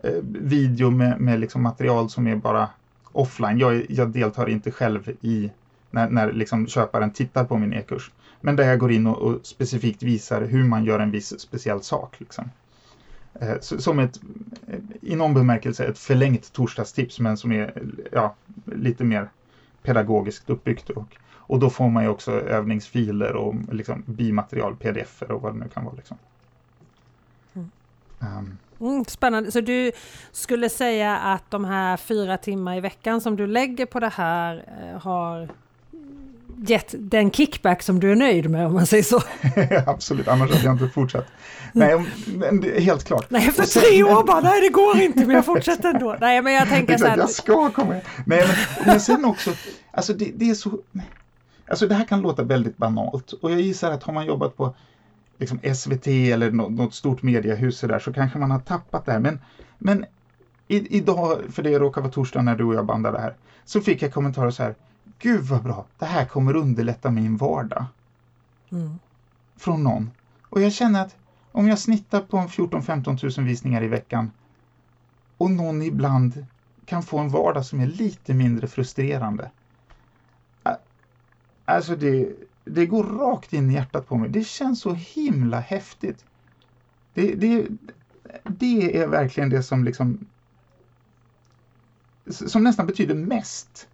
eh, 0.03 0.11
video 0.23 0.89
med, 0.89 1.19
med 1.19 1.39
liksom 1.39 1.63
material 1.63 2.09
som 2.09 2.27
är 2.27 2.35
bara 2.35 2.69
offline. 3.11 3.57
Jag, 3.57 3.85
jag 3.89 4.09
deltar 4.09 4.49
inte 4.49 4.71
själv 4.71 5.09
i 5.21 5.51
när, 5.91 6.09
när 6.09 6.31
liksom 6.31 6.67
köparen 6.67 7.11
tittar 7.11 7.43
på 7.43 7.57
min 7.57 7.73
e-kurs. 7.73 8.11
Men 8.41 8.55
där 8.55 8.63
jag 8.63 8.79
går 8.79 8.91
in 8.91 9.07
och, 9.07 9.17
och, 9.17 9.39
specifikt 9.43 10.03
visar 10.03 10.41
hur 10.41 10.63
man 10.63 10.85
gör 10.85 10.99
en 10.99 11.11
viss 11.11 11.39
speciell 11.39 11.83
sak. 11.83 12.15
Liksom. 12.19 12.49
Eh, 13.41 13.59
som 13.59 13.99
ett, 13.99 14.19
i 15.01 15.15
någon 15.15 15.33
bemärkelse, 15.33 15.85
ett 15.85 15.99
förlängt 15.99 16.53
torsdagstips 16.53 17.19
men 17.19 17.37
som 17.37 17.51
är 17.51 17.73
ja, 18.11 18.35
lite 18.65 19.03
mer 19.03 19.29
pedagogiskt 19.83 20.49
uppbyggt. 20.49 20.89
Och, 20.89 21.15
och 21.31 21.59
då 21.59 21.69
får 21.69 21.89
man 21.89 22.03
ju 22.03 22.09
också 22.09 22.31
övningsfiler 22.31 23.35
och 23.35 23.55
liksom 23.71 24.03
bimaterial, 24.05 24.75
pdf 24.75 25.21
och 25.21 25.41
vad 25.41 25.53
det 25.53 25.59
nu 25.59 25.69
kan 25.73 25.85
vara. 25.85 25.95
Liksom. 25.95 26.17
Mm. 27.53 27.69
Um. 28.19 28.57
Mm, 28.79 29.05
spännande, 29.05 29.51
så 29.51 29.61
du 29.61 29.91
skulle 30.31 30.69
säga 30.69 31.17
att 31.17 31.51
de 31.51 31.65
här 31.65 31.97
fyra 31.97 32.37
timmar 32.37 32.77
i 32.77 32.79
veckan 32.79 33.21
som 33.21 33.35
du 33.35 33.47
lägger 33.47 33.85
på 33.85 33.99
det 33.99 34.09
här 34.09 34.65
eh, 34.81 35.01
har 35.01 35.49
gett 36.57 36.95
den 36.97 37.31
kickback 37.31 37.83
som 37.83 37.99
du 37.99 38.11
är 38.11 38.15
nöjd 38.15 38.49
med 38.49 38.67
om 38.67 38.73
man 38.73 38.85
säger 38.85 39.03
så. 39.03 39.21
Absolut, 39.91 40.27
annars 40.27 40.51
hade 40.51 40.63
jag 40.63 40.73
inte 40.73 40.89
fortsatt. 40.89 41.27
Nej, 41.73 42.05
men 42.25 42.61
det 42.61 42.77
är 42.77 42.81
helt 42.81 43.03
klart. 43.03 43.25
Nej, 43.29 43.47
efter 43.47 43.63
sen, 43.63 43.83
tre 43.83 44.03
år 44.03 44.23
bara, 44.23 44.39
nej 44.39 44.61
det 44.61 44.69
går 44.69 45.01
inte, 45.01 45.25
men 45.25 45.35
jag 45.35 45.45
fortsätter 45.45 45.89
ändå. 45.93 46.17
Nej, 46.21 46.41
men 46.41 46.53
jag 46.53 46.69
tänker 46.69 46.97
så 46.97 47.05
här. 47.05 47.17
Jag 47.17 47.29
ska 47.29 47.69
komma 47.69 47.93
Nej, 47.93 48.03
men, 48.25 48.47
men 48.85 48.99
sen 48.99 49.25
också, 49.25 49.51
alltså 49.91 50.13
det, 50.13 50.31
det, 50.35 50.49
är 50.49 50.53
så, 50.53 50.79
alltså 51.67 51.87
det 51.87 51.95
här 51.95 52.05
kan 52.05 52.21
låta 52.21 52.43
väldigt 52.43 52.77
banalt 52.77 53.31
och 53.31 53.51
jag 53.51 53.61
gissar 53.61 53.91
att 53.91 54.03
har 54.03 54.13
man 54.13 54.25
jobbat 54.25 54.57
på 54.57 54.75
liksom 55.37 55.59
SVT 55.75 56.07
eller 56.07 56.51
något, 56.51 56.71
något 56.71 56.93
stort 56.93 57.23
mediehus 57.23 57.81
där 57.81 57.99
så 57.99 58.13
kanske 58.13 58.39
man 58.39 58.51
har 58.51 58.59
tappat 58.59 59.05
det 59.05 59.11
här. 59.11 59.19
Men, 59.19 59.39
men 59.77 60.05
i, 60.67 60.97
idag, 60.97 61.39
för 61.49 61.63
det 61.63 61.79
råkar 61.79 62.01
vara 62.01 62.11
torsdag 62.11 62.41
när 62.41 62.55
du 62.55 62.63
och 62.63 62.75
jag 62.75 62.85
bandar 62.85 63.11
det 63.11 63.19
här, 63.19 63.35
så 63.65 63.81
fick 63.81 64.01
jag 64.01 64.13
kommentarer 64.13 64.51
så 64.51 64.63
här, 64.63 64.75
Gud 65.19 65.41
vad 65.41 65.63
bra, 65.63 65.85
det 65.99 66.05
här 66.05 66.25
kommer 66.25 66.55
underlätta 66.55 67.11
min 67.11 67.37
vardag. 67.37 67.85
Mm. 68.69 68.99
Från 69.55 69.83
någon. 69.83 70.11
Och 70.49 70.61
jag 70.61 70.73
känner 70.73 71.01
att 71.01 71.15
om 71.51 71.67
jag 71.67 71.79
snittar 71.79 72.21
på 72.21 72.37
14-15 72.37 73.39
000 73.39 73.47
visningar 73.47 73.83
i 73.83 73.87
veckan 73.87 74.31
och 75.37 75.51
någon 75.51 75.81
ibland 75.81 76.45
kan 76.85 77.03
få 77.03 77.19
en 77.19 77.29
vardag 77.29 77.65
som 77.65 77.79
är 77.79 77.87
lite 77.87 78.33
mindre 78.33 78.67
frustrerande. 78.67 79.51
Alltså 81.65 81.95
det, 81.95 82.29
det 82.65 82.85
går 82.85 83.03
rakt 83.03 83.53
in 83.53 83.69
i 83.69 83.73
hjärtat 83.73 84.07
på 84.07 84.17
mig. 84.17 84.29
Det 84.29 84.43
känns 84.43 84.79
så 84.79 84.93
himla 84.93 85.59
häftigt. 85.59 86.25
Det, 87.13 87.35
det, 87.35 87.67
det 88.43 88.97
är 88.97 89.07
verkligen 89.07 89.49
det 89.49 89.63
som 89.63 89.83
liksom 89.83 90.25
som 92.25 92.63
nästan 92.63 92.87
betyder 92.87 93.15
mest. 93.15 93.87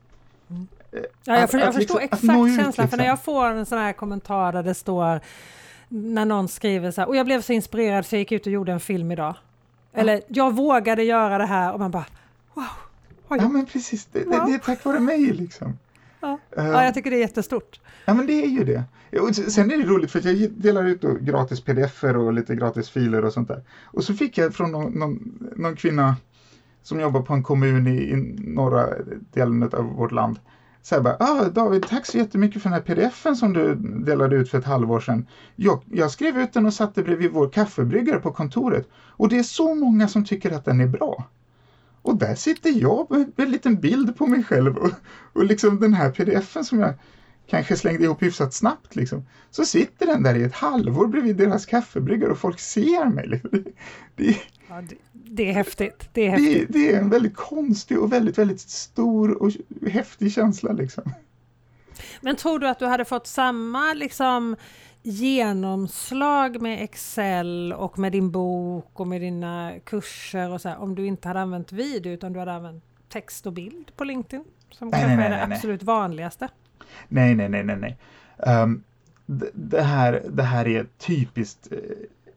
Mm. 0.49 0.67
Ja, 0.91 1.39
jag, 1.39 1.49
för, 1.49 1.57
jag 1.57 1.67
att 1.67 1.75
förstår 1.75 1.99
liksom, 1.99 2.19
exakt 2.19 2.55
känslan, 2.55 2.65
liksom. 2.65 2.87
för 2.87 2.97
när 2.97 3.05
jag 3.05 3.23
får 3.23 3.45
en 3.45 3.65
sån 3.65 3.77
här 3.77 3.93
kommentar 3.93 4.53
där 4.53 4.63
det 4.63 4.73
står 4.73 5.19
när 5.89 6.25
någon 6.25 6.47
skriver 6.47 6.91
så 6.91 7.01
här, 7.01 7.07
och 7.07 7.15
jag 7.15 7.25
blev 7.25 7.41
så 7.41 7.53
inspirerad 7.53 8.05
så 8.05 8.15
jag 8.15 8.19
gick 8.19 8.31
ut 8.31 8.45
och 8.45 8.51
gjorde 8.51 8.71
en 8.71 8.79
film 8.79 9.11
idag. 9.11 9.35
Eller 9.93 10.13
ja. 10.13 10.21
jag 10.27 10.55
vågade 10.55 11.03
göra 11.03 11.37
det 11.37 11.45
här 11.45 11.73
och 11.73 11.79
man 11.79 11.91
bara 11.91 12.05
wow. 12.53 12.65
Oj. 13.27 13.37
Ja 13.41 13.49
men 13.49 13.65
precis, 13.65 14.05
det, 14.05 14.23
wow. 14.23 14.31
det, 14.31 14.45
det 14.45 14.53
är 14.53 14.59
tack 14.59 14.85
vare 14.85 14.99
mig 14.99 15.25
liksom. 15.25 15.77
Ja. 16.19 16.39
Ja, 16.55 16.83
jag 16.83 16.93
tycker 16.93 17.11
det 17.11 17.17
är 17.17 17.21
jättestort. 17.21 17.79
Ja 18.05 18.13
men 18.13 18.27
det 18.27 18.43
är 18.43 18.47
ju 18.47 18.63
det. 18.63 18.83
Och 19.19 19.35
sen 19.35 19.71
är 19.71 19.77
det 19.77 19.83
roligt 19.83 20.11
för 20.11 20.27
jag 20.27 20.51
delar 20.51 20.85
ut 20.85 21.01
gratis 21.01 21.61
pdf-er 21.61 22.17
och 22.17 22.33
lite 22.33 22.55
gratis 22.55 22.89
filer 22.89 23.25
och 23.25 23.33
sånt 23.33 23.47
där. 23.47 23.63
Och 23.83 24.03
så 24.03 24.13
fick 24.13 24.37
jag 24.37 24.53
från 24.53 24.71
någon, 24.71 24.91
någon, 24.91 25.39
någon 25.55 25.75
kvinna 25.75 26.15
som 26.83 26.99
jobbar 26.99 27.21
på 27.21 27.33
en 27.33 27.43
kommun 27.43 27.87
i, 27.87 27.97
i 27.97 28.15
norra 28.37 28.87
delen 29.33 29.63
av 29.63 29.85
vårt 29.85 30.11
land 30.11 30.39
så 30.81 30.95
här 30.95 31.01
bara, 31.01 31.17
ah, 31.19 31.49
David, 31.49 31.87
tack 31.87 32.05
så 32.05 32.17
jättemycket 32.17 32.61
för 32.61 32.69
den 32.69 32.73
här 32.73 33.09
pdfen 33.09 33.35
som 33.35 33.53
du 33.53 33.75
delade 33.75 34.35
ut 34.35 34.49
för 34.49 34.57
ett 34.57 34.65
halvår 34.65 34.99
sedan. 34.99 35.27
Jag, 35.55 35.83
jag 35.91 36.11
skrev 36.11 36.39
ut 36.39 36.53
den 36.53 36.65
och 36.65 36.73
satte 36.73 37.03
bredvid 37.03 37.31
vår 37.31 37.49
kaffebryggare 37.49 38.19
på 38.19 38.31
kontoret 38.31 38.89
och 38.95 39.29
det 39.29 39.39
är 39.39 39.43
så 39.43 39.75
många 39.75 40.07
som 40.07 40.25
tycker 40.25 40.51
att 40.51 40.65
den 40.65 40.81
är 40.81 40.87
bra. 40.87 41.27
Och 42.01 42.17
där 42.17 42.35
sitter 42.35 42.69
jag 42.69 43.11
med 43.11 43.31
en 43.35 43.51
liten 43.51 43.79
bild 43.79 44.17
på 44.17 44.27
mig 44.27 44.43
själv 44.43 44.77
och, 44.77 44.91
och 45.33 45.45
liksom 45.45 45.79
den 45.79 45.93
här 45.93 46.11
pdfen 46.11 46.65
som 46.65 46.79
jag 46.79 46.93
kanske 47.49 47.75
slängde 47.75 48.03
ihop 48.03 48.23
hyfsat 48.23 48.53
snabbt 48.53 48.95
liksom. 48.95 49.25
Så 49.51 49.65
sitter 49.65 50.05
den 50.05 50.23
där 50.23 50.35
i 50.35 50.43
ett 50.43 50.53
halvår 50.53 51.07
bredvid 51.07 51.35
deras 51.35 51.65
kaffebryggare 51.65 52.31
och 52.31 52.37
folk 52.37 52.59
ser 52.59 53.05
mig. 53.05 53.27
Liksom. 53.27 53.49
Det, 53.51 53.63
det, 54.15 54.37
ja, 54.69 54.81
det, 54.81 54.95
det, 55.13 55.49
är 55.49 55.53
häftigt. 55.53 56.09
Det 56.13 56.25
är, 56.25 56.29
häftigt. 56.29 56.67
Det, 56.73 56.79
det, 56.79 56.93
är 56.93 56.99
en 56.99 57.09
väldigt 57.09 57.35
konstig 57.35 57.99
och 57.99 58.13
väldigt, 58.13 58.37
väldigt 58.37 58.59
stor 58.59 59.43
och 59.43 59.51
häftig 59.91 60.31
känsla 60.31 60.71
liksom. 60.71 61.03
Men 62.21 62.35
tror 62.35 62.59
du 62.59 62.67
att 62.67 62.79
du 62.79 62.85
hade 62.85 63.05
fått 63.05 63.27
samma 63.27 63.93
liksom 63.93 64.55
genomslag 65.03 66.61
med 66.61 66.83
Excel 66.83 67.73
och 67.77 67.99
med 67.99 68.11
din 68.11 68.31
bok 68.31 68.99
och 68.99 69.07
med 69.07 69.21
dina 69.21 69.73
kurser 69.83 70.49
och 70.49 70.61
så 70.61 70.69
här, 70.69 70.77
om 70.77 70.95
du 70.95 71.05
inte 71.05 71.27
hade 71.27 71.39
använt 71.39 71.71
video 71.71 72.11
utan 72.11 72.33
du 72.33 72.39
hade 72.39 72.53
använt 72.53 72.83
text 73.09 73.45
och 73.45 73.53
bild 73.53 73.91
på 73.95 74.03
LinkedIn? 74.03 74.43
Som 74.71 74.87
nej, 74.87 75.01
kanske 75.01 75.17
nej, 75.17 75.29
nej, 75.29 75.39
är 75.39 75.47
det 75.47 75.55
absolut 75.55 75.83
vanligaste. 75.83 76.49
Nej, 77.07 77.35
nej, 77.35 77.49
nej, 77.49 77.63
nej, 77.63 77.77
nej. 77.77 77.97
Um, 78.37 78.83
det, 79.53 79.81
här, 79.81 80.23
det 80.29 80.43
här 80.43 80.67
är 80.67 80.85
typiskt 80.97 81.71
eh, 81.71 81.77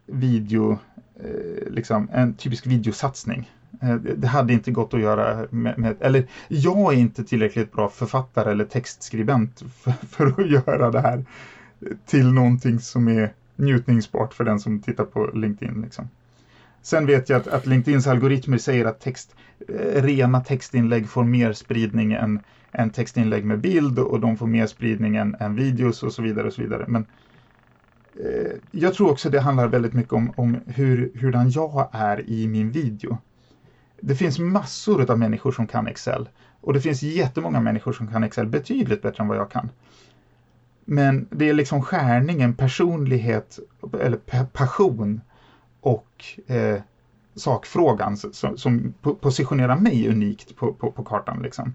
video, 0.06 0.78
Eh, 1.20 1.72
liksom 1.72 2.08
en 2.12 2.34
typisk 2.34 2.66
videosatsning. 2.66 3.50
Eh, 3.80 3.94
det 3.94 4.26
hade 4.26 4.52
inte 4.52 4.70
gått 4.70 4.94
att 4.94 5.00
göra 5.00 5.46
med, 5.50 5.78
med, 5.78 5.96
eller 6.00 6.26
jag 6.48 6.94
är 6.94 6.98
inte 6.98 7.24
tillräckligt 7.24 7.72
bra 7.72 7.88
författare 7.88 8.50
eller 8.50 8.64
textskribent 8.64 9.62
för, 9.82 9.92
för 10.10 10.26
att 10.40 10.50
göra 10.50 10.90
det 10.90 11.00
här 11.00 11.24
till 12.06 12.32
någonting 12.32 12.80
som 12.80 13.08
är 13.08 13.32
njutningsbart 13.56 14.34
för 14.34 14.44
den 14.44 14.60
som 14.60 14.80
tittar 14.80 15.04
på 15.04 15.30
LinkedIn. 15.34 15.82
Liksom. 15.82 16.08
Sen 16.82 17.06
vet 17.06 17.28
jag 17.28 17.40
att, 17.40 17.48
att 17.48 17.66
LinkedIns 17.66 18.06
algoritmer 18.06 18.58
säger 18.58 18.84
att 18.84 19.00
text, 19.00 19.34
eh, 19.68 20.02
rena 20.02 20.40
textinlägg 20.40 21.08
får 21.08 21.24
mer 21.24 21.52
spridning 21.52 22.12
än, 22.12 22.40
än 22.72 22.90
textinlägg 22.90 23.44
med 23.44 23.58
bild 23.58 23.98
och 23.98 24.20
de 24.20 24.36
får 24.36 24.46
mer 24.46 24.66
spridning 24.66 25.16
än, 25.16 25.36
än 25.40 25.54
videos 25.54 26.02
och 26.02 26.12
så 26.12 26.22
vidare. 26.22 26.46
och 26.46 26.52
så 26.52 26.62
vidare. 26.62 26.84
Men 26.88 27.02
eh, 27.02 27.06
Eh, 28.20 28.52
jag 28.70 28.94
tror 28.94 29.10
också 29.10 29.30
det 29.30 29.40
handlar 29.40 29.68
väldigt 29.68 29.92
mycket 29.92 30.12
om, 30.12 30.32
om 30.36 30.60
hur, 30.66 31.12
hurdan 31.14 31.50
jag 31.50 31.88
är 31.92 32.30
i 32.30 32.48
min 32.48 32.70
video. 32.70 33.18
Det 34.00 34.14
finns 34.14 34.38
massor 34.38 35.10
av 35.10 35.18
människor 35.18 35.52
som 35.52 35.66
kan 35.66 35.86
Excel 35.86 36.28
och 36.60 36.72
det 36.72 36.80
finns 36.80 37.02
jättemånga 37.02 37.60
människor 37.60 37.92
som 37.92 38.08
kan 38.08 38.24
Excel 38.24 38.46
betydligt 38.46 39.02
bättre 39.02 39.22
än 39.22 39.28
vad 39.28 39.36
jag 39.36 39.50
kan. 39.50 39.68
Men 40.84 41.26
det 41.30 41.48
är 41.48 41.54
liksom 41.54 41.82
skärningen, 41.82 42.54
personlighet 42.54 43.58
eller 44.00 44.16
passion 44.44 45.20
och 45.80 46.24
eh, 46.46 46.80
sakfrågan 47.34 48.16
som, 48.16 48.58
som 48.58 48.94
positionerar 49.20 49.76
mig 49.76 50.08
unikt 50.08 50.56
på, 50.56 50.72
på, 50.72 50.90
på 50.90 51.04
kartan. 51.04 51.42
Liksom 51.42 51.74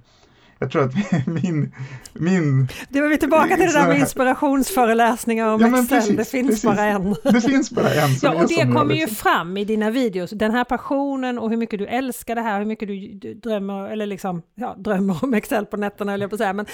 jag 0.60 0.72
tror 0.72 0.84
att 0.84 0.94
min... 1.28 1.76
min 2.14 2.68
det 2.90 3.02
var 3.02 3.10
vi 3.10 3.18
tillbaka 3.18 3.56
till 3.56 3.66
det 3.66 3.74
där 3.74 3.88
med 3.88 4.00
inspirationsföreläsningar 4.00 5.48
om 5.48 5.62
ja, 5.62 5.68
Excel, 5.68 5.88
precis, 5.88 6.18
det 6.18 6.26
finns 6.26 6.48
precis. 6.48 6.64
bara 6.64 6.84
en. 6.84 7.16
Det 7.24 7.42
finns 7.42 7.72
bara 7.72 7.90
en. 7.90 8.10
ja, 8.22 8.44
och 8.44 8.48
det 8.48 8.62
kommer 8.62 8.96
ju 8.96 9.02
liksom. 9.02 9.16
fram 9.16 9.58
i 9.58 9.66
dina 9.66 9.90
videos, 9.90 10.30
den 10.30 10.52
här 10.52 10.64
passionen 10.64 11.40
och 11.40 11.50
hur 11.50 11.58
mycket 11.58 11.80
du 11.80 11.86
älskar 11.86 12.36
det 12.36 12.42
här, 12.42 12.60
hur 12.60 12.66
mycket 12.66 12.88
du 12.88 13.34
drömmer, 13.34 13.90
eller 13.90 14.06
liksom, 14.06 14.42
ja, 14.56 14.76
drömmer 14.78 15.24
om 15.24 15.34
Excel 15.34 15.66
på 15.66 15.78
nätterna, 15.78 16.14
eller 16.14 16.28
på 16.28 16.36
att 16.36 16.40
säga, 16.40 16.54
men 16.54 16.66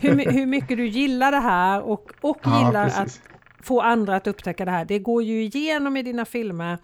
hur, 0.00 0.32
hur 0.32 0.46
mycket 0.46 0.76
du 0.76 0.86
gillar 0.86 1.32
det 1.32 1.40
här 1.40 1.82
och, 1.82 2.10
och 2.20 2.38
gillar 2.44 2.92
ja, 2.96 3.02
att 3.02 3.20
få 3.62 3.80
andra 3.80 4.16
att 4.16 4.26
upptäcka 4.26 4.64
det 4.64 4.70
här. 4.70 4.84
Det 4.84 4.98
går 4.98 5.22
ju 5.22 5.42
igenom 5.42 5.96
i 5.96 6.02
dina 6.02 6.24
filmer 6.24 6.78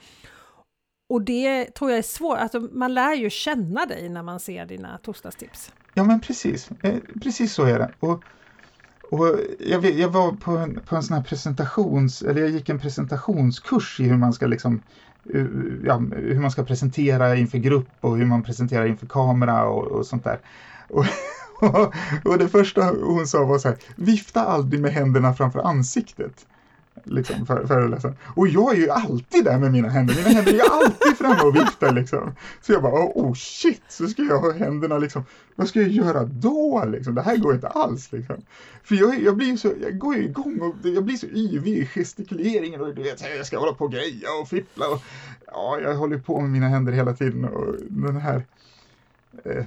och 1.09 1.23
det 1.23 1.65
tror 1.65 1.91
jag 1.91 1.99
är 1.99 2.03
svårt, 2.03 2.39
alltså 2.39 2.61
man 2.61 2.95
lär 2.95 3.15
ju 3.15 3.31
känna 3.31 3.87
dig 3.87 4.09
när 4.09 4.23
man 4.23 4.41
ser 4.41 4.67
dina 4.67 4.99
torsdagstips. 4.99 5.73
Ja 5.99 6.05
men 6.05 6.21
precis, 6.21 6.71
eh, 6.83 6.95
precis 7.23 7.53
så 7.53 7.65
är 7.65 7.79
det. 7.79 7.91
Och, 8.01 8.23
och 9.11 9.39
jag, 9.59 9.81
vet, 9.81 9.99
jag 9.99 10.09
var 10.09 10.33
på 10.33 10.51
en, 10.51 10.81
på 10.85 10.97
en 10.97 11.03
sån 11.03 11.17
här 11.17 11.25
presentations, 11.25 12.23
eller 12.23 12.41
jag 12.41 12.51
gick 12.51 12.69
en 12.69 12.79
presentationskurs 12.79 14.01
i 14.01 14.05
hur 14.05 14.17
man 14.17 14.33
ska 14.33 14.47
liksom 14.47 14.83
ja, 15.85 16.03
hur 16.13 16.41
man 16.41 16.51
ska 16.51 16.65
presentera 16.65 17.37
inför 17.37 17.59
grupp 17.59 17.89
och 18.01 18.17
hur 18.17 18.27
man 18.27 18.43
presenterar 18.43 18.87
inför 18.87 19.07
kamera 19.07 19.69
och, 19.69 19.87
och 19.87 20.07
sånt 20.07 20.25
där. 20.25 20.41
Och, 20.89 21.05
och, 21.61 21.95
och, 22.25 22.39
det 22.39 22.49
första 22.49 22.85
hon 22.85 23.27
sa 23.27 23.45
var 23.45 23.59
så 23.59 23.69
här, 23.69 23.79
vifta 23.97 24.41
aldrig 24.41 24.81
med 24.81 24.93
händerna 24.93 25.35
framför 25.35 25.61
ansiktet 25.61 26.47
liksom, 27.07 27.47
för, 27.47 27.67
föreläsaren. 27.67 28.17
Och 28.25 28.49
jag 28.49 28.75
är 28.75 28.81
ju 28.81 28.91
alltid 28.91 29.45
där 29.45 29.59
med 29.59 29.73
mina 29.73 29.89
händer. 29.89 30.15
Mina 30.15 30.29
händer 30.29 30.53
är 30.53 30.57
ju 30.57 30.71
alltid 30.71 31.17
framme 31.19 31.43
och 31.43 31.57
viftar 31.57 31.93
liksom. 31.93 32.33
Så 32.63 32.73
jag 32.73 32.83
bara, 32.83 33.05
oh 33.15 33.35
shit, 33.35 33.83
så 33.89 34.07
ska 34.07 34.23
jag 34.23 34.39
ha 34.39 34.53
händerna 34.53 34.99
liksom. 34.99 35.25
Vad 35.55 35.69
ska 35.69 35.81
jag 35.81 35.91
göra 35.91 36.25
då 36.25 36.85
liksom? 36.87 37.15
Det 37.15 37.23
här 37.23 37.37
går 37.37 37.55
inte 37.55 37.69
alls 37.69 38.13
liksom. 38.13 38.37
För 38.83 38.95
jag, 38.95 39.23
jag 39.23 39.37
blir 39.37 39.57
så, 39.57 39.73
jag 39.83 39.99
går 39.99 40.17
ju 40.17 40.25
igång 40.25 40.61
och 40.61 40.89
jag 40.89 41.05
blir 41.05 41.17
så 41.17 41.27
yvig 41.27 41.79
i 41.79 41.87
gestikuleringen 41.87 42.81
och 42.81 42.95
du 42.95 43.03
vet, 43.03 43.23
jag 43.37 43.47
ska 43.47 43.59
hålla 43.59 43.73
på 43.73 43.85
och 43.85 43.93
greja 43.93 44.29
och 44.43 44.49
fippla 44.49 44.89
och 44.89 45.03
ja, 45.47 45.79
jag 45.83 45.95
håller 45.95 46.19
på 46.19 46.41
med 46.41 46.51
mina 46.51 46.69
händer 46.69 46.93
hela 46.93 47.13
tiden 47.13 47.45
och 47.45 47.75
den 47.89 48.17
här 48.17 48.43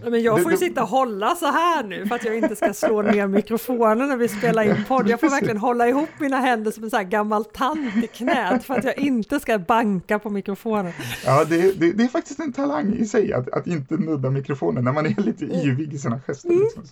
men 0.09 0.21
jag 0.21 0.43
får 0.43 0.51
ju 0.51 0.57
sitta 0.57 0.83
och 0.83 0.89
hålla 0.89 1.35
så 1.35 1.45
här 1.45 1.83
nu 1.83 2.05
för 2.05 2.15
att 2.15 2.25
jag 2.25 2.37
inte 2.37 2.55
ska 2.55 2.73
slå 2.73 3.01
ner 3.01 3.27
mikrofonen 3.27 4.09
när 4.09 4.17
vi 4.17 4.27
spelar 4.27 4.63
in 4.63 4.85
podd. 4.87 5.09
Jag 5.09 5.19
får 5.19 5.29
verkligen 5.29 5.57
hålla 5.57 5.87
ihop 5.87 6.09
mina 6.19 6.37
händer 6.39 6.71
som 6.71 6.83
en 6.83 6.89
sån 6.89 7.09
gammal 7.09 7.45
tant 7.45 8.03
i 8.03 8.07
knät 8.07 8.63
för 8.63 8.73
att 8.73 8.83
jag 8.83 8.97
inte 8.97 9.39
ska 9.39 9.59
banka 9.59 10.19
på 10.19 10.29
mikrofonen. 10.29 10.93
Ja, 11.25 11.45
det, 11.45 11.79
det, 11.79 11.91
det 11.91 12.03
är 12.03 12.07
faktiskt 12.07 12.39
en 12.39 12.53
talang 12.53 12.93
i 12.93 13.05
sig 13.05 13.33
att, 13.33 13.49
att 13.49 13.67
inte 13.67 13.97
nudda 13.97 14.29
mikrofonen 14.29 14.83
när 14.83 14.91
man 14.91 15.05
är 15.05 15.21
lite 15.21 15.45
mm. 15.45 15.57
yvig 15.57 15.93
i 15.93 15.97
sina 15.97 16.19
gester. 16.19 16.49
Mm, 16.49 16.61
liksom. 16.61 16.83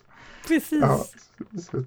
Precis. 0.47 0.81
Ja, 0.81 1.05
så, 1.61 1.83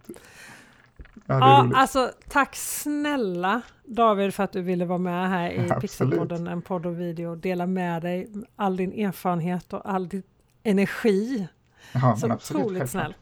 Ja, 1.31 1.39
ja 1.39 1.71
alltså 1.75 2.11
tack 2.29 2.57
snälla 2.57 3.63
David 3.85 4.35
för 4.35 4.43
att 4.43 4.53
du 4.53 4.63
ville 4.63 4.85
vara 4.85 4.99
med 4.99 5.29
här 5.29 5.51
i 5.51 5.69
Pixelpodden, 5.81 6.47
en 6.47 6.63
podd 6.63 6.87
och 6.87 7.01
video, 7.01 7.35
dela 7.35 7.67
med 7.67 8.03
dig 8.03 8.29
all 8.57 8.77
din 8.77 8.93
erfarenhet 8.93 9.73
och 9.73 9.91
all 9.91 10.09
din 10.09 10.23
energi. 10.63 11.49
Ja, 11.93 12.17
så 12.17 12.33
otroligt 12.33 12.91
snällt. 12.91 13.17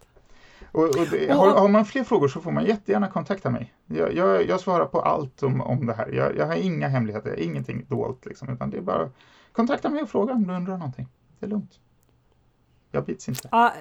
Och, 0.72 0.84
och 0.84 1.07
det, 1.11 1.32
har, 1.32 1.51
har, 1.51 1.68
man 1.68 1.84
fler 1.84 2.05
frågor 2.05 2.28
så 2.28 2.41
får 2.41 2.53
man 2.53 2.64
jättegärna 2.64 3.09
kontakta 3.09 3.51
mig. 3.51 3.74
Jag, 3.86 4.14
jag, 4.14 4.47
jag 4.47 4.61
svarar 4.61 4.86
på 4.86 5.01
allt 5.01 5.43
om, 5.43 5.61
om 5.61 5.86
det 5.86 5.95
här. 5.95 6.09
Jag, 6.12 6.36
jag 6.36 6.47
har 6.47 6.55
inga 6.55 6.89
hemligheter, 6.89 7.41
ingenting 7.41 7.84
dolt 7.89 8.26
liksom, 8.26 8.49
utan 8.49 8.70
det 8.70 8.76
är 8.76 8.80
bara 8.80 9.11
kontakta 9.53 9.91
mig 9.91 10.03
och 10.03 10.09
fråga 10.09 10.32
om 10.32 10.47
du 10.47 10.55
undrar 10.55 10.76
någonting. 10.76 11.09
Det 11.39 11.47
är 11.47 11.51
lugnt. 11.51 11.80
Jag 12.91 13.05
bits 13.05 13.28
inte. 13.28 13.49
Ja, 13.53 13.74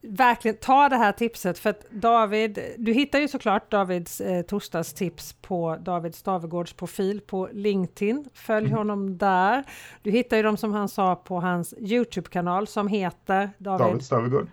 verkligen 0.00 0.56
ta 0.56 0.88
det 0.88 0.96
här 0.96 1.12
tipset 1.12 1.58
för 1.58 1.70
att 1.70 1.90
David, 1.90 2.58
du 2.78 2.92
hittar 2.92 3.18
ju 3.18 3.28
såklart 3.28 3.70
Davids 3.70 4.20
eh, 4.20 4.42
torsdagstips 4.42 5.32
på 5.32 5.76
David 5.80 6.14
Stavegårds 6.14 6.72
profil 6.72 7.20
på 7.20 7.48
LinkedIn. 7.52 8.24
Följ 8.34 8.66
mm. 8.66 8.78
honom 8.78 9.18
där. 9.18 9.64
Du 10.02 10.10
hittar 10.10 10.36
ju 10.36 10.42
dem 10.42 10.56
som 10.56 10.72
han 10.72 10.88
sa 10.88 11.16
på 11.16 11.40
hans 11.40 11.74
Youtube-kanal 11.78 12.66
som 12.66 12.88
heter 12.88 13.50
David, 13.58 13.86
David 13.86 14.04
Stavegård. 14.04 14.48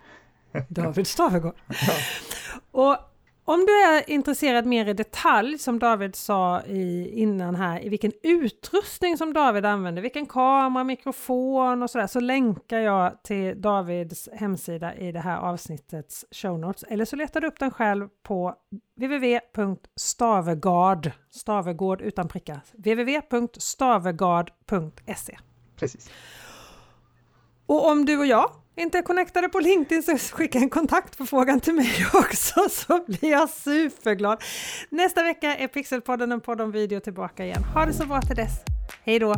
David 0.68 1.06
Stavegård. 1.06 1.54
ja. 1.68 1.94
Och 2.70 2.96
om 3.48 3.66
du 3.66 3.72
är 3.72 4.10
intresserad 4.10 4.66
mer 4.66 4.88
i 4.88 4.92
detalj, 4.92 5.58
som 5.58 5.78
David 5.78 6.16
sa 6.16 6.62
i, 6.62 7.10
innan 7.20 7.54
här, 7.54 7.84
i 7.84 7.88
vilken 7.88 8.12
utrustning 8.22 9.16
som 9.16 9.32
David 9.32 9.66
använder, 9.66 10.02
vilken 10.02 10.26
kamera, 10.26 10.84
mikrofon 10.84 11.82
och 11.82 11.90
sådär, 11.90 12.06
så 12.06 12.20
länkar 12.20 12.78
jag 12.78 13.22
till 13.22 13.60
Davids 13.60 14.28
hemsida 14.32 14.94
i 14.94 15.12
det 15.12 15.20
här 15.20 15.38
avsnittets 15.38 16.24
show 16.30 16.58
notes. 16.58 16.82
Eller 16.82 17.04
så 17.04 17.16
letar 17.16 17.40
du 17.40 17.46
upp 17.46 17.58
den 17.58 17.70
själv 17.70 18.08
på 18.22 18.54
www.stavegard, 18.96 21.10
stavegård 21.30 22.00
utan 22.00 22.28
prickar, 22.28 22.60
www.stavegard.se. 22.72 25.38
Precis. 25.76 26.10
Och 27.66 27.88
om 27.88 28.04
du 28.04 28.18
och 28.18 28.26
jag 28.26 28.50
inte 28.76 29.02
connectade 29.02 29.48
på 29.48 29.60
LinkedIn 29.60 30.02
så 30.02 30.18
skicka 30.18 30.58
en 30.58 30.70
kontaktförfrågan 30.70 31.60
till 31.60 31.74
mig 31.74 32.06
också 32.14 32.68
så 32.70 33.04
blir 33.06 33.30
jag 33.30 33.50
superglad. 33.50 34.42
Nästa 34.90 35.22
vecka 35.22 35.56
är 35.56 35.68
Pixelpodden 35.68 36.32
en 36.32 36.40
podd 36.40 36.60
om 36.60 36.72
video 36.72 37.00
tillbaka 37.00 37.44
igen. 37.44 37.64
Ha 37.64 37.86
det 37.86 37.92
så 37.92 38.06
bra 38.06 38.20
till 38.20 38.36
dess. 38.36 38.52
Hej 39.04 39.18
då! 39.18 39.34